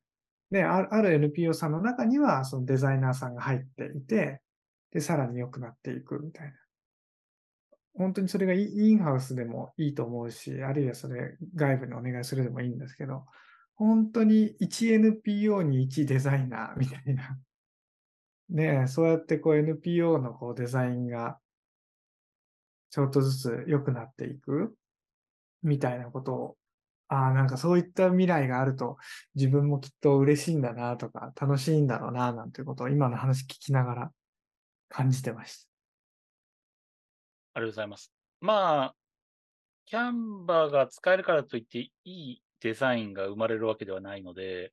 [0.51, 4.41] ね、ある NPO さんの中にはそのデザイナーさんが入っていて、
[4.93, 6.53] で、さらに良くなっていくみたいな。
[7.97, 13.25] 本当にそれがインハウスでもいいと思うし、あるいはそれ外部にお願いするでもいいんですけど、
[13.77, 17.39] 本当に 1NPO に1デザイナーみたいな。
[18.51, 21.41] ねそうやってこう NPO のこうデザインが
[22.91, 24.77] ちょっとずつ良くなっていく？
[25.63, 26.59] みたいなことを、
[27.09, 28.99] ああ、なんかそういった未来があると
[29.35, 34.13] 自分もきっと嬉しいんだなとか楽しいんだろうななんていうことを今の話聞きながら
[34.89, 35.69] 感じてました。
[37.55, 38.13] ありがとうございます。
[38.41, 38.95] まあ、
[39.87, 44.73] キャンバーが使えるからといっていいデザインが生まれるわけではないので、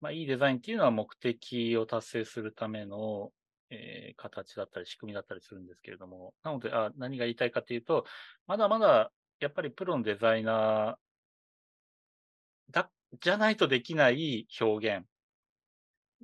[0.00, 3.30] まあ、いいデザインっていうのは目的を達成するための、
[3.70, 8.06] えー、形だったり仕組みだったりするんですけれども、なので、あ何が言いたいかというと、
[8.48, 12.90] まだまだやっぱりプロのデザイナーだ、
[13.20, 15.06] じゃないとできない表現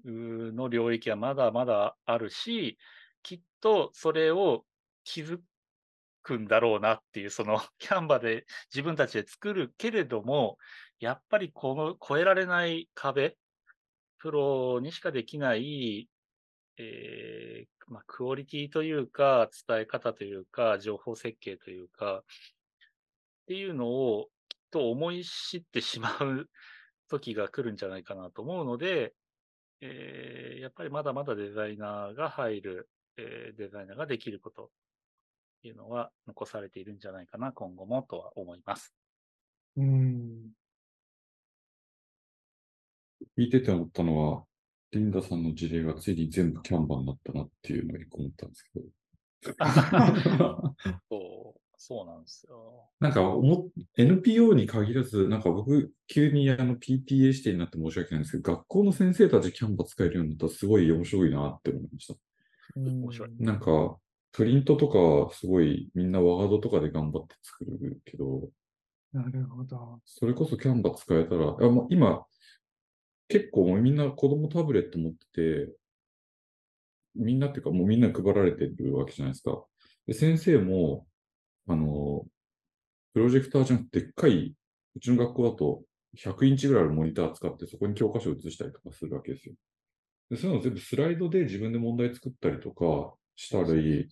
[0.04, 2.76] の領域はまだまだあるし、
[3.22, 4.64] きっとそれを
[5.04, 5.38] 気づ
[6.28, 8.44] くんだろうなっていう、その キャンバで
[8.74, 10.58] 自分たちで作るけれども、
[11.00, 13.38] やっぱりこの越えられない壁、
[14.18, 16.10] プロにしかできない、
[16.76, 22.24] えー、まあ、クオリティというか、伝え方というか、情報設計というか、っ
[23.46, 26.50] ていうのをきっと思い知ってしまう
[27.08, 29.14] 時が来るんじゃないかなと思うので、
[29.80, 34.70] えーやっぱりまだまだデザイナーが入る、えーデザイナーができること。
[35.66, 38.94] いうのは残されているんじゃないかな、今後もとは思います。
[39.76, 40.52] うん。
[43.36, 44.44] 聞いてて思ったのは、
[44.92, 48.86] リンダさんの事例がついに全部キャンバーになったなっていうのを一個思ったんですけど。
[51.10, 52.90] そう、そうなんですよ。
[52.98, 62.14] なんか思っ NPO に限らず、なんか僕、急にあの PTA 指定になって申し訳ないんですけど、学校の先生たちキャンバー使えるようになったらすごい面白いなって思いました。
[62.76, 63.98] 面白いなんか、
[64.32, 68.48] プリントとかはすごいみんなワードとかで頑張って作るけど、
[69.12, 70.00] なるほど。
[70.04, 72.24] それこそキャンバー使えたら、あま、今、
[73.28, 75.72] 結構もうみんな子供タブレット持ってて、
[77.14, 79.62] みんなっていうかもうみんなに配られてるわけじゃないですか。
[80.06, 81.06] で、先生も、
[81.66, 82.24] あの、
[83.14, 84.54] プロジェクターじゃなくて、でっかい、
[84.96, 85.82] うちの学校だと
[86.16, 89.54] 100インチぐらいあるモニター使って、そこに教科書を映したりとかするわけですよ。
[90.30, 94.08] で、そういうの全部スライドで自分で問題作ったりとかしたり、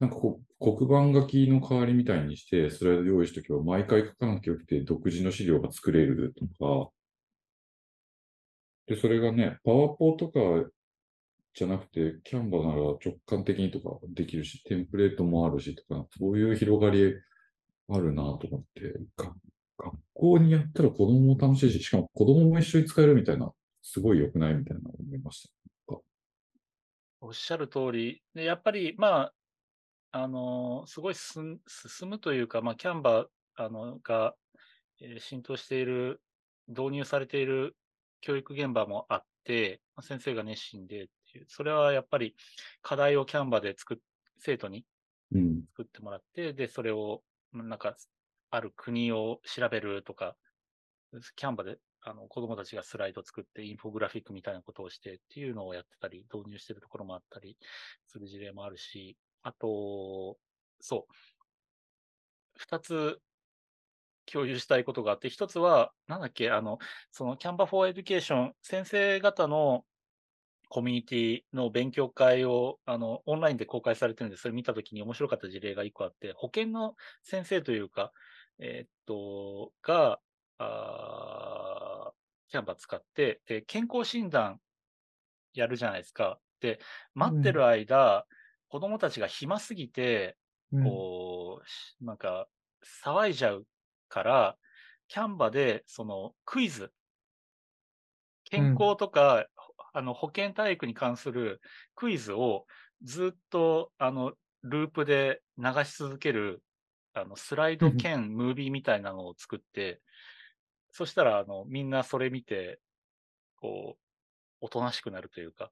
[0.00, 6.92] なんかこう、黒板書きの代わりみたいにして、スライド用意しとけば、毎回書かなきゃよくて、独自の資料が作れるとか、
[8.86, 10.40] で、それがね、パワポとか
[11.54, 17.14] じゃなくて、キャンバなら直感的にとかできるし、テンプレートもあるしとか、そういう広がり
[17.88, 19.34] あるなと思って、が
[19.78, 23.52] 学校にやったら子供も楽しいし、しかも子供も一緒に使えるみたいな、
[23.82, 25.53] すごい良くないみたいな思いました。
[27.24, 29.32] おっしゃる通り、でやっぱり、ま
[30.12, 34.36] あ、あの、すごい進進むというか、まあ、キャンバーあのが、
[35.00, 36.22] えー浸透している、
[36.68, 37.76] 導入されている
[38.20, 42.36] 教育現場もあって、まあ先生が熱心でっていう、それはやっぱり
[42.82, 43.96] 課題をキャンバーで作っ、
[44.38, 44.84] 生徒に
[45.32, 45.64] うん。
[45.76, 47.96] 作ってもらって、で、それを、なんか、
[48.50, 50.36] ある国を調べるとか、
[51.36, 57.56] キャンバで、あの、子供たちがスライド作って、インフォグラフィックみたいなことをしてっていうのをやってたり、導入してるところもあったり
[58.06, 60.36] する事例もあるし、あと、
[60.80, 61.14] そう。
[62.56, 63.20] 二つ
[64.26, 66.78] 共有したいことがあって、一つは、なんだっけ、あの、
[67.10, 69.84] その Canva for Education、先生方の
[70.68, 78.12] コミュニティの勉強会をあのオンラインで公開されてるんで、それ見たときに面白かった事例が一個あって、保健の先生というか、
[78.58, 80.18] えーっと、が、
[80.58, 81.63] あ
[82.54, 84.60] キャンバー使って、で、健康診断
[85.54, 86.40] やるじゃないですか。
[86.60, 86.80] で、
[87.14, 88.26] 待ってる間、
[88.68, 90.38] 子供たちが暇すぎて、
[90.72, 90.84] うん。
[90.84, 92.48] こう、しなんか、
[93.04, 93.66] 騒いじゃう
[94.08, 94.58] から、
[95.08, 96.92] キャンバで、その、クイズ、
[98.44, 99.46] 健康とか、
[99.92, 101.60] あの、保健体育に関する
[101.94, 102.66] クイズを
[103.02, 106.62] ずっと、あの、ループで流し続ける、
[107.14, 110.02] あの、スライド兼ムービーみたいなのを作って、
[110.94, 112.78] そしたら、あの、みんなそれ見て、
[113.56, 114.00] こう、
[114.60, 115.68] おとなしくなるというか、っ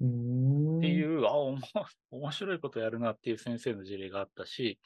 [0.00, 1.58] ていう、あ、おも
[2.10, 4.80] 面白いことやるなっていう先生の事例があったし、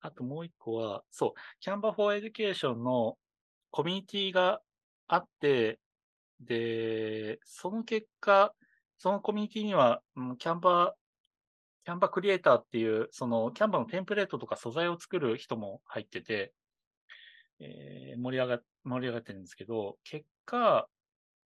[0.00, 3.18] あともう一個は、そう、Canva for Education の
[3.70, 4.62] コミュニティが
[5.06, 5.80] あって、
[6.40, 8.54] で、その結果、
[8.96, 10.94] そのコミュニティには、うん、Canva、
[11.84, 16.54] Canva クリエイターっていう、その Canva のテンプレートとか素材を作る人も入ってて、
[17.60, 20.88] えー盛り上が、盛り上がってるんですけど、結果、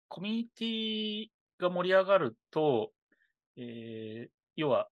[0.08, 1.28] コミュニティ
[1.58, 2.92] が盛り上がると、
[3.56, 4.88] えー要は、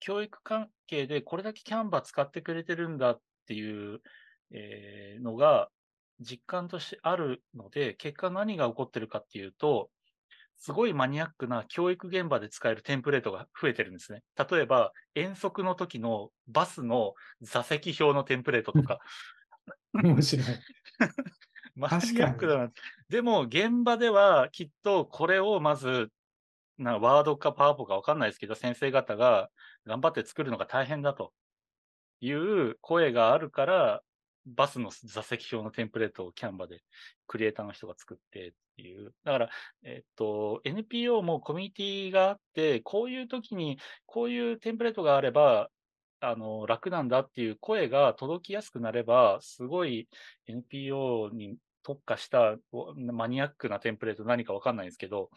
[0.00, 4.00] 教育関係でこれだけキャンバー使ってくれてるんだっていう、
[4.52, 5.68] えーのが
[6.20, 9.90] 実感としてあるので、結果何が起こってるかっていうと、
[10.56, 14.22] すごいマニアックな教育現場で使えるテンプレートが増えてるんですね。
[14.36, 18.98] 例えば、遠足の時のバスの座席表のテンプレートとか、
[19.92, 20.46] 面白い。
[21.76, 22.72] マニアックだな。
[23.08, 26.10] でも、現場ではきっとこれをまず、
[26.78, 29.50] なワードかパワポかわかんないですけど、先生方が
[29.86, 31.32] 頑張って作るのが大変だと
[32.20, 34.02] いう声があるから、
[34.46, 36.82] バスの座席表のテンプレートをキャンバで
[37.26, 39.14] クリエイターの人が作ってっていう。
[39.24, 39.50] だから、
[39.84, 45.70] えっと、NPO もコミュニティがあって、こういう時にこういうテンプレートがあれば、
[46.20, 50.08] あの、楽なんだっていう声が届きやすくなれば、すごい
[50.46, 55.30] NPO に特化したおマニアックなテンプレート何かわかんないんですけど、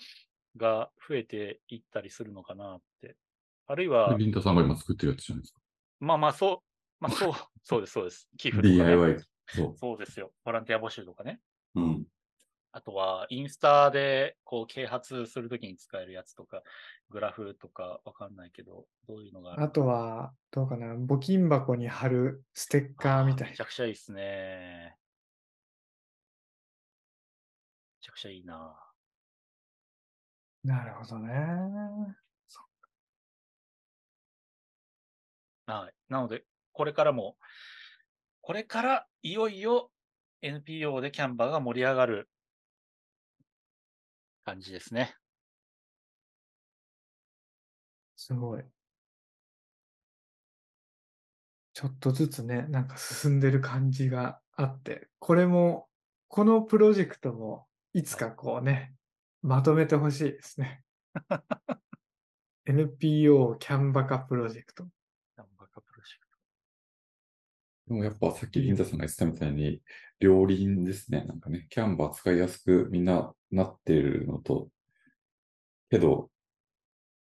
[0.58, 3.16] が増えていったりするのかなって。
[3.66, 5.60] あるいは、リンタさんが今作ってるやつじゃないですか？
[6.00, 6.62] まあまあそ
[7.00, 7.34] う、まあそう、
[7.64, 8.30] そうです、そうです。
[8.38, 8.84] 寄付とか、ね。
[8.84, 9.18] DIY。
[9.48, 10.32] そそうですよ。
[10.44, 11.40] ボランティア募集とかね。
[11.76, 11.82] う。
[11.82, 12.06] うん。
[12.76, 16.64] あとは、インスタで、こう、啓発するときに使えるやつとか、
[17.12, 23.66] グラフとかわかんないけど、どういうのがあるあとは、どうかな、募金箱に貼るステッカーみたいなめちゃ。
[23.66, 24.98] くちゃいいですね。
[28.02, 28.76] ちゃくちゃいいな
[30.64, 31.32] なるほどね。
[35.68, 35.94] はい。
[36.10, 37.38] なので、これからも、
[38.42, 39.92] これからいよいよ
[40.42, 42.30] NPO でキャンバーが盛り上がる
[44.44, 45.16] 感じですね。
[48.16, 48.64] すごい。
[51.74, 55.88] ちょっとずつね、なんか進んでる感じがあって、これも、
[56.28, 58.96] このプロジェクトも、いつかこうね、
[59.42, 60.84] まとめてほしいですね。
[62.66, 64.84] NPO キャンバカプロジェクト。
[64.84, 66.24] キャンバープロジェク
[67.88, 69.82] でもやっぱさっき銀座さんが言ってたみたいに、
[70.20, 71.26] 両輪ですね。
[71.26, 74.70] なんかね、キャンバー使いやすくみんななってるのと、
[75.90, 76.30] けど、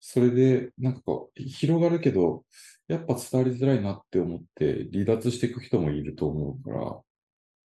[0.00, 2.44] それでなんかこう、広がるけど、
[2.88, 7.00] やっぱ伝わりづらいなって思って離脱していく人もいると思うから、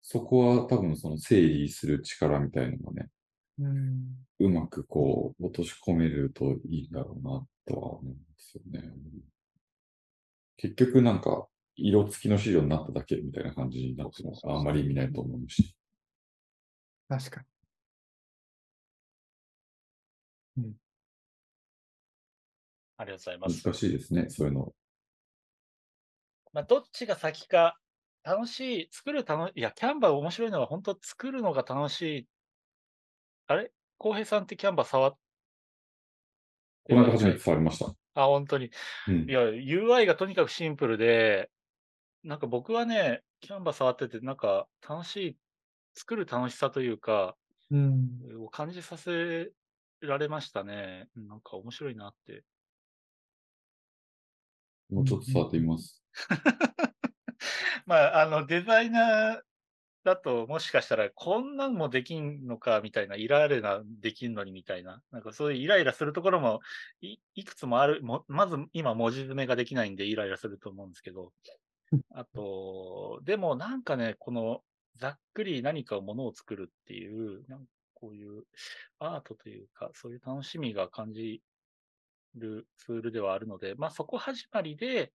[0.02, 3.10] そこは多分その整理する力みたいなのがね、
[3.60, 4.26] うん。
[4.40, 8.94] うまくこう落とし込めるといいんだろうなとは思うんですよね。
[10.58, 15.76] 結局なんか色付きの資料になっただけみたいな感じになってもあんまり意味ないと思うし。
[17.08, 17.48] 確かに。
[22.98, 23.66] ありがとうございます。
[23.66, 24.74] 難しいですね、そういうの。
[26.54, 27.78] まあ、どっちが先か、
[28.24, 32.28] 楽しい、作る楽いや、キャンバー面白いのは、本当作るのが楽しい。
[33.48, 33.72] あれ？
[33.98, 35.18] 浩平さんってキャンバー触っ
[36.84, 37.94] この間初めて触りました。
[38.14, 38.72] あ、本当に。
[39.08, 39.34] うんい。
[39.34, 41.50] や、UI がとにかくシンプルで、
[42.26, 45.38] なんか僕はね、キャンバー触ってて、なんか楽しい、
[45.94, 47.38] 作る楽しさというか、
[47.70, 48.10] うん。
[48.44, 49.52] を感じさせ
[50.02, 51.08] られましたね。
[51.16, 52.44] うんなんか面白いなって。
[54.90, 56.04] もうちょっと触ってみます。
[57.86, 59.42] まあ、あの、デザイナー
[60.04, 65.04] だと、もしかしたら、こんなんもできんのか、みたいな、イライラできんのに、みたいな。
[65.12, 66.62] なんかそういうイライラするところも
[67.02, 68.02] い、いくつもある。
[68.02, 71.32] もまず、今、文字詰めができないんで、イライラすると思うんですけど。
[72.10, 74.64] あと、でも、なんかね、この、
[74.96, 78.46] ざっくり何かものを作るっていう、なんかこういう
[79.00, 81.42] アートというか、そういう楽しみが感じ
[82.36, 85.14] るツールではあるので、まあそこ始まりで、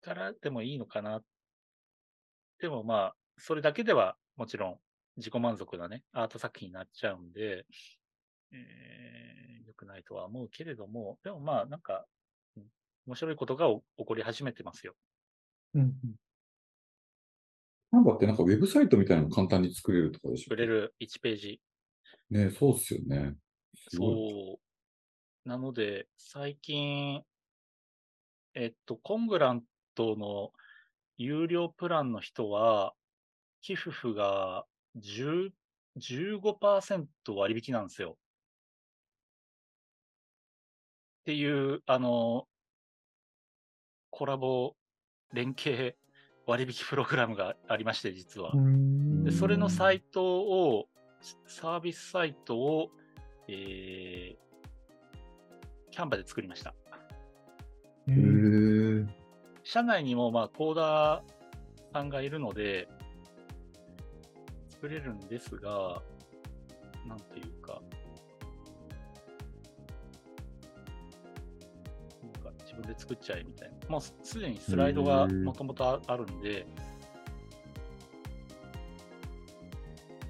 [0.00, 1.22] からでもいいのかな。
[2.58, 4.80] でもまあ、それだけではもちろん
[5.16, 7.66] 自己満足なね、アート作品になっちゃうんで、
[8.52, 12.06] えー、良くないとは思うけれども、でもまあなんか、
[13.08, 14.92] 面白いことがお起こり始めてますよ。
[15.74, 15.90] うんうん。
[17.90, 21.60] キャンバーってなんかウェブサイトみたいなの簡単に作れるとかでしょ作れる1ページ。
[22.30, 23.34] ねそうっすよね。
[23.90, 25.48] そう。
[25.48, 27.22] なので、最近、
[28.54, 29.62] えっと、コングラン
[29.94, 30.52] トの
[31.16, 32.92] 有料プランの人は、
[33.62, 34.66] 寄付付が
[34.98, 35.48] 10
[35.96, 38.18] 15%割引なんですよ。
[41.22, 42.46] っていう、あの、
[44.18, 44.74] コラボ
[45.32, 45.96] 連携
[46.44, 48.50] 割引プログラムがありまして、実は。
[49.22, 50.88] でそれのサイトを、
[51.46, 52.90] サービスサイトを、
[53.46, 56.74] えー、キャンバで作りました。
[58.08, 59.06] へ
[59.62, 61.22] 社内にもまあコーダー
[61.92, 62.88] さんがいるので、
[64.68, 66.02] 作れるんですが、
[67.06, 67.80] なんていうか、
[72.80, 73.88] 分で作っちゃえみたいな。
[73.88, 76.66] もうすすでにスライドがもともとあるんで、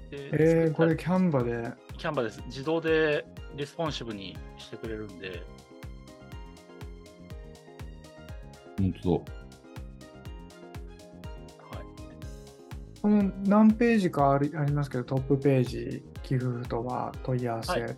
[0.09, 2.41] でえー、これキャンバで、たキャンバです。
[2.47, 5.43] 自動でレスポンシブにしてくれるんで、
[8.77, 9.23] 本当はい。
[13.01, 17.89] この何ページかありありますけど、トップページ、寄付とは問い合わせ、は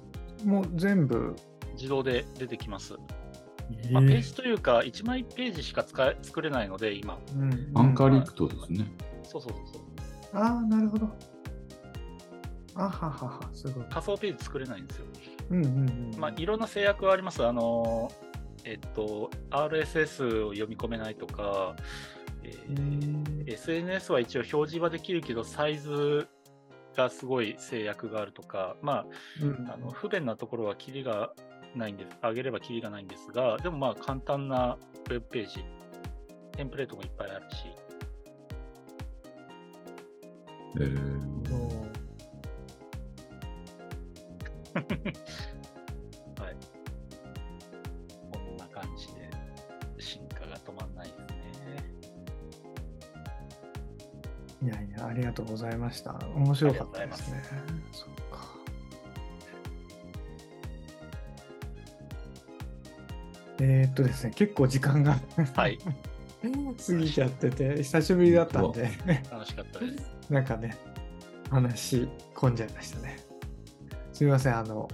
[0.43, 1.35] もう全部、
[1.75, 2.95] 自動で出てきます。
[3.77, 7.17] えまあ、ページというか、1枚ページしか使え作れないので、今。
[7.35, 8.85] うんうんアンカーリンクとですね。
[9.23, 10.41] そうそうそうそう。
[10.41, 11.09] ああ、なるほど。
[12.75, 13.85] あははは、すごい。
[13.89, 15.05] 仮想ページ作れないんですよ。
[15.51, 16.19] うんうんうん。
[16.19, 17.45] まあ、いろんな制約はあります。
[17.45, 18.11] あの、
[18.63, 21.75] えっと、RSS を読み込めないとか、
[22.43, 26.27] ええーー SNS は一応表示はできるけど、サイズ
[26.95, 29.05] がすごい制約があるとか、ま
[29.41, 31.33] うんあ、あの不便なところはキリが
[31.75, 32.17] ないんです。
[32.21, 34.77] 上げればキリがないんですが、でもまあ簡単な
[35.09, 35.65] ウェブページ、
[36.53, 37.65] テンプレートもいっぱいあるし、
[40.79, 41.21] えー
[44.73, 44.79] は
[46.49, 46.55] い。
[48.31, 49.29] こんな感じで
[49.99, 51.13] 進化が止まんないで
[51.53, 51.91] すね。
[54.63, 56.13] いやいや、ありがとうございました。
[56.35, 57.43] 面白かったですね。
[63.63, 65.19] えー、っとですね、結構時間が
[65.55, 65.77] はい。
[65.77, 68.89] 過ぎちゃってて、久しぶりだったんで、
[69.29, 70.11] 楽しかったです。
[70.33, 70.75] なんかね、
[71.51, 73.19] 話し込んじゃいましたね。
[74.13, 74.89] すみません、あの、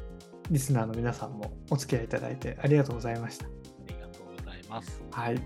[0.51, 3.45] リスナーの皆さんもお付き合いいただいてありがとうございました。
[3.45, 3.49] あ
[3.87, 5.01] りがとうございます。
[5.11, 5.41] はい。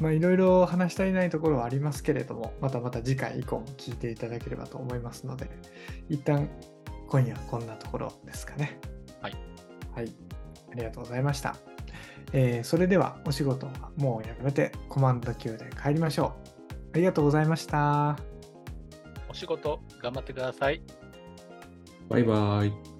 [0.00, 5.50] まあ、いろいろ話し足りないところはありますけれども、またまた次回以降も聞いていただければと思いますので、
[6.08, 6.48] 一旦
[7.08, 8.78] 今夜はこんなところですかね。
[9.20, 9.36] はい。
[9.92, 10.14] はい。
[10.70, 11.69] ありがとうございました。
[12.32, 16.50] えーそれではお仕事はもうやめてコマンド Q で帰りましょう。
[16.94, 18.16] ありがとうございました。
[19.28, 20.82] お仕事頑張ってください。
[22.08, 22.99] バイバイ。